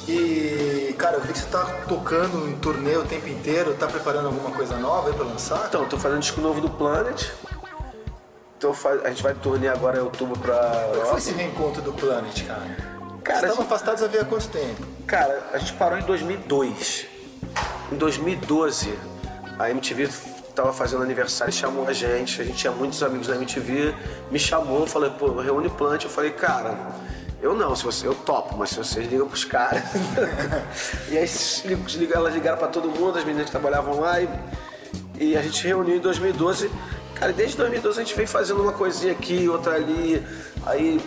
E, 0.09 0.95
cara, 0.97 1.17
eu 1.17 1.21
vi 1.21 1.33
que 1.33 1.39
você 1.39 1.47
tá 1.47 1.65
tocando 1.89 2.49
em 2.49 2.57
turnê 2.59 2.97
o 2.97 3.05
tempo 3.05 3.29
inteiro, 3.29 3.75
tá 3.75 3.87
preparando 3.87 4.27
alguma 4.27 4.51
coisa 4.51 4.77
nova 4.77 5.09
aí 5.09 5.15
pra 5.15 5.25
lançar? 5.25 5.67
Então, 5.69 5.85
tô 5.87 5.99
fazendo 5.99 6.21
disco 6.21 6.41
novo 6.41 6.61
do 6.61 6.71
Planet, 6.71 7.29
então 8.57 8.75
a 9.05 9.09
gente 9.11 9.23
vai 9.23 9.35
turnê 9.35 9.69
agora 9.69 9.99
em 9.99 10.01
outubro 10.01 10.39
pra. 10.39 10.89
Como 10.95 11.07
foi 11.07 11.19
esse 11.19 11.33
reencontro 11.33 11.83
do 11.83 11.93
Planet, 11.93 12.47
cara? 12.47 12.97
Cara, 13.23 13.41
Vocês 13.41 13.51
estavam 13.51 13.65
afastados 13.65 14.03
havia 14.03 14.25
quanto 14.25 14.49
tempo? 14.49 14.87
Cara, 15.07 15.51
a 15.53 15.59
gente 15.59 15.73
parou 15.75 15.99
em 15.99 16.03
2002. 16.03 17.07
Em 17.93 17.97
2012, 17.97 18.99
a 19.59 19.71
MTV 19.71 20.09
tava 20.55 20.73
fazendo 20.73 21.03
aniversário 21.03 21.51
e 21.51 21.55
chamou 21.55 21.87
a 21.87 21.93
gente. 21.93 22.41
A 22.41 22.45
gente 22.45 22.57
tinha 22.57 22.73
muitos 22.73 23.03
amigos 23.03 23.27
da 23.27 23.35
MTV, 23.35 23.95
me 24.31 24.39
chamou, 24.39 24.87
falei, 24.87 25.11
pô, 25.11 25.33
reúne 25.41 25.69
Plant. 25.69 26.05
Eu 26.05 26.11
falei, 26.11 26.31
cara, 26.31 26.77
eu 27.41 27.55
não, 27.55 27.75
se 27.77 27.85
você, 27.85 28.07
eu 28.07 28.15
topo, 28.15 28.57
mas 28.57 28.71
se 28.71 28.77
vocês 28.77 29.09
ligam 29.09 29.29
pros 29.29 29.45
caras. 29.45 29.83
e 31.11 31.19
aí 31.19 31.29
elas 32.15 32.35
ligaram 32.35 32.59
pra 32.59 32.69
todo 32.69 32.89
mundo, 32.89 33.19
as 33.19 33.25
meninas 33.25 33.47
que 33.47 33.51
trabalhavam 33.53 34.01
lá 34.01 34.21
e, 34.21 34.29
e 35.19 35.37
a 35.37 35.43
gente 35.43 35.67
reuniu 35.67 35.97
em 35.97 36.01
2012 36.01 36.71
Cara, 37.17 37.33
desde 37.33 37.57
2012 37.57 37.99
a 37.99 38.05
gente 38.05 38.15
vem 38.15 38.27
fazendo 38.27 38.63
uma 38.63 38.73
coisinha 38.73 39.13
aqui, 39.13 39.49
outra 39.49 39.75
ali, 39.75 40.23
aí 40.67 41.01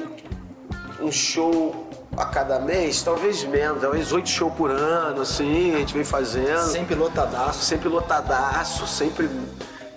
um 1.00 1.12
show 1.12 1.88
a 2.18 2.26
cada 2.26 2.60
mês, 2.60 3.04
talvez 3.04 3.44
menos, 3.44 3.80
talvez 3.80 4.12
oito 4.12 4.28
shows 4.28 4.52
por 4.56 4.72
ano, 4.72 5.22
assim, 5.22 5.76
a 5.76 5.78
gente 5.78 5.94
vem 5.94 6.04
fazendo. 6.04 6.64
Sempre 6.64 6.96
lotadaço. 6.96 7.64
Sempre 7.64 7.90
lotadaço, 7.90 8.88
sempre. 8.88 9.30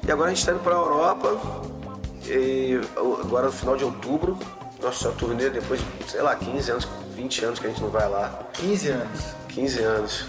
E 0.06 0.12
agora 0.12 0.30
a 0.30 0.34
gente 0.34 0.44
tá 0.44 0.52
indo 0.52 0.60
pra 0.60 0.74
Europa, 0.74 1.40
e 2.26 2.78
agora 2.96 3.46
no 3.46 3.52
final 3.52 3.74
de 3.74 3.84
outubro, 3.84 4.38
nossa 4.82 5.10
turnê 5.12 5.48
depois 5.48 5.80
de, 5.80 6.10
sei 6.10 6.20
lá, 6.20 6.34
15 6.34 6.70
anos, 6.70 6.88
20 7.14 7.44
anos 7.44 7.58
que 7.58 7.66
a 7.66 7.70
gente 7.70 7.80
não 7.80 7.90
vai 7.90 8.08
lá. 8.08 8.46
15 8.54 8.88
anos? 8.88 9.20
15 9.48 9.82
anos. 9.82 10.26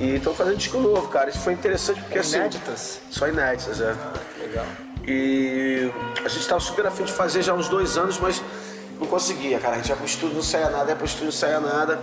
E 0.00 0.16
estão 0.16 0.34
fazendo 0.34 0.56
disco 0.56 0.78
novo, 0.78 1.08
cara. 1.08 1.30
Isso 1.30 1.38
foi 1.38 1.52
interessante 1.52 2.00
porque 2.00 2.18
é 2.18 2.20
assim. 2.20 2.36
Inéditas? 2.36 3.00
Só 3.10 3.28
inéditas, 3.28 3.80
é. 3.80 3.94
Legal. 4.40 4.66
E 5.06 5.90
a 6.18 6.28
gente 6.28 6.40
estava 6.40 6.60
super 6.60 6.86
afim 6.86 7.04
de 7.04 7.12
fazer 7.12 7.42
já 7.42 7.54
uns 7.54 7.68
dois 7.68 7.96
anos, 7.96 8.18
mas 8.18 8.42
não 8.98 9.06
conseguia, 9.06 9.58
cara. 9.60 9.74
A 9.74 9.76
gente 9.78 9.90
ia 9.90 9.96
pro 9.96 10.04
estúdio, 10.04 10.34
não 10.34 10.42
saia 10.42 10.68
nada, 10.70 10.90
ia 10.90 10.96
pro 10.96 11.06
estúdio, 11.06 11.26
não 11.26 11.32
saia 11.32 11.60
nada. 11.60 11.98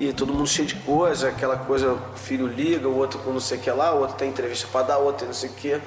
E 0.00 0.12
todo 0.12 0.32
mundo 0.32 0.48
cheio 0.48 0.66
de 0.66 0.74
coisa, 0.76 1.28
aquela 1.28 1.56
coisa, 1.56 1.92
o 1.92 2.16
filho 2.16 2.46
liga, 2.46 2.88
o 2.88 2.96
outro 2.96 3.20
com 3.20 3.32
não 3.32 3.40
sei 3.40 3.58
o 3.58 3.60
que 3.60 3.70
lá, 3.70 3.94
o 3.94 4.00
outro 4.00 4.16
tem 4.16 4.28
entrevista 4.28 4.66
para 4.72 4.86
dar, 4.86 4.98
o 4.98 5.04
outro 5.04 5.18
tem 5.18 5.28
não 5.28 5.34
sei 5.34 5.50
o 5.50 5.52
que. 5.52 5.80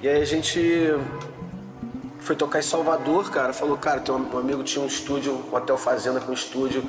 E 0.00 0.08
aí 0.08 0.20
a 0.20 0.24
gente 0.24 0.58
foi 2.22 2.36
tocar 2.36 2.60
em 2.60 2.62
Salvador, 2.62 3.30
cara. 3.30 3.52
Falou, 3.52 3.76
cara, 3.76 4.00
tem 4.00 4.14
um 4.14 4.38
amigo 4.38 4.62
tinha 4.62 4.82
um 4.82 4.86
estúdio, 4.86 5.32
um 5.32 5.54
hotel 5.54 5.76
fazenda 5.76 6.20
com 6.20 6.30
um 6.30 6.34
estúdio 6.34 6.84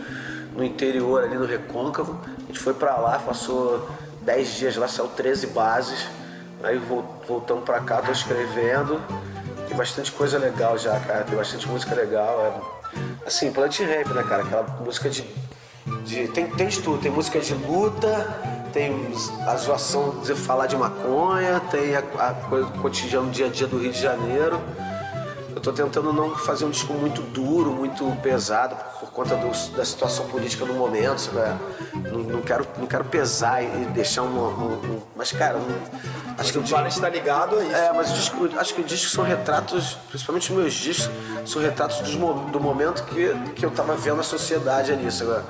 no 0.56 0.64
interior, 0.64 1.24
ali 1.24 1.36
no 1.36 1.46
Recôncavo. 1.46 2.20
A 2.38 2.46
gente 2.48 2.60
foi 2.60 2.74
para 2.74 2.96
lá, 2.98 3.20
passou 3.20 3.90
10 4.22 4.54
dias 4.54 4.76
lá, 4.76 4.88
saiu 4.88 5.08
13 5.10 5.48
bases. 5.48 6.08
Aí 6.62 6.80
voltamos 7.28 7.64
pra 7.64 7.80
cá, 7.80 8.02
tô 8.02 8.12
escrevendo. 8.12 9.02
Tem 9.68 9.76
bastante 9.76 10.12
coisa 10.12 10.38
legal 10.38 10.78
já, 10.78 11.00
cara. 11.00 11.24
Tem 11.24 11.36
bastante 11.36 11.68
música 11.68 11.96
legal. 11.96 12.40
É... 12.96 13.28
Assim, 13.28 13.52
Plant 13.52 13.80
Rap, 13.80 14.10
né, 14.10 14.24
cara? 14.24 14.44
Aquela 14.44 14.64
música 14.80 15.10
de. 15.10 15.26
de... 16.06 16.28
Tem, 16.28 16.48
tem 16.48 16.70
tudo. 16.70 17.00
Tem 17.02 17.12
música 17.12 17.40
de 17.40 17.54
luta, 17.56 18.08
tem 18.72 19.12
a 19.48 19.56
zoação 19.56 20.22
de 20.22 20.36
falar 20.36 20.68
de 20.68 20.78
maconha, 20.78 21.60
tem 21.72 21.96
a, 21.96 22.00
a 22.00 22.34
coisa 22.34 22.68
do 22.68 22.80
cotidiano, 22.80 23.30
dia 23.32 23.48
a 23.48 23.50
dia 23.50 23.68
do 23.68 23.80
Rio 23.80 23.92
de 23.92 24.00
Janeiro. 24.00 24.62
Tô 25.64 25.72
tentando 25.72 26.12
não 26.12 26.36
fazer 26.36 26.66
um 26.66 26.70
disco 26.70 26.92
muito 26.94 27.22
duro, 27.22 27.72
muito 27.72 28.06
pesado, 28.22 28.76
por 29.00 29.10
conta 29.12 29.34
do, 29.38 29.48
da 29.78 29.86
situação 29.86 30.28
política 30.28 30.66
no 30.66 30.74
momento, 30.74 31.20
sabe? 31.20 31.58
Não, 32.12 32.20
não, 32.20 32.42
quero, 32.42 32.68
não 32.78 32.86
quero 32.86 33.06
pesar 33.06 33.64
e 33.64 33.86
deixar 33.94 34.24
um. 34.24 34.38
um, 34.38 34.74
um 34.74 35.02
mas, 35.16 35.32
cara, 35.32 35.58
um, 35.58 36.36
acho 36.38 36.52
que 36.52 36.60
o 36.60 36.64
Planet 36.64 36.92
está 36.92 37.08
ligado 37.08 37.58
a 37.58 37.64
isso. 37.64 37.76
É, 37.76 37.94
mas 37.94 38.14
disco, 38.14 38.50
acho 38.58 38.74
que 38.76 38.82
os 38.82 38.88
discos 38.88 39.14
são 39.14 39.24
retratos, 39.24 39.98
principalmente 40.10 40.52
os 40.52 40.58
meus 40.58 40.74
discos, 40.74 41.10
são 41.46 41.62
retratos 41.62 41.98
do, 42.12 42.34
do 42.52 42.60
momento 42.60 43.06
que, 43.06 43.34
que 43.56 43.66
eu 43.66 43.72
tava 43.72 43.96
vendo 43.96 44.20
a 44.20 44.24
sociedade 44.24 44.92
ali, 44.92 45.10
sabe? 45.10 45.44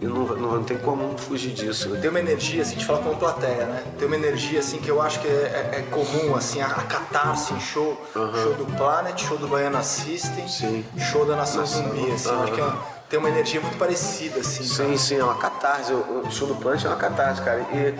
E 0.00 0.06
não, 0.06 0.24
não, 0.24 0.52
não, 0.54 0.62
tem 0.62 0.78
como 0.78 1.18
fugir 1.18 1.52
disso. 1.52 1.96
Tem 1.96 2.08
uma 2.08 2.20
energia, 2.20 2.62
assim, 2.62 2.72
a 2.72 2.74
gente 2.74 2.86
fala 2.86 3.00
com 3.00 3.16
plateia, 3.16 3.66
né? 3.66 3.84
Tem 3.98 4.06
uma 4.06 4.16
energia, 4.16 4.60
assim, 4.60 4.78
que 4.78 4.88
eu 4.88 5.02
acho 5.02 5.20
que 5.20 5.26
é, 5.26 5.72
é, 5.72 5.78
é 5.78 5.82
comum, 5.90 6.36
assim, 6.36 6.60
a, 6.60 6.66
a 6.66 6.82
catarse 6.84 7.52
em 7.52 7.60
show. 7.60 8.00
Uhum. 8.14 8.42
Show 8.42 8.54
do 8.54 8.66
Planet, 8.76 9.20
show 9.20 9.36
do 9.36 9.48
Baiana 9.48 9.82
System, 9.82 10.46
Sim. 10.46 10.84
show 10.96 11.24
da 11.24 11.34
Nação 11.34 11.66
Zumbi, 11.66 12.12
assim. 12.12 12.28
Uhum. 12.28 12.42
Acho 12.44 12.52
que 12.52 12.60
é 12.60 12.64
uma, 12.64 12.97
tem 13.08 13.18
uma 13.18 13.28
energia 13.28 13.60
muito 13.60 13.78
parecida, 13.78 14.40
assim. 14.40 14.62
Sim, 14.64 14.84
cara. 14.84 14.98
sim, 14.98 15.18
é 15.18 15.24
uma 15.24 15.36
catarse. 15.36 15.92
O 15.92 16.30
show 16.30 16.46
do 16.46 16.54
Planet 16.54 16.84
é 16.84 16.88
uma 16.88 16.96
catarse, 16.96 17.40
cara. 17.40 17.60
E, 17.72 17.94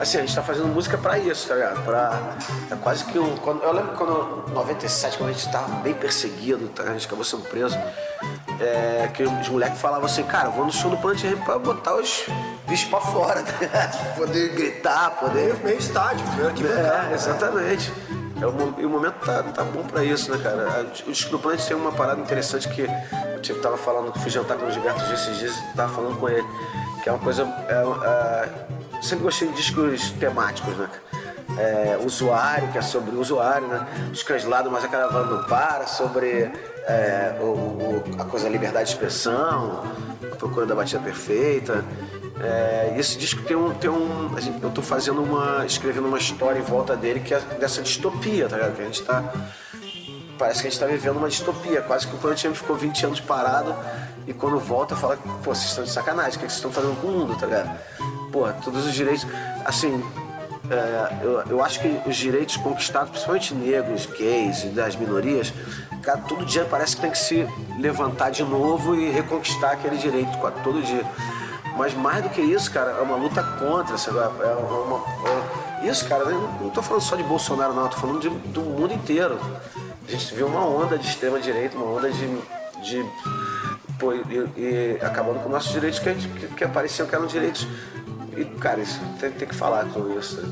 assim, 0.00 0.18
a 0.18 0.20
gente 0.22 0.34
tá 0.34 0.42
fazendo 0.42 0.68
música 0.68 0.96
pra 0.96 1.18
isso, 1.18 1.48
tá 1.48 1.54
ligado? 1.54 1.84
Pra... 1.84 2.36
É 2.70 2.76
quase 2.76 3.04
que 3.04 3.18
um... 3.18 3.36
Quando, 3.36 3.62
eu 3.62 3.72
lembro 3.72 3.92
quando, 3.92 4.44
em 4.48 4.54
97, 4.54 5.18
quando 5.18 5.30
a 5.30 5.32
gente 5.32 5.50
tava 5.52 5.68
bem 5.76 5.92
perseguido, 5.94 6.68
tá? 6.68 6.84
a 6.84 6.92
gente 6.92 7.06
acabou 7.06 7.24
sendo 7.24 7.42
preso 7.42 7.78
é, 8.60 9.08
que 9.12 9.22
os 9.22 9.48
moleques 9.48 9.80
falavam 9.80 10.06
assim, 10.06 10.22
cara, 10.24 10.48
vou 10.48 10.64
no 10.64 10.72
show 10.72 10.90
do 10.90 10.96
Planet 10.96 11.24
Ramp 11.24 11.44
pra 11.44 11.58
botar 11.58 11.96
os 11.96 12.26
bichos 12.66 12.88
pra 12.88 13.00
fora, 13.00 13.42
tá 13.70 13.88
poder 14.16 14.54
gritar, 14.54 15.10
poder. 15.10 15.56
Meio 15.62 15.78
estádio, 15.78 16.26
meio 16.36 16.52
que 16.52 16.64
É, 16.66 17.10
exatamente. 17.12 17.92
É, 18.44 18.46
o, 18.46 18.74
e 18.78 18.84
o 18.84 18.90
momento 18.90 19.14
tá, 19.24 19.42
tá 19.42 19.64
bom 19.64 19.82
pra 19.82 20.04
isso, 20.04 20.30
né, 20.30 20.38
cara? 20.42 20.86
O 21.32 21.38
Planet 21.38 21.66
tem 21.66 21.76
uma 21.76 21.92
parada 21.92 22.20
interessante 22.20 22.68
que 22.68 22.82
eu 22.82 23.40
tive, 23.40 23.58
tava 23.60 23.78
falando, 23.78 24.12
fui 24.20 24.30
jantar 24.30 24.58
com 24.58 24.66
o 24.66 24.70
Gilberto 24.70 25.00
esses 25.12 25.38
dias 25.38 25.56
e 25.56 25.76
tava 25.76 25.94
falando 25.94 26.18
com 26.18 26.28
ele, 26.28 26.46
que 27.02 27.08
é 27.08 27.12
uma 27.12 27.18
coisa. 27.18 27.42
É, 27.68 27.82
é, 28.06 29.02
sempre 29.02 29.24
gostei 29.24 29.48
de 29.48 29.54
discos 29.54 30.10
temáticos, 30.12 30.76
né? 30.76 30.90
É, 31.56 31.98
usuário, 32.04 32.68
que 32.68 32.78
é 32.78 32.82
sobre 32.82 33.14
o 33.14 33.20
usuário, 33.20 33.66
né? 33.66 33.86
Os 34.12 34.44
lá 34.44 34.62
mas 34.64 34.84
a 34.84 34.88
caravana 34.88 35.36
não 35.36 35.44
para, 35.44 35.86
sobre 35.86 36.50
é, 36.86 37.36
o, 37.40 37.44
o, 37.44 38.04
a 38.18 38.24
coisa 38.24 38.46
da 38.46 38.50
liberdade 38.50 38.86
de 38.86 38.94
expressão, 38.94 39.84
a 40.32 40.36
procura 40.36 40.66
da 40.66 40.74
batida 40.74 41.02
perfeita. 41.02 41.84
É, 42.40 42.94
esse 42.98 43.16
disco 43.16 43.42
tem 43.42 43.56
um. 43.56 43.72
Tem 43.74 43.90
um 43.90 44.30
eu 44.62 44.70
tô 44.70 44.82
fazendo 44.82 45.22
uma. 45.22 45.64
escrevendo 45.64 46.06
uma 46.06 46.18
história 46.18 46.58
em 46.58 46.62
volta 46.62 46.96
dele 46.96 47.20
que 47.20 47.32
é 47.32 47.40
dessa 47.58 47.80
distopia, 47.80 48.48
tá 48.48 48.56
ligado? 48.56 48.76
Que 48.76 48.82
a 48.82 48.84
gente 48.86 49.02
tá. 49.02 49.32
Parece 50.38 50.62
que 50.62 50.66
a 50.66 50.70
gente 50.70 50.80
tá 50.80 50.86
vivendo 50.86 51.16
uma 51.16 51.28
distopia, 51.28 51.80
quase 51.80 52.08
que 52.08 52.14
o 52.16 52.18
Planet 52.18 52.44
ficou 52.54 52.74
20 52.74 53.06
anos 53.06 53.20
parado 53.20 53.72
e 54.26 54.32
quando 54.32 54.58
volta 54.58 54.96
fala, 54.96 55.16
pô, 55.16 55.54
vocês 55.54 55.66
estão 55.66 55.84
de 55.84 55.90
sacanagem, 55.90 56.32
o 56.32 56.32
que 56.34 56.38
vocês 56.40 56.54
estão 56.54 56.72
fazendo 56.72 57.00
com 57.00 57.06
o 57.06 57.10
mundo, 57.10 57.36
tá 57.36 57.46
ligado? 57.46 57.78
Pô, 58.32 58.48
todos 58.64 58.86
os 58.86 58.92
direitos. 58.92 59.26
Assim, 59.64 60.02
é, 60.70 61.24
eu, 61.24 61.42
eu, 61.50 61.62
acho 61.62 61.80
que 61.80 62.00
os 62.06 62.16
direitos 62.16 62.56
conquistados, 62.56 63.10
principalmente 63.10 63.54
negros, 63.54 64.06
gays 64.06 64.64
e 64.64 64.68
das 64.68 64.96
minorias, 64.96 65.52
cara, 66.04 66.18
todo 66.18 66.44
dia 66.44 66.64
parece 66.64 66.96
que 66.96 67.02
tem 67.02 67.10
que 67.10 67.18
se 67.18 67.46
levantar 67.78 68.30
de 68.30 68.42
novo 68.42 68.94
e 68.94 69.10
reconquistar 69.10 69.72
aquele 69.72 69.96
direito, 69.96 70.30
todo 70.62 70.82
dia. 70.82 71.04
Mas 71.76 71.94
mais 71.94 72.22
do 72.22 72.30
que 72.30 72.40
isso, 72.40 72.70
cara, 72.70 72.92
é 72.92 73.02
uma 73.02 73.16
luta 73.16 73.42
contra, 73.42 73.98
sabe? 73.98 74.18
É 74.18 74.22
uma, 74.22 75.02
é, 75.82 75.88
isso, 75.88 76.08
cara, 76.08 76.24
eu 76.24 76.40
não 76.60 76.70
tô 76.70 76.80
falando 76.80 77.02
só 77.02 77.16
de 77.16 77.22
Bolsonaro, 77.22 77.74
não, 77.74 77.88
tô 77.88 77.96
falando 77.96 78.20
de, 78.20 78.28
do 78.28 78.60
mundo 78.60 78.92
inteiro. 78.92 79.38
A 80.06 80.10
gente 80.10 80.34
viu 80.34 80.46
uma 80.46 80.64
onda 80.64 80.96
de 80.96 81.08
extrema 81.08 81.40
direita, 81.40 81.76
uma 81.76 81.86
onda 81.86 82.10
de, 82.10 82.26
de 82.82 83.04
pô, 83.98 84.12
e, 84.12 84.20
e 84.56 84.98
acabando 85.02 85.42
com 85.42 85.48
nossos 85.48 85.72
direitos 85.72 85.98
que, 85.98 86.14
que, 86.14 86.46
que 86.48 86.64
apareciam 86.64 87.08
que 87.08 87.14
eram 87.14 87.26
direitos. 87.26 87.66
E, 88.36 88.44
cara, 88.58 88.80
isso 88.80 89.00
tem, 89.20 89.30
tem 89.30 89.48
que 89.48 89.54
falar 89.54 89.86
com 89.86 90.18
isso. 90.18 90.42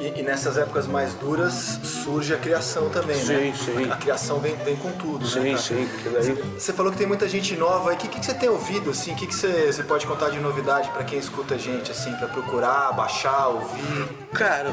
E, 0.00 0.20
e, 0.20 0.22
nessas 0.22 0.56
épocas 0.58 0.86
mais 0.86 1.14
duras 1.14 1.52
surge 1.82 2.34
a 2.34 2.38
criação 2.38 2.88
também, 2.90 3.16
sim, 3.16 3.32
né? 3.32 3.54
Sim, 3.54 3.64
sim. 3.64 3.90
A, 3.90 3.94
a, 3.94 3.96
criação 3.96 4.38
vem, 4.40 4.54
vem 4.56 4.76
com 4.76 4.92
tudo, 4.92 5.26
sim, 5.26 5.40
né? 5.40 5.56
Sim, 5.56 5.88
sim. 6.22 6.34
Você 6.58 6.72
falou 6.72 6.92
que 6.92 6.98
tem 6.98 7.06
muita 7.06 7.28
gente 7.28 7.54
nova. 7.56 7.92
O 7.92 7.96
que, 7.96 8.08
que, 8.08 8.20
que, 8.20 8.26
você 8.26 8.34
tem 8.34 8.48
ouvido, 8.48 8.90
assim? 8.90 9.12
O 9.12 9.16
que, 9.16 9.26
que 9.26 9.34
você, 9.34 9.72
você 9.72 9.82
pode 9.82 10.06
contar 10.06 10.30
de 10.30 10.38
novidade 10.38 10.88
para 10.90 11.04
quem 11.04 11.18
escuta 11.18 11.54
a 11.54 11.58
gente, 11.58 11.90
assim? 11.90 12.12
para 12.16 12.28
procurar, 12.28 12.92
baixar, 12.92 13.48
ouvir? 13.48 14.08
Cara... 14.32 14.72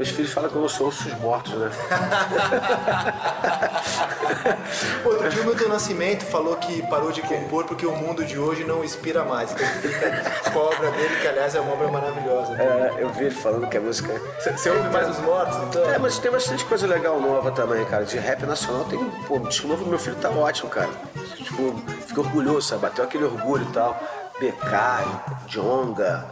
Meus 0.00 0.10
filhos 0.12 0.32
falam 0.32 0.48
que 0.48 0.56
eu 0.56 0.66
sou 0.66 0.88
ossos 0.88 1.12
mortos, 1.18 1.52
né? 1.52 1.70
Outro 5.04 5.28
dia 5.28 5.42
o 5.42 5.44
Milton 5.44 5.68
Nascimento 5.68 6.24
falou 6.24 6.56
que 6.56 6.80
parou 6.86 7.12
de 7.12 7.20
compor 7.20 7.66
porque 7.66 7.84
o 7.84 7.94
mundo 7.94 8.24
de 8.24 8.38
hoje 8.38 8.64
não 8.64 8.82
inspira 8.82 9.26
mais. 9.26 9.52
Então 9.52 9.66
fica 9.66 10.50
com 10.50 10.58
a 10.58 10.62
obra 10.62 10.90
dele, 10.92 11.16
que 11.20 11.28
aliás 11.28 11.54
é 11.54 11.60
uma 11.60 11.74
obra 11.74 11.88
maravilhosa. 11.88 12.54
É, 12.54 12.94
eu 12.98 13.10
vi 13.10 13.26
ele 13.26 13.34
falando 13.34 13.68
que 13.68 13.76
a 13.76 13.80
música. 13.82 14.18
Você 14.38 14.70
ouve 14.70 14.88
mais 14.88 15.10
os 15.10 15.18
mortos, 15.18 15.58
então? 15.68 15.90
É, 15.90 15.98
mas 15.98 16.18
tem 16.18 16.30
bastante 16.30 16.64
coisa 16.64 16.86
legal 16.86 17.20
nova 17.20 17.50
também, 17.50 17.84
cara. 17.84 18.06
De 18.06 18.16
rap 18.16 18.46
nacional 18.46 18.86
tem. 18.86 18.98
Pô, 19.28 19.36
o 19.36 19.48
disco 19.48 19.68
novo 19.68 19.84
do 19.84 19.90
meu 19.90 19.98
filho 19.98 20.16
tá 20.16 20.30
ótimo, 20.30 20.70
cara. 20.70 20.88
Tipo, 21.36 21.78
fico 22.06 22.22
orgulhoso, 22.22 22.68
sabe? 22.68 22.80
Bateu 22.80 23.04
aquele 23.04 23.24
orgulho 23.24 23.66
e 23.68 23.72
tal. 23.72 24.00
Becai, 24.40 25.04
Jonga, 25.46 26.24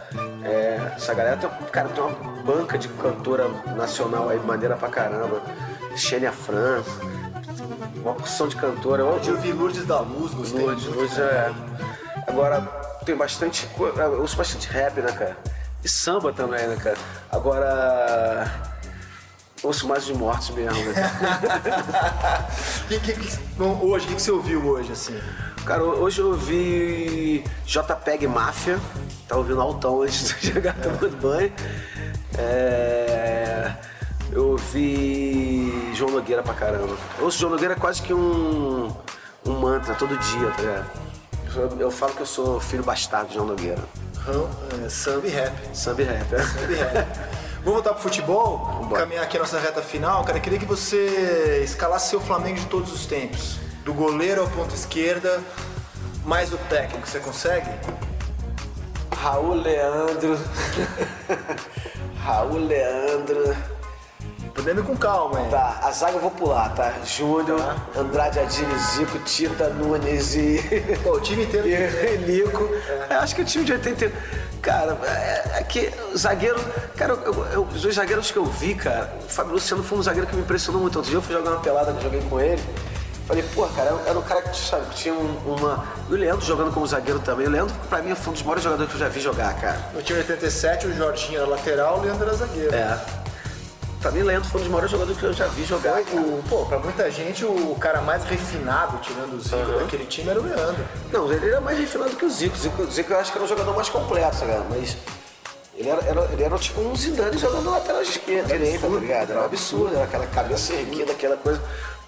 é, 0.42 0.92
essa 0.96 1.12
galera 1.12 1.36
tem, 1.36 1.50
cara, 1.70 1.90
tem 1.90 2.02
uma 2.02 2.42
banca 2.42 2.78
de 2.78 2.88
cantora 2.88 3.46
nacional 3.76 4.30
aí, 4.30 4.38
maneira 4.38 4.78
pra 4.78 4.88
caramba. 4.88 5.42
Xênia 5.94 6.32
França, 6.32 6.90
uma 7.96 8.14
porção 8.14 8.48
de 8.48 8.56
cantora. 8.56 9.02
Eu, 9.02 9.20
eu 9.22 9.36
vi 9.36 9.52
Lourdes 9.52 9.84
da 9.84 10.00
Luz, 10.00 10.32
gostei. 10.32 10.58
Lourdes, 10.58 10.86
Lourdes 10.86 11.18
é. 11.18 11.52
Agora, 12.26 12.62
tem 13.04 13.14
bastante. 13.14 13.68
Eu 13.78 14.20
ouço 14.22 14.38
bastante 14.38 14.68
rap, 14.68 15.02
né, 15.02 15.12
cara? 15.12 15.36
E 15.84 15.88
samba 15.88 16.32
também, 16.32 16.66
né, 16.66 16.76
cara? 16.76 16.96
Agora. 17.30 18.50
Ouço 19.62 19.86
mais 19.88 20.06
de 20.06 20.14
mortes 20.14 20.50
mesmo, 20.50 20.82
né? 20.92 21.10
que, 22.88 23.00
que, 23.00 23.12
que, 23.12 23.62
hoje, 23.62 24.06
o 24.06 24.08
que, 24.08 24.14
que 24.14 24.22
você 24.22 24.30
ouviu 24.30 24.64
hoje, 24.64 24.92
assim? 24.92 25.20
Cara, 25.64 25.82
hoje 25.82 26.20
eu 26.20 26.28
ouvi 26.28 27.44
JPEG 27.66 28.26
Máfia, 28.26 28.80
tá 29.26 29.36
ouvindo 29.36 29.60
altão 29.60 30.02
antes 30.02 30.28
de 30.28 30.34
chegar 30.52 30.76
é. 30.78 30.80
tomando 30.80 31.16
banho. 31.20 31.52
É... 32.38 33.72
Eu 34.32 34.50
ouvi 34.52 35.92
João 35.94 36.10
Nogueira 36.10 36.42
pra 36.42 36.54
caramba. 36.54 36.96
Eu 37.18 37.24
ouço 37.24 37.38
João 37.38 37.52
Nogueira 37.52 37.74
quase 37.74 38.02
que 38.02 38.14
um, 38.14 38.94
um 39.46 39.52
mantra 39.52 39.94
todo 39.94 40.16
dia, 40.16 40.50
tá 40.50 40.62
ligado? 40.62 40.90
Eu, 41.56 41.80
eu 41.80 41.90
falo 41.90 42.14
que 42.14 42.20
eu 42.20 42.26
sou 42.26 42.60
filho 42.60 42.82
bastardo 42.82 43.28
de 43.28 43.34
João 43.34 43.46
Nogueira. 43.46 43.82
Hum, 44.28 44.48
é, 44.84 44.88
samba 44.88 45.26
e 45.26 45.30
rap. 45.30 45.54
Samba 45.72 46.02
e 46.02 46.04
rap, 46.04 46.34
é. 46.34 46.38
Samba 46.38 46.72
e 46.72 46.76
rap. 46.76 47.18
Vamos 47.58 47.72
voltar 47.74 47.92
pro 47.94 48.02
futebol? 48.02 48.58
Vamos 48.80 48.98
caminhar 48.98 49.24
aqui 49.24 49.36
a 49.36 49.40
nossa 49.40 49.58
reta 49.58 49.82
final. 49.82 50.24
Cara, 50.24 50.38
eu 50.38 50.42
queria 50.42 50.58
que 50.58 50.66
você 50.66 51.62
escalasse 51.64 52.10
seu 52.10 52.20
Flamengo 52.20 52.58
de 52.58 52.66
todos 52.66 52.92
os 52.92 53.06
tempos 53.06 53.67
do 53.88 53.94
goleiro 53.94 54.42
ao 54.42 54.48
ponto 54.48 54.74
esquerda, 54.74 55.42
mais 56.22 56.52
o 56.52 56.58
técnico, 56.68 57.08
você 57.08 57.20
consegue? 57.20 57.70
Raul 59.16 59.54
Leandro. 59.54 60.38
Raul 62.22 62.66
Leandro. 62.66 63.56
Podemos 64.54 64.84
ir 64.84 64.86
com 64.86 64.94
calma, 64.94 65.40
hein? 65.40 65.46
Tá, 65.50 65.80
a 65.82 65.90
zaga 65.90 66.16
eu 66.16 66.20
vou 66.20 66.30
pular, 66.30 66.68
tá? 66.74 66.96
Júnior, 67.02 67.58
tá. 67.58 67.98
Andrade 67.98 68.38
Adini, 68.38 68.78
Zico, 68.78 69.18
Tita, 69.20 69.70
Nunes 69.70 70.34
e. 70.34 70.60
Pô, 71.02 71.12
o 71.12 71.20
time 71.20 71.44
inteiro. 71.44 71.66
e 71.72 72.18
Nico. 72.26 72.68
É. 73.08 73.14
Eu 73.14 73.20
acho 73.20 73.34
que 73.34 73.40
o 73.40 73.44
time 73.44 73.64
de 73.64 73.72
80. 73.72 74.12
Cara, 74.60 74.98
é, 75.02 75.60
é 75.60 75.62
que 75.62 75.90
zagueiro. 76.14 76.60
Cara, 76.94 77.14
eu, 77.14 77.46
eu, 77.52 77.62
os 77.62 77.80
dois 77.80 77.94
zagueiros 77.94 78.30
que 78.30 78.36
eu 78.36 78.44
vi, 78.44 78.74
cara, 78.74 79.16
o 79.24 79.30
Fábio 79.30 79.54
Luciano 79.54 79.82
foi 79.82 79.96
um 79.96 80.02
zagueiro 80.02 80.26
que 80.26 80.36
me 80.36 80.42
impressionou 80.42 80.82
muito. 80.82 80.96
Outro 80.96 81.10
dia 81.10 81.16
eu 81.16 81.22
fui 81.22 81.34
jogar 81.34 81.52
uma 81.52 81.60
pelada 81.60 81.90
que 81.92 81.98
eu 82.00 82.02
joguei 82.02 82.20
com 82.28 82.38
ele. 82.38 82.62
Falei, 83.28 83.44
pô, 83.54 83.66
cara, 83.66 83.94
era 84.06 84.18
um 84.18 84.22
cara 84.22 84.40
que, 84.40 84.56
sabe, 84.56 84.86
tinha 84.94 85.12
uma. 85.12 85.86
E 86.08 86.14
o 86.14 86.16
Leandro 86.16 86.46
jogando 86.46 86.72
como 86.72 86.86
zagueiro 86.86 87.20
também. 87.20 87.46
O 87.46 87.50
Leandro, 87.50 87.74
pra 87.86 88.00
mim, 88.00 88.14
foi 88.14 88.30
um 88.30 88.32
dos 88.32 88.42
maiores 88.42 88.64
jogadores 88.64 88.90
que 88.90 88.96
eu 88.96 89.00
já 89.00 89.08
vi 89.10 89.20
jogar, 89.20 89.54
cara. 89.60 89.78
No 89.92 90.00
time 90.00 90.20
87, 90.20 90.86
o 90.86 90.94
Jorginho 90.96 91.40
era 91.40 91.46
lateral, 91.46 91.98
o 91.98 92.00
Leandro 92.00 92.26
era 92.26 92.34
zagueiro. 92.34 92.74
É. 92.74 92.98
Pra 94.00 94.10
mim, 94.12 94.22
o 94.22 94.24
Leandro 94.24 94.48
foi 94.48 94.60
um 94.60 94.64
dos 94.64 94.72
maiores 94.72 94.90
jogadores 94.90 95.20
que 95.20 95.26
eu 95.26 95.32
já 95.34 95.46
vi 95.48 95.62
jogar. 95.64 96.00
O, 96.00 96.42
pô, 96.48 96.64
pra 96.64 96.78
muita 96.78 97.10
gente, 97.10 97.44
o 97.44 97.76
cara 97.78 98.00
mais 98.00 98.24
refinado, 98.24 98.96
tirando 99.02 99.34
o 99.34 99.40
Zico 99.42 99.56
uhum. 99.56 99.78
daquele 99.80 100.06
time, 100.06 100.30
era 100.30 100.40
o 100.40 100.44
Leandro. 100.44 100.82
Não, 101.12 101.30
ele 101.30 101.50
era 101.50 101.60
mais 101.60 101.78
refinado 101.78 102.16
que 102.16 102.24
o 102.24 102.30
Zico. 102.30 102.56
O 102.56 102.58
Zico, 102.58 102.86
Zico 102.90 103.12
eu 103.12 103.20
acho 103.20 103.30
que 103.30 103.36
era 103.36 103.44
um 103.44 103.48
jogador 103.48 103.76
mais 103.76 103.90
completo, 103.90 104.38
cara. 104.38 104.64
Mas 104.70 104.96
ele 105.76 105.90
era, 105.90 106.02
era, 106.02 106.28
ele 106.32 106.42
era 106.42 106.58
tipo 106.58 106.80
um 106.80 106.96
Zidane 106.96 107.36
jogando 107.36 107.70
lateral 107.70 108.00
esquerda, 108.00 108.48
direita, 108.48 108.88
tá 108.88 108.96
ligado? 108.96 109.30
Era 109.32 109.42
um 109.42 109.44
absurdo, 109.44 109.94
era 109.94 110.04
aquela 110.04 110.26
cabeça 110.28 110.72
erguida, 110.72 111.12
aquela 111.12 111.36
coisa. 111.36 111.60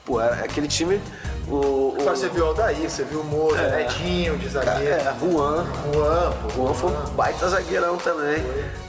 Pô, 0.05 0.19
aquele 0.19 0.69
time. 0.69 1.01
O, 1.49 1.97
o... 1.99 2.05
Você 2.05 2.29
viu 2.29 2.45
o 2.45 2.49
Aldair, 2.49 2.89
você 2.89 3.03
viu 3.03 3.21
o 3.21 3.25
Moza, 3.25 3.61
é, 3.61 3.83
Edinho 3.83 4.39
de 4.39 4.49
zagueiro. 4.49 4.95
É, 4.95 5.15
Juan. 5.21 5.67
Juan, 5.93 6.33
pô. 6.33 6.49
Juan 6.67 6.75
foi 6.75 6.91
um 6.91 7.05
baita 7.15 7.49
zagueirão 7.49 7.97
também. 7.97 8.43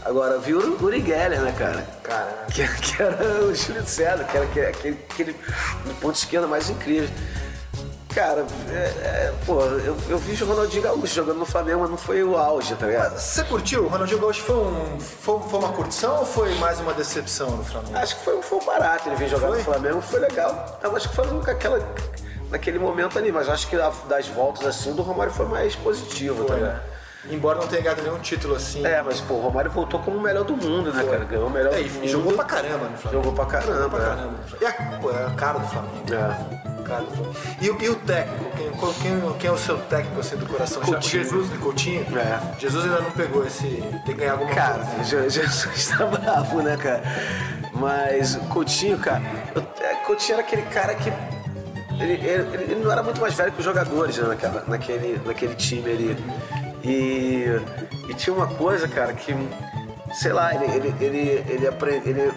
Agora, 0.05 0.37
viu 0.37 0.59
o 0.59 0.83
Uri 0.83 1.03
Geller, 1.03 1.41
né, 1.41 1.53
cara? 1.57 1.87
Cara. 2.03 2.45
Que, 2.51 2.67
que 2.67 3.01
era 3.01 3.43
o 3.43 3.53
Júlio 3.55 3.85
César, 3.85 4.23
que 4.25 4.37
era 4.37 4.45
aquele, 4.45 4.65
aquele, 4.67 4.99
aquele 5.09 5.35
ponto 5.99 6.15
esquerdo 6.15 6.47
mais 6.47 6.69
incrível. 6.69 7.09
Cara, 8.13 8.45
é, 8.69 8.75
é, 8.75 9.33
pô, 9.45 9.61
eu, 9.61 9.95
eu 10.09 10.17
vi 10.17 10.43
o 10.43 10.45
Ronaldinho 10.45 10.83
Gaúcho 10.83 11.15
jogando 11.15 11.39
no 11.39 11.45
Flamengo, 11.45 11.79
mas 11.81 11.89
não 11.89 11.97
foi 11.97 12.21
o 12.21 12.35
auge, 12.35 12.75
tá 12.75 12.85
ligado? 12.85 13.17
Você 13.17 13.43
curtiu? 13.45 13.85
O 13.85 13.87
Ronaldinho 13.87 14.19
Gaúcho 14.19 14.43
foi, 14.43 14.55
um, 14.55 14.99
foi, 14.99 15.39
foi, 15.49 15.59
uma 15.59 15.71
curtição 15.71 16.19
ou 16.19 16.25
foi 16.25 16.53
mais 16.55 16.79
uma 16.81 16.93
decepção 16.93 17.49
no 17.51 17.63
Flamengo? 17.63 17.97
Acho 17.97 18.17
que 18.17 18.25
foi, 18.25 18.41
foi 18.41 18.57
um 18.59 18.65
barato 18.65 19.07
ele 19.07 19.15
vir 19.15 19.29
jogar 19.29 19.47
foi? 19.47 19.59
no 19.59 19.63
Flamengo, 19.63 20.01
foi 20.01 20.19
legal. 20.19 20.79
Eu 20.83 20.93
acho 20.95 21.07
que 21.07 21.15
foi 21.15 21.25
aquela, 21.49 21.79
naquele 22.49 22.79
momento 22.79 23.17
ali, 23.17 23.31
mas 23.31 23.47
acho 23.47 23.67
que 23.69 23.77
das 24.09 24.27
voltas 24.27 24.67
assim 24.67 24.93
do 24.93 25.01
Romário 25.01 25.31
foi 25.31 25.45
mais 25.45 25.73
positivo, 25.75 26.43
tá 26.43 26.53
foi. 26.53 26.61
tá 26.61 26.67
ligado? 26.67 26.90
Embora 27.29 27.59
não 27.59 27.67
tenha 27.67 27.81
ganhado 27.83 28.01
nenhum 28.01 28.19
título 28.19 28.55
assim. 28.55 28.85
É, 28.85 29.01
mas 29.01 29.21
pô, 29.21 29.35
o 29.35 29.41
Romário 29.41 29.69
voltou 29.69 29.99
como 29.99 30.17
o 30.17 30.21
melhor 30.21 30.43
do 30.43 30.57
mundo, 30.57 30.91
né, 30.91 31.03
cara? 31.03 31.23
Ganhou 31.23 31.47
o 31.47 31.49
melhor 31.49 31.73
é, 31.73 31.83
do 31.83 31.89
mundo. 31.89 32.07
Jogou 32.07 32.33
pra 32.33 32.45
caramba 32.45 32.89
no 32.89 32.97
Flamengo. 32.97 33.23
Jogou 33.23 33.33
pra 33.33 33.45
caramba. 33.45 33.73
Jogou 33.73 33.89
pra 33.89 33.99
é. 33.99 34.05
caramba. 34.07 34.39
É. 34.59 34.63
E 34.63 34.65
a, 34.65 34.73
pô, 34.99 35.11
é 35.11 35.25
a 35.25 35.29
cara 35.31 35.59
do 35.59 35.67
Flamengo. 35.67 36.13
É. 36.13 36.83
Cara 36.83 37.01
do 37.01 37.11
Flamengo. 37.11 37.35
E, 37.61 37.65
e 37.65 37.89
o 37.89 37.95
técnico? 37.95 38.57
Quem, 38.57 38.71
quem, 38.71 39.33
quem, 39.33 39.49
é 39.49 39.53
o 39.53 39.57
seu 39.57 39.77
técnico 39.77 40.19
assim 40.19 40.35
do 40.37 40.47
coração? 40.47 40.81
Coutinho. 40.81 41.23
Jesus 41.23 41.49
de 41.51 41.57
Coutinho? 41.59 42.05
É. 42.17 42.59
Jesus 42.59 42.85
ainda 42.85 43.01
não 43.01 43.11
pegou 43.11 43.45
esse. 43.45 43.67
Tem 43.67 44.01
que 44.01 44.13
ganhar 44.15 44.33
alguma 44.33 44.53
cara, 44.53 44.83
coisa. 44.83 45.17
Cara, 45.17 45.29
Jesus 45.29 45.87
tá 45.89 46.05
bravo, 46.05 46.61
né, 46.63 46.75
cara? 46.77 47.03
Mas 47.73 48.35
o 48.35 48.39
Coutinho, 48.41 48.97
cara, 48.97 49.21
o 49.55 50.05
Coutinho 50.05 50.33
era 50.33 50.41
aquele 50.41 50.61
cara 50.63 50.93
que 50.93 51.09
ele, 51.99 52.13
ele, 52.13 52.63
ele, 52.63 52.75
não 52.75 52.91
era 52.91 53.03
muito 53.03 53.21
mais 53.21 53.33
velho 53.33 53.51
que 53.51 53.59
os 53.59 53.65
jogadores 53.65 54.17
né, 54.17 54.27
naquela, 54.27 54.63
naquele, 54.67 55.21
naquele 55.25 55.55
time 55.55 55.91
ali. 55.91 56.17
E, 56.83 57.45
e 58.09 58.13
tinha 58.13 58.35
uma 58.35 58.47
coisa, 58.47 58.87
cara, 58.87 59.13
que, 59.13 59.33
sei 60.13 60.33
lá, 60.33 60.53
ele, 60.55 60.65
ele, 60.65 60.95
ele, 60.99 61.45
ele, 61.47 61.67
aprende, 61.67 62.09
ele 62.09 62.31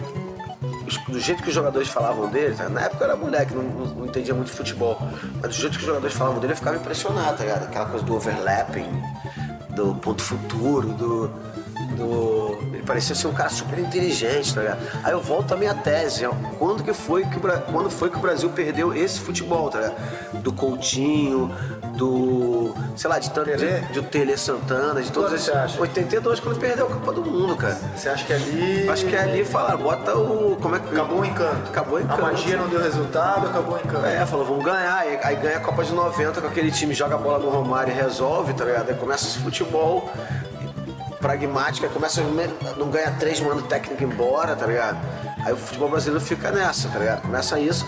do 1.09 1.19
jeito 1.19 1.41
que 1.41 1.49
os 1.49 1.55
jogadores 1.55 1.87
falavam 1.87 2.29
dele, 2.29 2.53
tá? 2.55 2.69
na 2.69 2.81
época 2.81 3.03
eu 3.03 3.09
era 3.09 3.17
moleque, 3.17 3.55
não, 3.55 3.63
não, 3.63 4.05
entendia 4.05 4.35
muito 4.35 4.51
futebol, 4.51 4.99
mas 5.41 5.41
do 5.41 5.53
jeito 5.53 5.73
que 5.73 5.79
os 5.79 5.85
jogadores 5.85 6.15
falavam 6.15 6.39
dele, 6.39 6.53
eu 6.53 6.57
ficava 6.57 6.77
impressionado, 6.77 7.37
tá 7.37 7.43
ligado? 7.43 7.63
Aquela 7.63 7.87
coisa 7.87 8.05
do 8.05 8.15
overlapping, 8.15 8.87
do 9.71 9.95
ponto 9.95 10.21
futuro, 10.21 10.89
do 10.89 11.31
do. 11.95 12.57
Ele 12.73 12.83
parecia 12.83 13.15
ser 13.15 13.27
um 13.27 13.33
cara 13.33 13.49
super 13.49 13.79
inteligente, 13.79 14.53
tá 14.53 14.61
ligado? 14.61 14.79
Aí 15.03 15.11
eu 15.11 15.21
volto 15.21 15.53
à 15.53 15.57
minha 15.57 15.73
tese. 15.73 16.25
Quando 16.57 16.83
que 16.83 16.93
foi 16.93 17.25
que 17.25 17.37
o, 17.37 17.41
quando 17.71 17.89
foi 17.89 18.09
que 18.09 18.17
o 18.17 18.19
Brasil 18.19 18.49
perdeu 18.49 18.93
esse 18.93 19.19
futebol, 19.19 19.69
tá 19.69 19.79
ligado? 19.79 20.41
Do 20.41 20.53
Coutinho, 20.53 21.51
do. 21.95 22.73
sei 22.95 23.09
lá, 23.09 23.19
de 23.19 23.29
tanto. 23.31 23.45
Tele? 23.45 23.81
De, 23.81 23.93
de 23.93 24.01
Tele 24.03 24.37
Santana, 24.37 25.01
de 25.01 25.11
todos 25.11 25.33
esses. 25.33 25.77
82 25.77 26.39
quando 26.39 26.59
perdeu 26.59 26.85
a 26.85 26.89
Copa 26.89 27.11
do 27.13 27.25
Mundo, 27.25 27.55
cara. 27.55 27.79
Você 27.95 28.09
acha 28.09 28.25
que 28.25 28.33
ali. 28.33 28.89
Acho 28.89 29.05
que 29.05 29.15
ali 29.15 29.45
falaram, 29.45 29.79
bota 29.79 30.15
o. 30.17 30.55
Como 30.57 30.75
é 30.75 30.79
que. 30.79 30.89
Acabou 30.89 31.19
o 31.19 31.25
encanto. 31.25 31.69
Acabou 31.69 31.97
o 31.97 32.01
encanto. 32.01 32.21
A 32.21 32.31
magia 32.31 32.57
não 32.57 32.67
deu 32.67 32.81
resultado, 32.81 33.47
acabou 33.47 33.75
o 33.75 33.79
encanto. 33.79 34.05
É, 34.05 34.25
falou, 34.25 34.45
vamos 34.45 34.63
ganhar. 34.63 34.97
Aí, 34.97 35.19
aí 35.23 35.35
ganha 35.35 35.57
a 35.57 35.61
Copa 35.61 35.83
de 35.83 35.93
90 35.93 36.41
com 36.41 36.47
aquele 36.47 36.71
time, 36.71 36.93
joga 36.93 37.15
a 37.15 37.17
bola 37.17 37.39
no 37.39 37.49
Romário 37.49 37.91
e 37.91 37.95
resolve, 37.95 38.53
tá 38.53 38.65
ligado? 38.65 38.89
Aí 38.89 38.95
começa 38.95 39.25
esse 39.25 39.39
futebol 39.39 40.09
pragmática, 41.19 41.87
começa 41.89 42.21
não 42.77 42.89
ganha 42.91 43.11
três, 43.19 43.39
manda 43.41 43.55
o 43.55 43.63
técnico 43.63 44.03
embora, 44.03 44.55
tá 44.55 44.67
ligado? 44.67 44.99
Aí 45.43 45.53
o 45.53 45.57
futebol 45.57 45.89
brasileiro 45.89 46.23
fica 46.23 46.51
nessa, 46.51 46.87
tá 46.89 46.99
ligado? 46.99 47.21
Começa 47.23 47.59
isso. 47.59 47.87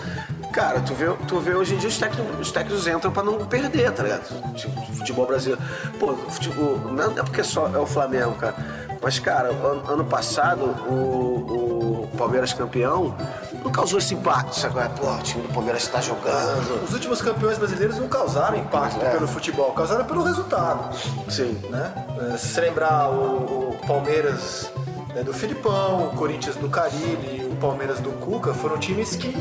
Cara, 0.52 0.80
tu 0.80 0.94
vê, 0.94 1.06
tu 1.26 1.38
vê 1.40 1.54
hoje 1.54 1.74
em 1.74 1.78
dia 1.78 1.88
os 1.88 1.98
técnicos, 1.98 2.40
os 2.40 2.50
técnicos 2.50 2.86
entram 2.86 3.12
pra 3.12 3.22
não 3.22 3.46
perder, 3.46 3.92
tá 3.92 4.02
ligado? 4.02 4.54
Tipo, 4.54 4.80
futebol 4.92 5.26
brasileiro. 5.26 5.62
Pô, 5.98 6.14
futebol, 6.14 6.78
não 6.78 7.12
é 7.12 7.22
porque 7.22 7.44
só 7.44 7.68
é 7.68 7.78
o 7.78 7.86
Flamengo, 7.86 8.32
cara. 8.32 8.54
Mas, 9.00 9.18
cara, 9.18 9.48
ano, 9.48 9.82
ano 9.88 10.04
passado, 10.04 10.64
o, 10.88 12.04
o 12.04 12.16
Palmeiras 12.16 12.52
campeão, 12.52 13.14
não 13.62 13.70
causou 13.70 13.98
esse 13.98 14.14
impacto, 14.14 14.54
sabe? 14.54 14.80
É, 14.80 14.88
pô, 14.88 15.10
o 15.10 15.18
time 15.18 15.42
do 15.46 15.52
Palmeiras 15.52 15.82
está 15.82 16.00
jogando. 16.00 16.84
Os 16.84 16.92
últimos 16.92 17.22
campeões 17.22 17.58
brasileiros 17.58 17.98
não 17.98 18.08
causaram 18.08 18.58
impacto 18.58 19.04
é. 19.04 19.10
pelo 19.10 19.28
futebol, 19.28 19.72
causaram 19.72 20.04
pelo 20.04 20.22
resultado. 20.22 20.96
Sim. 21.28 21.60
Né? 21.70 21.92
É, 22.32 22.36
se 22.36 22.48
você 22.48 22.60
lembrar 22.62 23.10
o, 23.10 23.70
o 23.70 23.78
Palmeiras 23.86 24.72
né, 25.14 25.22
do 25.22 25.32
Filipão, 25.32 26.08
o 26.08 26.16
Corinthians 26.16 26.56
do 26.56 26.68
Carilli, 26.68 27.46
o 27.50 27.56
Palmeiras 27.56 28.00
do 28.00 28.10
Cuca, 28.10 28.52
foram 28.54 28.78
times 28.78 29.14
que 29.14 29.32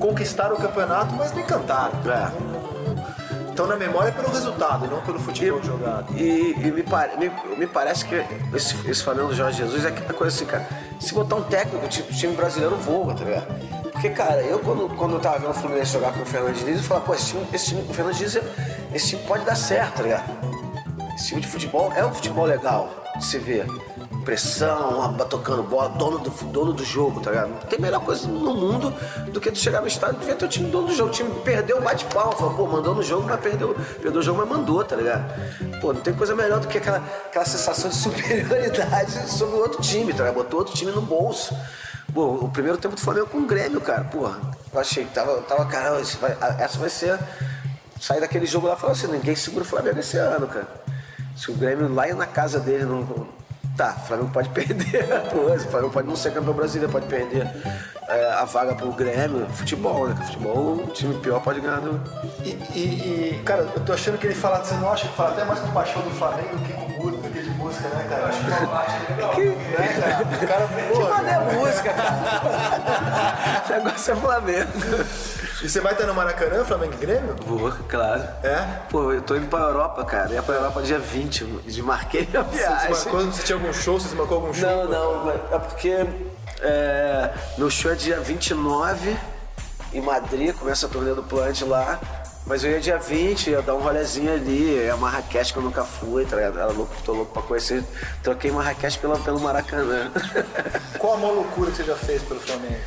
conquistaram 0.00 0.56
o 0.56 0.58
campeonato, 0.58 1.14
mas 1.14 1.32
não 1.32 1.40
encantaram. 1.40 1.92
É. 2.10 2.60
Então 3.52 3.66
na 3.66 3.76
memória 3.76 4.08
é 4.08 4.12
pelo 4.12 4.30
resultado, 4.30 4.86
não 4.86 5.02
pelo 5.02 5.20
futebol 5.20 5.60
e, 5.60 5.66
jogado. 5.66 6.16
E, 6.16 6.52
e 6.52 6.70
me, 6.72 6.82
me, 7.18 7.56
me, 7.58 7.66
parece 7.66 8.06
que 8.06 8.14
esse, 8.54 8.74
esse 8.88 9.02
Flamengo 9.02 9.28
do 9.28 9.34
Jorge 9.34 9.58
Jesus 9.58 9.84
é 9.84 9.88
aquela 9.88 10.14
coisa 10.14 10.34
assim, 10.34 10.46
cara. 10.46 10.66
Se 10.98 11.12
botar 11.12 11.36
um 11.36 11.42
técnico, 11.42 11.86
tipo, 11.86 12.10
o 12.10 12.16
time 12.16 12.34
brasileiro 12.34 12.74
voa, 12.76 13.14
tá 13.14 13.22
ligado? 13.22 13.46
Porque, 13.92 14.08
cara, 14.10 14.40
eu 14.40 14.60
quando, 14.60 14.88
quando 14.96 15.14
eu 15.16 15.20
tava 15.20 15.38
vendo 15.38 15.50
o 15.50 15.54
Fluminense 15.54 15.92
jogar 15.92 16.12
com 16.12 16.22
o 16.22 16.26
Fernando 16.26 16.54
Diniz, 16.54 16.78
eu 16.78 16.82
falava, 16.84 17.04
pô, 17.04 17.14
esse 17.14 17.26
time, 17.26 17.46
esse 17.52 17.66
time 17.66 17.82
com 17.82 17.90
o 17.90 17.94
Fernando 17.94 18.14
Diniz, 18.14 18.38
esse 18.94 19.08
time 19.10 19.22
pode 19.24 19.44
dar 19.44 19.54
certo, 19.54 19.96
tá 19.96 20.02
ligado? 20.02 20.49
Esse 21.20 21.28
time 21.28 21.42
de 21.42 21.48
futebol 21.48 21.92
é 21.94 22.02
um 22.02 22.14
futebol 22.14 22.46
legal 22.46 22.88
se 23.20 23.38
ver 23.38 23.66
pressão, 24.24 25.14
tocando 25.28 25.62
bola, 25.62 25.90
dono 25.90 26.18
do, 26.18 26.30
dono 26.46 26.72
do 26.72 26.82
jogo, 26.82 27.20
tá 27.20 27.30
ligado? 27.30 27.50
Não 27.50 27.58
tem 27.58 27.78
melhor 27.78 28.00
coisa 28.00 28.26
no 28.26 28.54
mundo 28.54 28.90
do 29.30 29.38
que 29.38 29.50
tu 29.50 29.58
chegar 29.58 29.82
no 29.82 29.86
estádio 29.86 30.18
e 30.22 30.24
ver 30.24 30.36
teu 30.36 30.48
time 30.48 30.70
dono 30.70 30.86
do 30.86 30.94
jogo. 30.94 31.10
O 31.10 31.12
time 31.12 31.30
perdeu, 31.44 31.78
bate 31.82 32.06
palma, 32.06 32.32
fala, 32.32 32.54
pô, 32.54 32.66
mandou 32.66 32.94
no 32.94 33.02
jogo, 33.02 33.26
mas 33.28 33.38
perdeu, 33.38 33.76
perdeu 34.00 34.20
o 34.20 34.22
jogo, 34.22 34.38
mas 34.38 34.48
mandou, 34.48 34.82
tá 34.82 34.96
ligado? 34.96 35.30
Pô, 35.82 35.92
não 35.92 36.00
tem 36.00 36.14
coisa 36.14 36.34
melhor 36.34 36.58
do 36.58 36.68
que 36.68 36.78
aquela, 36.78 37.04
aquela 37.26 37.44
sensação 37.44 37.90
de 37.90 37.96
superioridade 38.00 39.30
sobre 39.30 39.56
o 39.56 39.58
outro 39.58 39.82
time, 39.82 40.14
tá 40.14 40.24
ligado? 40.24 40.36
Botou 40.36 40.60
outro 40.60 40.74
time 40.74 40.90
no 40.90 41.02
bolso. 41.02 41.54
Pô, 42.14 42.28
o 42.28 42.48
primeiro 42.48 42.78
tempo 42.78 42.96
do 42.96 43.00
Flamengo 43.02 43.26
com 43.26 43.38
o 43.38 43.46
Grêmio, 43.46 43.82
cara, 43.82 44.04
porra. 44.04 44.40
Eu 44.72 44.80
achei 44.80 45.04
que 45.04 45.12
tava, 45.12 45.42
tava 45.42 45.66
caramba, 45.66 46.02
vai, 46.18 46.34
essa 46.58 46.78
vai 46.78 46.88
ser. 46.88 47.18
Sair 48.00 48.20
daquele 48.20 48.46
jogo 48.46 48.66
lá 48.66 48.74
e 48.74 48.80
falar 48.80 48.94
assim, 48.94 49.08
ninguém 49.08 49.36
segura 49.36 49.62
o 49.62 49.68
Flamengo 49.68 50.00
esse 50.00 50.16
ano, 50.16 50.46
cara. 50.46 50.79
Se 51.40 51.50
o 51.50 51.54
Grêmio 51.54 51.88
lá 51.94 52.06
na 52.08 52.26
casa 52.26 52.60
dele 52.60 52.84
não, 52.84 53.26
Tá, 53.74 53.96
o 53.96 54.06
Flamengo 54.06 54.30
pode 54.30 54.50
perder 54.52 55.06
coisa, 55.30 55.66
o 55.66 55.70
Flamengo 55.70 55.90
pode 55.90 56.06
não 56.06 56.14
ser 56.14 56.34
campeão 56.34 56.52
brasileiro, 56.52 56.92
pode 56.92 57.06
perder 57.06 57.50
é, 58.08 58.32
a 58.32 58.44
vaga 58.44 58.74
pro 58.74 58.92
Grêmio, 58.92 59.48
futebol, 59.48 60.06
né? 60.06 60.14
Futebol, 60.26 60.74
o 60.74 60.86
time 60.88 61.14
pior 61.20 61.40
pode 61.40 61.60
ganhar 61.60 61.80
do. 61.80 61.98
E, 62.44 62.50
e, 62.74 63.38
e, 63.38 63.42
cara, 63.42 63.62
eu 63.62 63.80
tô 63.80 63.94
achando 63.94 64.18
que 64.18 64.26
ele 64.26 64.34
fala, 64.34 64.62
você 64.62 64.74
não 64.74 64.92
acha 64.92 65.08
que 65.08 65.16
fala 65.16 65.30
até 65.30 65.44
mais 65.46 65.60
com 65.60 65.70
paixão 65.70 66.02
do 66.02 66.10
Flamengo 66.10 66.58
do 66.58 66.62
que 66.62 66.72
com 66.74 67.02
música, 67.02 67.28
que 67.30 67.42
de 67.42 67.50
música, 67.52 67.88
né, 67.88 68.06
cara? 68.06 68.26
Acho 68.26 68.44
que 68.44 68.50
uma 68.50 68.66
parte 68.66 68.96
é 68.96 69.14
legal. 69.14 69.30
Que... 69.30 69.44
Né, 69.46 69.88
cara? 69.98 70.24
O 70.24 70.46
cara, 70.46 70.68
porra, 70.92 71.24
que 71.24 71.30
é 71.30 71.58
música, 71.58 71.92
cara. 71.94 73.64
o 73.80 73.84
negócio 73.84 74.12
é 74.12 74.16
Flamengo. 74.16 74.70
E 75.62 75.68
você 75.68 75.78
vai 75.78 75.92
estar 75.92 76.06
no 76.06 76.14
Maracanã, 76.14 76.64
Flamengo 76.64 76.94
e 76.94 76.96
Grêmio? 76.96 77.36
Vou, 77.44 77.70
claro. 77.86 78.22
É? 78.42 78.66
Pô, 78.88 79.12
eu 79.12 79.20
tô 79.20 79.36
indo 79.36 79.46
pra 79.46 79.58
Europa, 79.58 80.02
cara. 80.06 80.32
Ia 80.32 80.42
pra 80.42 80.54
Europa 80.54 80.80
dia 80.80 80.98
20, 80.98 81.44
de 81.44 81.82
marquei 81.82 82.26
minha 82.26 82.42
viagem. 82.42 82.94
Você, 82.94 83.10
marcou, 83.10 83.26
você 83.30 83.42
tinha 83.42 83.56
algum 83.56 83.72
show? 83.72 84.00
Você 84.00 84.14
marcou 84.14 84.38
algum 84.38 84.54
show? 84.54 84.68
Não, 84.88 85.26
não, 85.26 85.30
é 85.30 85.58
porque 85.58 86.06
é, 86.62 87.30
meu 87.58 87.68
show 87.68 87.92
é 87.92 87.94
dia 87.94 88.18
29 88.20 89.14
em 89.92 90.00
Madrid, 90.00 90.54
começa 90.54 90.86
a 90.86 90.88
turnê 90.88 91.12
do 91.12 91.22
Plant 91.22 91.60
lá. 91.62 92.00
Mas 92.46 92.64
eu 92.64 92.70
ia 92.70 92.80
dia 92.80 92.96
20, 92.96 93.50
ia 93.50 93.60
dar 93.60 93.74
um 93.74 93.80
rolezinho 93.80 94.32
ali, 94.32 94.82
é 94.82 94.94
Marrakech 94.94 95.52
que 95.52 95.58
eu 95.58 95.62
nunca 95.62 95.84
fui, 95.84 96.24
tá 96.24 96.36
ligado? 96.36 96.58
Era 96.58 96.72
louco, 96.72 96.94
tô 97.04 97.12
louco 97.12 97.32
pra 97.34 97.42
conhecer. 97.42 97.84
Troquei 98.22 98.50
Marrakech 98.50 98.98
pela, 98.98 99.18
pelo 99.18 99.38
Maracanã. 99.38 100.10
Qual 100.98 101.14
a 101.14 101.16
maior 101.18 101.34
loucura 101.34 101.70
que 101.70 101.76
você 101.76 101.84
já 101.84 101.96
fez 101.96 102.22
pelo 102.22 102.40
Flamengo? 102.40 102.80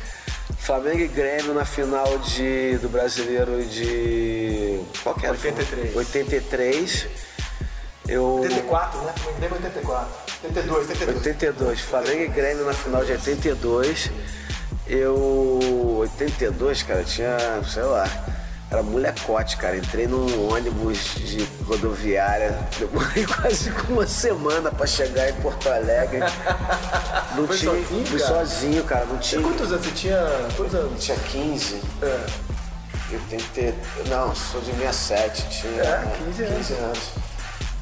Flamengo 0.64 1.00
e 1.00 1.08
Grêmio 1.08 1.52
na 1.52 1.66
final 1.66 2.18
de, 2.18 2.78
do 2.78 2.88
Brasileiro 2.88 3.62
de. 3.66 4.80
Qual 5.02 5.14
que 5.14 5.26
era? 5.26 5.34
83. 5.34 5.94
83. 5.94 7.06
Eu... 8.08 8.40
84, 8.40 9.00
né? 9.02 9.14
Grêmio 9.38 9.56
84. 9.56 10.14
82, 10.44 10.88
82. 10.88 11.16
82. 11.18 11.80
Flamengo 11.80 12.22
e 12.22 12.28
Grêmio 12.28 12.64
na 12.64 12.72
final 12.72 13.04
de 13.04 13.12
82. 13.12 14.10
Eu. 14.86 15.98
82, 15.98 16.82
cara, 16.82 17.04
tinha, 17.04 17.36
sei 17.70 17.82
lá 17.82 18.33
era 18.74 18.82
molecote, 18.82 19.56
cara. 19.56 19.76
Entrei 19.76 20.06
num 20.06 20.52
ônibus 20.52 21.14
de 21.14 21.48
rodoviária, 21.66 22.58
demorei 22.78 23.24
quase 23.26 23.72
uma 23.88 24.06
semana 24.06 24.70
pra 24.70 24.86
chegar 24.86 25.30
em 25.30 25.34
Porto 25.34 25.68
Alegre. 25.68 26.20
Não 27.36 27.46
Foi 27.46 27.56
tinha, 27.56 27.72
sozinho, 27.72 28.06
fui 28.06 28.20
cara? 28.20 28.34
sozinho, 28.34 28.84
cara. 28.84 29.04
Não 29.06 29.18
tinha. 29.18 29.40
E 29.40 29.44
quantos 29.44 29.72
anos 29.72 29.86
você 29.86 29.92
tinha? 29.92 30.26
Quantos 30.56 30.74
anos? 30.74 31.04
Tinha 31.04 31.16
15. 31.18 31.80
É. 32.02 32.26
Eu 33.10 33.20
tenho 33.28 33.42
que 33.42 33.50
ter. 33.50 33.74
Não, 34.08 34.34
sou 34.34 34.60
de 34.60 34.72
67, 34.72 35.48
tinha 35.60 35.82
é, 35.82 36.16
15, 36.26 36.44
15 36.44 36.48
anos. 36.48 36.70
anos. 36.80 36.98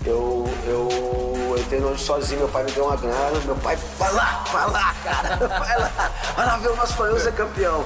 Eu, 0.04 0.50
eu 0.66 1.56
entrei 1.58 1.78
no 1.78 1.86
ônibus 1.86 2.04
sozinho, 2.04 2.40
meu 2.40 2.48
pai 2.48 2.64
me 2.64 2.72
deu 2.72 2.86
uma 2.86 2.96
grana, 2.96 3.38
meu 3.44 3.54
pai, 3.54 3.78
vai 3.98 4.12
lá, 4.12 4.44
vai 4.52 4.70
lá, 4.70 4.94
cara, 5.04 5.36
vai 5.46 5.78
lá, 5.78 6.12
vai 6.34 6.46
lá 6.46 6.56
ver 6.56 6.70
o 6.70 6.76
nosso 6.76 6.94
Flamengo 6.94 7.20
ser 7.20 7.32
campeão. 7.34 7.84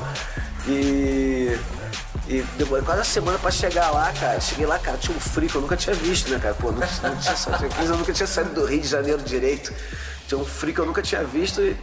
E 0.66 1.58
e 2.28 2.42
demorei 2.58 2.84
quase 2.84 2.98
uma 2.98 3.04
semana 3.04 3.38
pra 3.38 3.50
chegar 3.50 3.90
lá, 3.90 4.12
cara. 4.12 4.40
Cheguei 4.40 4.66
lá, 4.66 4.78
cara, 4.78 4.98
tinha 4.98 5.16
um 5.16 5.20
frio 5.20 5.48
que 5.48 5.54
eu 5.54 5.60
nunca 5.60 5.76
tinha 5.76 5.94
visto, 5.94 6.30
né, 6.30 6.38
cara? 6.40 6.54
Pô, 6.54 6.72
não, 6.72 6.80
não 6.80 7.16
tinha 7.16 7.36
saído, 7.36 7.68
eu 7.80 7.96
nunca 7.96 8.12
tinha 8.12 8.26
saído 8.26 8.50
do 8.50 8.64
Rio 8.64 8.80
de 8.80 8.88
Janeiro 8.88 9.22
direito. 9.22 9.72
Tinha 10.26 10.38
um 10.38 10.44
frio 10.44 10.74
que 10.74 10.80
eu 10.80 10.86
nunca 10.86 11.02
tinha 11.02 11.22
visto 11.22 11.60
e, 11.62 11.76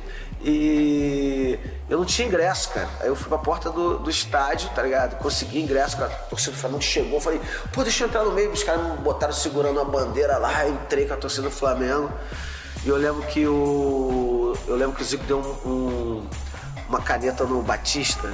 e 0.44 1.60
eu 1.90 1.98
não 1.98 2.06
tinha 2.06 2.28
ingresso, 2.28 2.72
cara. 2.72 2.90
Aí 3.00 3.08
eu 3.08 3.16
fui 3.16 3.30
pra 3.30 3.38
porta 3.38 3.70
do, 3.70 4.00
do 4.00 4.10
estádio, 4.10 4.70
tá 4.76 4.84
ligado? 4.84 5.18
Consegui 5.18 5.62
ingresso, 5.62 5.96
cara. 5.96 6.12
A 6.12 6.26
torcida 6.26 6.52
do 6.52 6.58
Flamengo 6.58 6.82
chegou, 6.82 7.22
falei, 7.22 7.40
pô, 7.72 7.82
deixa 7.84 8.04
eu 8.04 8.10
entrar 8.10 8.26
no 8.26 8.32
meio. 8.32 8.52
Os 8.52 8.64
caras 8.64 8.86
me 8.86 8.98
botaram 8.98 9.34
segurando 9.34 9.80
a 9.80 9.86
bandeira 9.86 10.38
lá, 10.38 10.66
eu 10.66 10.74
entrei 10.74 11.06
com 11.06 11.14
a 11.14 11.18
torcida 11.18 11.44
do 11.44 11.52
Flamengo. 11.52 12.12
E 12.84 12.90
eu 12.90 12.98
lembro 12.98 13.22
que 13.28 13.48
o. 13.48 14.58
Eu 14.68 14.76
lembro 14.76 14.94
que 14.94 15.02
o 15.02 15.06
Zico 15.06 15.24
deu 15.24 15.40
um, 15.40 15.70
um, 15.70 16.28
uma 16.90 17.00
caneta 17.00 17.46
no 17.46 17.62
Batista 17.62 18.30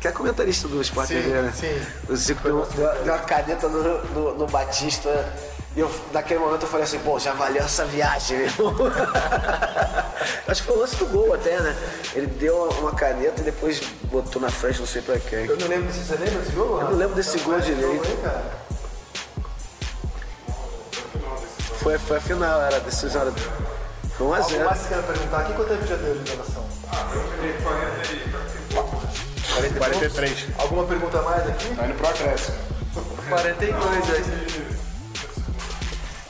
que 0.00 0.08
é 0.08 0.12
comentarista 0.12 0.68
do 0.68 0.80
Sport 0.80 1.08
TV, 1.08 1.28
né? 1.28 1.52
Sim. 1.54 1.80
O 2.08 2.16
Zico 2.16 2.42
deu, 2.42 2.66
deu, 2.66 3.04
deu 3.04 3.14
uma 3.14 3.18
caneta 3.18 3.68
no, 3.68 3.82
no, 4.12 4.34
no, 4.34 4.46
Batista. 4.46 5.32
E 5.76 5.80
eu, 5.80 5.90
naquele 6.12 6.40
momento 6.40 6.62
eu 6.62 6.68
falei 6.68 6.84
assim, 6.84 6.98
pô, 7.00 7.18
já 7.18 7.32
valeu 7.32 7.62
essa 7.62 7.84
viagem, 7.84 8.38
meu 8.38 8.74
Acho 10.48 10.62
que 10.62 10.66
foi 10.66 10.76
o 10.76 10.80
lance 10.80 10.96
do 10.96 11.06
gol 11.06 11.34
até, 11.34 11.60
né? 11.60 11.76
Ele 12.14 12.26
deu 12.26 12.68
uma 12.80 12.92
caneta 12.94 13.40
e 13.40 13.44
depois 13.44 13.80
botou 14.04 14.40
na 14.40 14.50
frente, 14.50 14.80
não 14.80 14.86
sei 14.86 15.02
pra 15.02 15.18
quem. 15.18 15.46
Eu 15.46 15.56
não 15.56 15.68
lembro, 15.68 15.92
você 15.92 16.14
lembra 16.14 16.38
desse 16.40 16.52
gol? 16.52 16.80
Eu 16.80 16.90
não 16.90 16.96
lembro 16.96 17.14
desse 17.14 17.38
gol 17.38 17.60
direito. 17.60 18.08
Foi, 21.78 21.98
foi 21.98 22.16
a 22.16 22.20
final, 22.20 22.60
era 22.62 22.76
a 22.76 22.80
decisão. 22.80 23.32
Foi 24.16 24.26
1 24.26 24.34
a 24.34 24.40
0 24.40 24.54
Algo 24.58 24.64
mais 24.64 24.78
que 24.80 24.88
você 24.88 24.94
quer 24.94 25.02
perguntar 25.02 25.38
aqui? 25.38 25.52
Quanto 25.52 25.68
tempo 25.68 25.86
já 25.86 25.96
deu 25.96 26.14
de 26.18 26.24
gravação? 26.24 26.66
Ah, 26.90 27.06
eu 27.14 27.20
peguei 27.36 27.52
40 27.62 28.12
e 28.12 28.27
43. 29.78 30.46
Alguma 30.58 30.84
pergunta 30.84 31.22
mais 31.22 31.46
aqui? 31.48 31.74
Tá 31.74 31.86
indo 31.86 31.94
pro 31.94 32.08
acréscimo. 32.08 32.56
42, 33.28 34.10
é. 34.10 34.78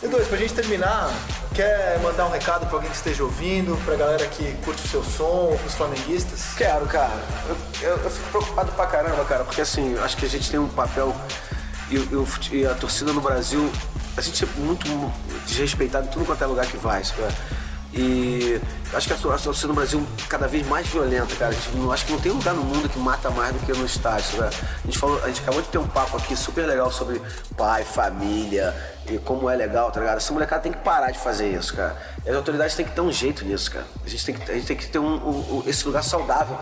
E 0.01 0.07
dois, 0.09 0.29
pra 0.29 0.37
gente 0.37 0.55
terminar, 0.55 1.13
quer 1.55 1.99
mandar 2.01 2.27
um 2.27 2.31
recado 2.31 2.67
pra 2.67 2.77
alguém 2.77 2.91
que 2.91 2.97
esteja 2.97 3.25
ouvindo, 3.25 3.77
pra 3.85 3.97
galera 3.97 4.25
que 4.27 4.53
curte 4.65 4.85
o 4.85 4.89
seu 4.89 5.03
som, 5.03 5.57
pros 5.61 5.75
flamenguistas? 5.75 6.55
Quero, 6.57 6.87
cara. 6.87 7.19
Eu, 7.49 7.57
eu, 7.83 7.97
eu 7.97 8.11
fico 8.11 8.31
preocupado 8.31 8.73
pra 8.73 8.87
caramba, 8.87 9.25
cara, 9.25 9.45
porque 9.45 9.61
assim, 9.61 9.99
acho 9.99 10.17
que 10.17 10.27
a 10.27 10.29
gente 10.29 10.49
tem 10.51 10.61
um 10.61 10.69
papel 10.69 11.15
e, 11.91 11.97
e, 11.97 12.59
e 12.59 12.67
a 12.67 12.75
torcida 12.75 13.13
no 13.13 13.21
Brasil, 13.21 13.71
a 14.17 14.21
gente 14.21 14.45
é 14.45 14.47
muito 14.57 14.89
desrespeitado 15.47 16.07
em 16.07 16.11
tudo 16.11 16.25
quanto 16.25 16.45
é 16.45 16.47
lugar 16.47 16.67
que 16.67 16.77
vai, 16.77 17.03
sabe? 17.03 17.23
E 17.93 18.61
acho 18.95 19.07
que 19.07 19.13
a 19.13 19.17
torcida 19.17 19.69
no 19.69 19.75
Brasil 19.75 20.07
cada 20.29 20.47
vez 20.47 20.67
mais 20.67 20.87
violenta, 20.87 21.35
cara. 21.37 21.55
Acho 21.93 22.07
que 22.07 22.13
não 22.13 22.21
tem 22.21 22.33
lugar 22.33 22.55
no 22.55 22.63
mundo 22.63 22.89
que 22.89 22.99
mata 22.99 23.31
mais 23.31 23.55
do 23.55 23.65
que 23.65 23.73
no 23.73 23.85
estádio. 23.85 24.41
Né? 24.41 24.51
A, 24.85 24.87
gente 24.87 24.99
falou, 24.99 25.23
a 25.23 25.29
gente 25.29 25.41
acabou 25.41 25.63
de 25.63 25.69
ter 25.69 25.79
um 25.79 25.87
papo 25.87 26.17
aqui 26.17 26.37
super 26.37 26.67
legal 26.67 26.91
sobre 26.91 27.21
pai, 27.57 27.85
família 27.85 28.75
e 29.11 29.19
como 29.19 29.49
é 29.49 29.57
legal, 29.57 29.91
tá 29.91 30.01
ligado? 30.01 30.19
Essa 30.19 30.33
molecada 30.33 30.63
tem 30.63 30.73
que 30.73 30.79
parar 30.79 31.11
de 31.11 31.19
fazer 31.19 31.51
isso, 31.51 31.75
cara. 31.75 31.97
E 32.25 32.29
as 32.29 32.37
autoridades 32.37 32.75
têm 32.75 32.85
que 32.85 32.93
ter 32.93 33.01
um 33.01 33.11
jeito 33.11 33.45
nisso, 33.45 33.71
cara. 33.71 33.87
A 34.05 34.09
gente 34.09 34.25
tem 34.25 34.35
que, 34.35 34.51
a 34.51 34.55
gente 34.55 34.67
tem 34.67 34.77
que 34.77 34.87
ter 34.87 34.99
um, 34.99 35.15
um, 35.17 35.63
esse 35.67 35.87
lugar 35.87 36.03
saudável, 36.03 36.57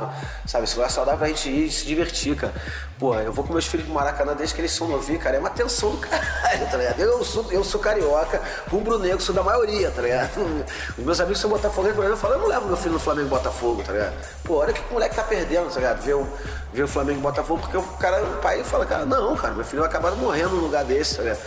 sabe? 0.46 0.64
Esse 0.64 0.76
lugar 0.76 0.90
saudável 0.90 1.18
pra 1.18 1.28
gente 1.28 1.48
ir 1.48 1.66
e 1.66 1.70
se 1.70 1.84
divertir, 1.86 2.36
cara. 2.36 2.54
Pô, 2.98 3.14
eu 3.16 3.32
vou 3.32 3.44
com 3.44 3.52
meus 3.52 3.66
filhos 3.66 3.86
pro 3.86 3.94
Maracanã 3.94 4.34
desde 4.34 4.54
que 4.54 4.60
eles 4.60 4.72
são 4.72 4.88
novinhos, 4.88 5.22
cara. 5.22 5.36
É 5.36 5.40
uma 5.40 5.50
tensão 5.50 5.90
do 5.90 5.98
caralho, 6.06 6.70
tá 6.70 6.76
ligado? 6.76 7.00
Eu 7.00 7.24
sou, 7.24 7.50
eu 7.50 7.64
sou 7.64 7.80
carioca, 7.80 8.40
rubro-negro, 8.70 9.20
sou 9.20 9.34
da 9.34 9.42
maioria, 9.42 9.90
tá 9.90 10.02
ligado? 10.02 10.30
Os 10.96 11.04
meus 11.04 11.20
amigos 11.20 11.40
são 11.40 11.50
botafoguenses, 11.50 11.96
eu 12.16 12.20
falo, 12.20 12.34
eu 12.34 12.40
não 12.40 12.48
levo 12.48 12.66
meu 12.66 12.76
filho 12.76 12.94
no 12.94 12.98
Flamengo 12.98 13.28
Botafogo, 13.28 13.82
tá 13.82 13.92
ligado? 13.92 14.14
Pô, 14.42 14.54
olha 14.56 14.72
que 14.72 14.80
o 14.90 14.92
moleque 14.94 15.14
tá 15.14 15.22
perdendo, 15.22 15.68
tá 15.68 15.76
ligado? 15.76 16.00
Ver 16.00 16.14
o, 16.14 16.26
ver 16.72 16.82
o 16.82 16.88
Flamengo 16.88 17.20
Botafogo, 17.20 17.60
porque 17.60 17.76
o 17.76 17.82
cara, 17.82 18.24
o 18.24 18.36
pai 18.38 18.64
fala, 18.64 18.86
cara, 18.86 19.04
não, 19.04 19.36
cara, 19.36 19.54
meu 19.54 19.64
filho 19.64 19.80
vai 19.80 19.90
acabar 19.90 20.12
morrendo 20.12 20.56
num 20.56 20.62
lugar 20.62 20.84
desse, 20.84 21.16
tá 21.16 21.22
ligado? 21.22 21.40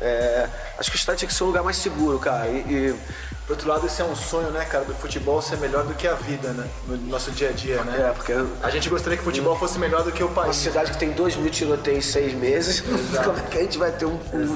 É, 0.00 0.48
acho 0.78 0.90
que 0.90 0.96
o 0.96 0.98
estádio 0.98 1.20
tinha 1.20 1.28
que 1.28 1.34
ser 1.34 1.44
um 1.44 1.48
lugar 1.48 1.64
mais 1.64 1.76
seguro, 1.76 2.18
cara. 2.18 2.46
E, 2.48 2.58
e 2.58 3.00
Por 3.46 3.52
outro 3.52 3.68
lado, 3.68 3.84
esse 3.86 4.00
é 4.00 4.04
um 4.06 4.16
sonho, 4.16 4.48
né, 4.50 4.64
cara, 4.64 4.86
do 4.86 4.94
futebol 4.94 5.42
ser 5.42 5.58
melhor 5.58 5.84
do 5.84 5.92
que 5.92 6.08
a 6.08 6.14
vida, 6.14 6.48
né? 6.54 6.66
No 6.88 6.96
nosso 6.96 7.30
dia 7.30 7.50
a 7.50 7.52
dia, 7.52 7.84
né? 7.84 8.08
É, 8.08 8.12
porque 8.12 8.32
A 8.62 8.70
gente 8.70 8.88
gostaria 8.88 9.18
que 9.18 9.22
o 9.22 9.26
futebol 9.26 9.54
fosse 9.58 9.78
melhor 9.78 10.02
do 10.02 10.10
que 10.10 10.22
o 10.22 10.26
uma 10.28 10.34
país. 10.44 10.56
cidade 10.56 10.90
que 10.92 10.96
tem 10.98 11.12
2 11.12 11.36
mil 11.36 11.50
tiroteios 11.50 11.98
em 12.06 12.10
seis 12.10 12.32
meses, 12.32 12.80
como 13.22 13.36
é 13.38 13.42
que 13.42 13.58
a 13.58 13.60
gente 13.60 13.76
vai 13.76 13.92
ter 13.92 14.06
um, 14.06 14.18
um, 14.32 14.54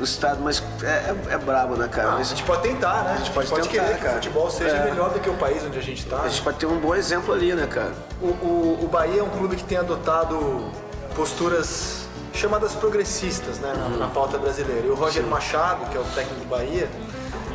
um 0.00 0.04
estado, 0.04 0.40
mas 0.40 0.62
é, 0.84 0.86
é, 0.86 1.34
é 1.34 1.38
brabo, 1.38 1.74
né, 1.74 1.88
cara? 1.88 2.10
A 2.12 2.14
Mas 2.18 2.28
gente 2.28 2.44
pode 2.44 2.62
tentar, 2.62 3.02
né? 3.02 3.14
A 3.14 3.16
gente 3.16 3.32
pode 3.32 3.50
tentar, 3.50 3.66
querer 3.68 3.94
que 3.96 4.00
cara. 4.00 4.12
o 4.12 4.14
futebol 4.14 4.48
seja 4.48 4.76
É. 4.76 4.90
melhor 4.90 5.10
do 5.10 5.18
que 5.18 5.28
o 5.28 5.34
país 5.34 5.64
onde 5.64 5.78
a 5.78 5.82
gente 5.82 6.06
tá. 6.06 6.20
a 6.22 6.28
gente 6.28 6.42
pode 6.42 6.56
ter 6.58 6.66
um 6.66 6.78
bom 6.78 6.94
exemplo 6.94 7.34
ali, 7.34 7.52
né, 7.52 7.66
cara? 7.66 7.92
O, 8.22 8.26
o, 8.26 8.78
o 8.84 8.86
Bahia 8.86 9.20
é 9.20 9.24
um 9.24 9.28
clube 9.30 9.56
que 9.56 9.64
tem 9.64 9.76
adotado 9.78 10.70
posturas 11.16 12.00
chamadas 12.32 12.72
progressistas 12.74 13.58
né, 13.58 13.72
Uhum. 13.74 13.90
na, 13.90 13.96
na 13.96 14.06
pauta 14.06 14.38
brasileira. 14.38 14.86
E 14.86 14.90
o 14.90 14.94
Roger 14.94 15.24
Machado, 15.24 15.84
que 15.90 15.96
é 15.96 16.00
o 16.00 16.04
técnico 16.14 16.40
do 16.40 16.46
Bahia, 16.46 16.88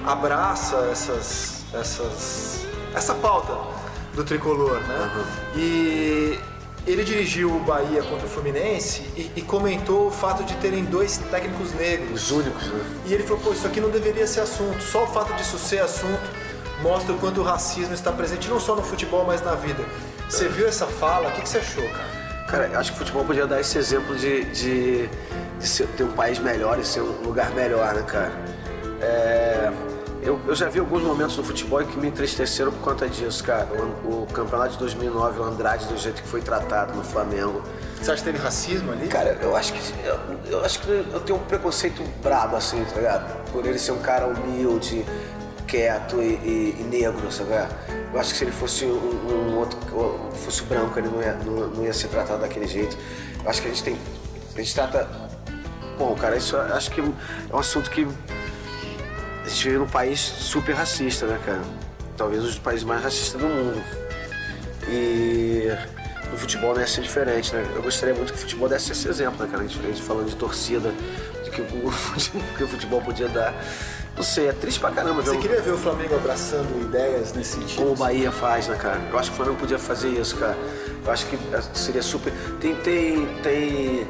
abraça 0.06 0.76
essas, 0.91 1.64
essas, 1.74 2.66
essa 2.93 3.14
pauta 3.16 3.58
do 4.14 4.24
tricolor. 4.24 4.80
Né? 4.82 5.12
Uhum. 5.16 5.26
E 5.56 6.39
ele 6.88 7.03
dirigiu 7.03 7.56
o 7.56 7.60
Bahia 7.60 8.03
contra 8.03 8.26
o 8.28 8.30
Fluminense 8.30 9.01
e, 9.16 9.32
e 9.36 9.41
comentou 9.41 10.08
o 10.08 10.12
fato 10.12 10.43
de 10.43 10.56
terem 10.58 10.86
dois 10.86 11.18
técnicos 11.18 11.74
negros. 11.74 12.24
Os 12.24 12.32
únicos, 12.32 12.68
né? 12.68 12.86
E 13.06 13.14
ele 13.14 13.24
falou, 13.24 13.41
pô, 13.43 13.53
isso 13.53 13.66
aqui 13.66 13.82
não 13.82 13.89
deveria 13.89 14.28
ser 14.28 14.41
assunto. 14.41 14.82
Só 14.84 15.03
o 15.03 15.08
fato 15.08 15.34
disso 15.34 15.58
ser 15.58 15.80
assunto 15.80 16.22
mostra 16.82 17.14
o 17.14 17.18
quanto 17.18 17.41
o 17.41 17.43
racismo 17.43 17.93
está 17.93 18.12
presente 18.12 18.49
não 18.49 18.60
só 18.60 18.76
no 18.76 18.84
futebol, 18.84 19.26
mas 19.26 19.41
na 19.41 19.56
vida. 19.56 19.84
Você 20.30 20.47
viu 20.47 20.68
essa 20.68 20.86
fala? 20.86 21.30
O 21.30 21.32
que, 21.32 21.41
que 21.41 21.49
você 21.49 21.58
achou, 21.60 21.84
cara? 21.89 22.16
Cara, 22.47 22.68
eu 22.68 22.80
acho 22.80 22.91
que 22.91 22.97
o 22.97 22.99
futebol 22.99 23.26
podia 23.26 23.47
dar 23.47 23.60
esse 23.60 23.78
exemplo 23.78 24.16
de, 24.16 24.45
de, 24.45 25.10
de 25.60 25.68
ser- 25.68 25.88
ter 25.97 26.03
um 26.03 26.12
país 26.12 26.38
melhor 26.38 26.78
e 26.80 26.86
ser 26.86 27.01
um 27.01 27.24
lugar 27.24 27.49
melhor, 27.51 27.95
né, 27.95 28.03
cara? 28.03 28.32
É, 29.01 29.72
eu, 30.26 30.39
eu 30.47 30.55
já 30.55 30.67
vi 30.67 30.80
alguns 30.80 31.03
momentos 31.03 31.38
no 31.38 31.43
futebol 31.43 31.84
que 31.86 31.97
me 31.97 32.07
entristeceram 32.07 32.71
por 32.71 32.82
conta 32.82 33.07
disso, 33.07 33.43
cara. 33.43 33.67
O, 34.03 34.23
o 34.23 34.28
campeonato 34.34 34.73
de 34.73 34.80
2009, 34.80 35.39
o 35.39 35.43
Andrade, 35.43 35.86
do 35.88 35.97
jeito 35.97 36.21
que 36.21 36.28
foi 36.28 36.41
tratado 36.41 36.93
no 36.95 37.03
Flamengo. 37.03 37.61
Você 38.01 38.11
acha 38.11 38.23
que 38.23 38.32
teve 38.32 38.43
racismo 38.43 38.91
ali? 38.91 39.07
Cara, 39.07 39.38
eu 39.41 39.55
acho 39.55 39.73
que 39.73 39.80
eu, 40.03 40.19
eu 40.51 40.65
acho 40.65 40.80
que 40.80 40.89
eu 40.89 41.19
tenho 41.21 41.38
um 41.39 41.43
preconceito 41.43 42.01
brabo, 42.21 42.55
assim, 42.55 42.84
tá 42.86 42.95
ligado? 42.95 43.51
Por 43.51 43.65
ele 43.65 43.80
ser 43.80 43.91
um 43.93 43.99
cara 43.99 44.28
humilde, 44.28 45.05
quieto 45.67 46.21
e, 46.21 46.26
e- 46.43 46.78
e 46.80 46.84
negro, 46.84 47.32
sabe? 47.32 47.51
Eu 48.13 48.19
acho 48.19 48.32
que 48.32 48.38
se 48.38 48.43
ele 48.43 48.51
fosse 48.51 48.86
um, 48.86 49.51
um 49.51 49.57
outro, 49.57 49.78
ou 49.93 50.32
fosse 50.32 50.63
branco, 50.63 50.97
ele 50.99 51.07
não 51.09 51.21
ia, 51.21 51.34
não, 51.34 51.67
não 51.67 51.84
ia 51.84 51.93
ser 51.93 52.07
tratado 52.07 52.41
daquele 52.41 52.67
jeito. 52.67 52.97
Eu 53.43 53.49
acho 53.49 53.61
que 53.61 53.67
a 53.67 53.71
gente 53.71 53.84
tem, 53.84 53.97
a 54.55 54.57
gente 54.57 54.73
trata, 54.73 55.07
bom, 55.97 56.15
cara, 56.15 56.36
isso 56.38 56.55
acho 56.57 56.91
que 56.91 57.01
é 57.01 57.03
um 57.53 57.57
assunto 57.59 57.89
que 57.89 58.07
a 59.45 59.49
gente 59.49 59.63
vive 59.63 59.77
num 59.77 59.87
país 59.87 60.19
super 60.19 60.73
racista, 60.73 61.25
né, 61.27 61.39
cara? 61.45 61.61
Talvez 62.17 62.41
um 62.41 62.45
dos 62.47 62.59
países 62.59 62.83
mais 62.83 63.03
racistas 63.03 63.39
do 63.39 63.47
mundo. 63.47 63.81
E 64.87 65.67
no 66.31 66.37
futebol 66.37 66.73
não 66.73 66.81
ia 66.81 66.87
ser 66.87 67.01
diferente, 67.01 67.53
né? 67.53 67.65
Eu 67.75 67.81
gostaria 67.81 68.13
muito 68.15 68.31
que 68.33 68.39
o 68.39 68.41
futebol 68.41 68.67
desse 68.69 68.91
esse 68.91 69.07
exemplo, 69.07 69.43
né, 69.43 69.49
cara? 69.51 69.63
A 69.63 69.67
gente, 69.67 70.01
falando 70.01 70.27
de 70.29 70.35
torcida, 70.35 70.91
de 71.43 71.49
que 71.51 71.61
o, 71.61 71.65
que 72.57 72.63
o 72.63 72.67
futebol 72.67 73.01
podia 73.01 73.27
dar. 73.27 73.53
Não 74.15 74.23
sei, 74.23 74.47
é 74.47 74.53
triste 74.53 74.79
pra 74.79 74.91
caramba 74.91 75.21
Você 75.21 75.31
um- 75.35 75.41
queria 75.41 75.61
ver 75.61 75.71
o 75.71 75.77
Flamengo 75.77 76.15
abraçando 76.15 76.81
ideias 76.81 77.33
nesse 77.33 77.55
sentido? 77.55 77.75
como 77.79 77.91
o 77.91 77.95
Bahia 77.97 78.31
faz, 78.31 78.67
né, 78.67 78.77
cara? 78.77 79.01
Eu 79.11 79.19
acho 79.19 79.29
que 79.29 79.33
o 79.33 79.37
Flamengo 79.37 79.59
podia 79.59 79.77
fazer 79.77 80.07
isso, 80.07 80.37
cara. 80.37 80.57
Eu 81.05 81.11
acho 81.11 81.25
que 81.25 81.37
seria 81.77 82.01
super. 82.01 82.31
Tem, 82.61 82.73
tem, 82.75 83.27
tem 83.43 84.07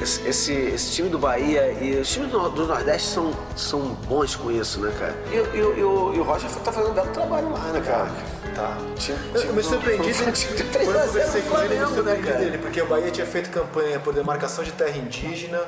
esse, 0.00 0.26
esse, 0.28 0.52
esse 0.52 0.92
time 0.92 1.08
do 1.08 1.18
Bahia 1.18 1.72
e 1.80 1.96
os 2.00 2.08
times 2.10 2.30
do, 2.30 2.48
do 2.50 2.66
Nordeste 2.66 3.08
são, 3.08 3.32
são 3.56 3.80
bons 4.08 4.36
com 4.36 4.50
isso, 4.50 4.80
né, 4.80 4.92
cara? 4.98 5.14
E, 5.30 5.36
e, 5.56 5.58
e, 5.58 5.62
o- 5.84 6.12
e 6.14 6.20
o 6.20 6.22
Roger 6.22 6.50
tá 6.50 6.70
fazendo 6.72 6.90
um 6.90 6.94
belo 6.94 7.08
trabalho 7.12 7.50
lá, 7.52 7.60
né, 7.72 7.80
cara? 7.80 8.10
Tá. 8.54 8.76
Tinha- 8.96 9.18
tinha- 9.34 9.46
eu 9.46 9.52
me 9.54 9.62
surpreendi 9.62 10.12
Quando 10.14 10.96
eu 10.96 11.06
conversei 11.06 11.42
no 11.42 11.50
com 11.50 11.60
ele, 11.62 11.74
eu 11.74 11.80
me 11.80 11.94
Flamengo, 11.94 12.02
né, 12.26 12.32
dele, 12.38 12.58
porque 12.58 12.80
o 12.82 12.86
Bahia 12.86 13.10
tinha 13.10 13.26
feito 13.26 13.50
campanha 13.50 13.98
por 13.98 14.12
demarcação 14.14 14.62
de 14.64 14.72
terra 14.72 14.96
indígena, 14.96 15.60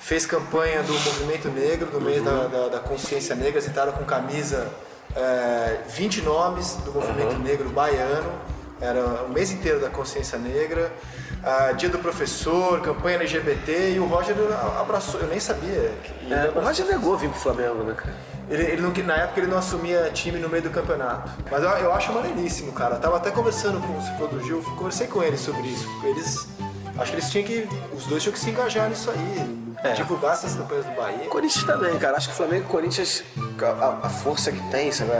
fez 0.00 0.26
campanha 0.26 0.82
do 0.82 0.92
movimento 0.92 1.48
negro, 1.48 1.86
do 1.86 2.00
mês 2.00 2.22
da, 2.22 2.30
Uhum. 2.30 2.48
da, 2.50 2.68
da 2.68 2.78
consciência 2.80 3.34
negra, 3.34 3.60
citaram 3.60 3.92
com 3.92 4.04
camisa 4.04 4.66
é, 5.16 5.78
20 5.88 6.20
nomes 6.22 6.74
do 6.84 6.92
movimento 6.92 7.32
Uhum. 7.34 7.38
negro 7.42 7.68
baiano, 7.70 8.30
era 8.80 9.00
o 9.24 9.28
mês 9.30 9.50
inteiro 9.50 9.80
da 9.80 9.88
consciência 9.88 10.38
negra. 10.38 10.92
Ah, 11.48 11.72
dia 11.72 11.88
do 11.88 11.98
professor, 11.98 12.80
campanha 12.80 13.16
LGBT 13.16 13.92
e 13.94 13.98
o 14.00 14.06
Roger 14.06 14.36
abraçou, 14.80 15.20
eu 15.20 15.26
nem 15.28 15.40
sabia. 15.40 15.92
que- 16.02 16.12
ele 16.26 16.34
É, 16.34 16.52
o. 16.54 16.60
Roger 16.60 16.86
negou 16.86 17.16
vir 17.16 17.30
pro 17.30 17.38
Flamengo, 17.40 17.82
né, 17.84 17.94
cara? 17.96 18.14
Ele, 18.50 18.62
ele 18.62 18.82
não, 18.82 18.90
na 19.04 19.14
época 19.16 19.40
ele 19.40 19.46
não 19.46 19.58
assumia 19.58 20.10
time 20.12 20.38
no 20.38 20.48
meio 20.48 20.62
do 20.62 20.70
campeonato. 20.70 21.30
Mas 21.50 21.62
eu, 21.62 21.68
eu 21.70 21.92
acho 21.92 22.12
maneiríssimo, 22.12 22.72
cara. 22.72 22.94
Eu 22.96 23.00
tava 23.00 23.16
até 23.18 23.30
conversando 23.30 23.78
com 23.86 23.96
o 23.98 24.02
Ciclo 24.02 24.28
do 24.28 24.42
Gil, 24.42 24.62
conversei 24.76 25.06
com 25.06 25.22
eles 25.22 25.40
sobre 25.40 25.66
isso. 25.68 25.86
Eles. 26.04 26.48
Acho 26.98 27.10
que 27.12 27.16
eles 27.18 27.30
tinham 27.30 27.46
que. 27.46 27.68
Os 27.92 28.06
dois 28.06 28.22
tinham 28.22 28.32
que 28.32 28.38
se 28.40 28.50
engajar 28.50 28.88
nisso 28.88 29.10
aí. 29.10 29.68
É. 29.84 29.92
Divulgar 29.92 30.32
essas 30.32 30.54
campanhas 30.54 30.86
do 30.86 30.92
Bahia. 30.96 31.28
Corinthians 31.28 31.64
também, 31.64 31.96
cara. 31.98 32.16
Acho 32.16 32.28
que 32.28 32.34
o 32.34 32.36
Flamengo 32.36 32.62
e 32.64 32.66
o 32.66 32.68
Corinthians, 32.68 33.22
a, 33.62 34.06
a 34.06 34.10
força 34.10 34.50
que 34.50 34.60
tem, 34.70 34.90
sabe? 34.90 35.10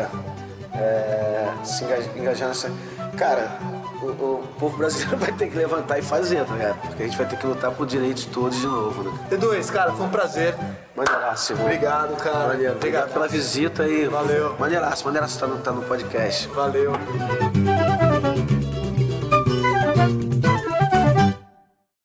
É, 0.75 1.53
se 1.65 1.85
enga- 1.85 1.99
engajar 2.17 2.49
nessa. 2.49 2.71
Cara, 3.17 3.59
o, 4.03 4.07
o 4.07 4.49
povo 4.59 4.77
brasileiro 4.77 5.17
vai 5.19 5.33
ter 5.33 5.49
que 5.49 5.57
levantar 5.57 5.99
e 5.99 6.03
fazer, 6.03 6.45
tá 6.45 6.55
ligado? 6.55 6.81
Porque 6.81 7.03
a 7.03 7.07
gente 7.07 7.19
vai 7.19 7.27
ter 7.27 7.37
que 7.37 7.47
lutar 7.47 7.71
por 7.73 7.87
direitos 7.87 8.25
todos 8.27 8.59
de 8.59 8.67
novo, 8.67 9.03
né? 9.03 9.19
T2, 9.31 9.71
cara, 9.71 9.93
foi 9.93 10.07
um 10.07 10.11
prazer. 10.11 10.55
Maneiraço, 10.95 11.53
irmão. 11.53 11.67
Obrigado, 11.67 12.17
cara. 12.17 12.49
Maneiro. 12.49 12.75
Obrigado 12.75 13.13
pela 13.13 13.29
visita 13.29 13.85
aí. 13.85 14.07
Valeu. 14.07 14.57
Maneiraço, 14.59 15.05
maneiraço 15.05 15.39
tá 15.39 15.47
no, 15.47 15.59
tá 15.59 15.73
no 15.73 15.83
podcast. 15.83 16.49
Valeu. 16.49 16.93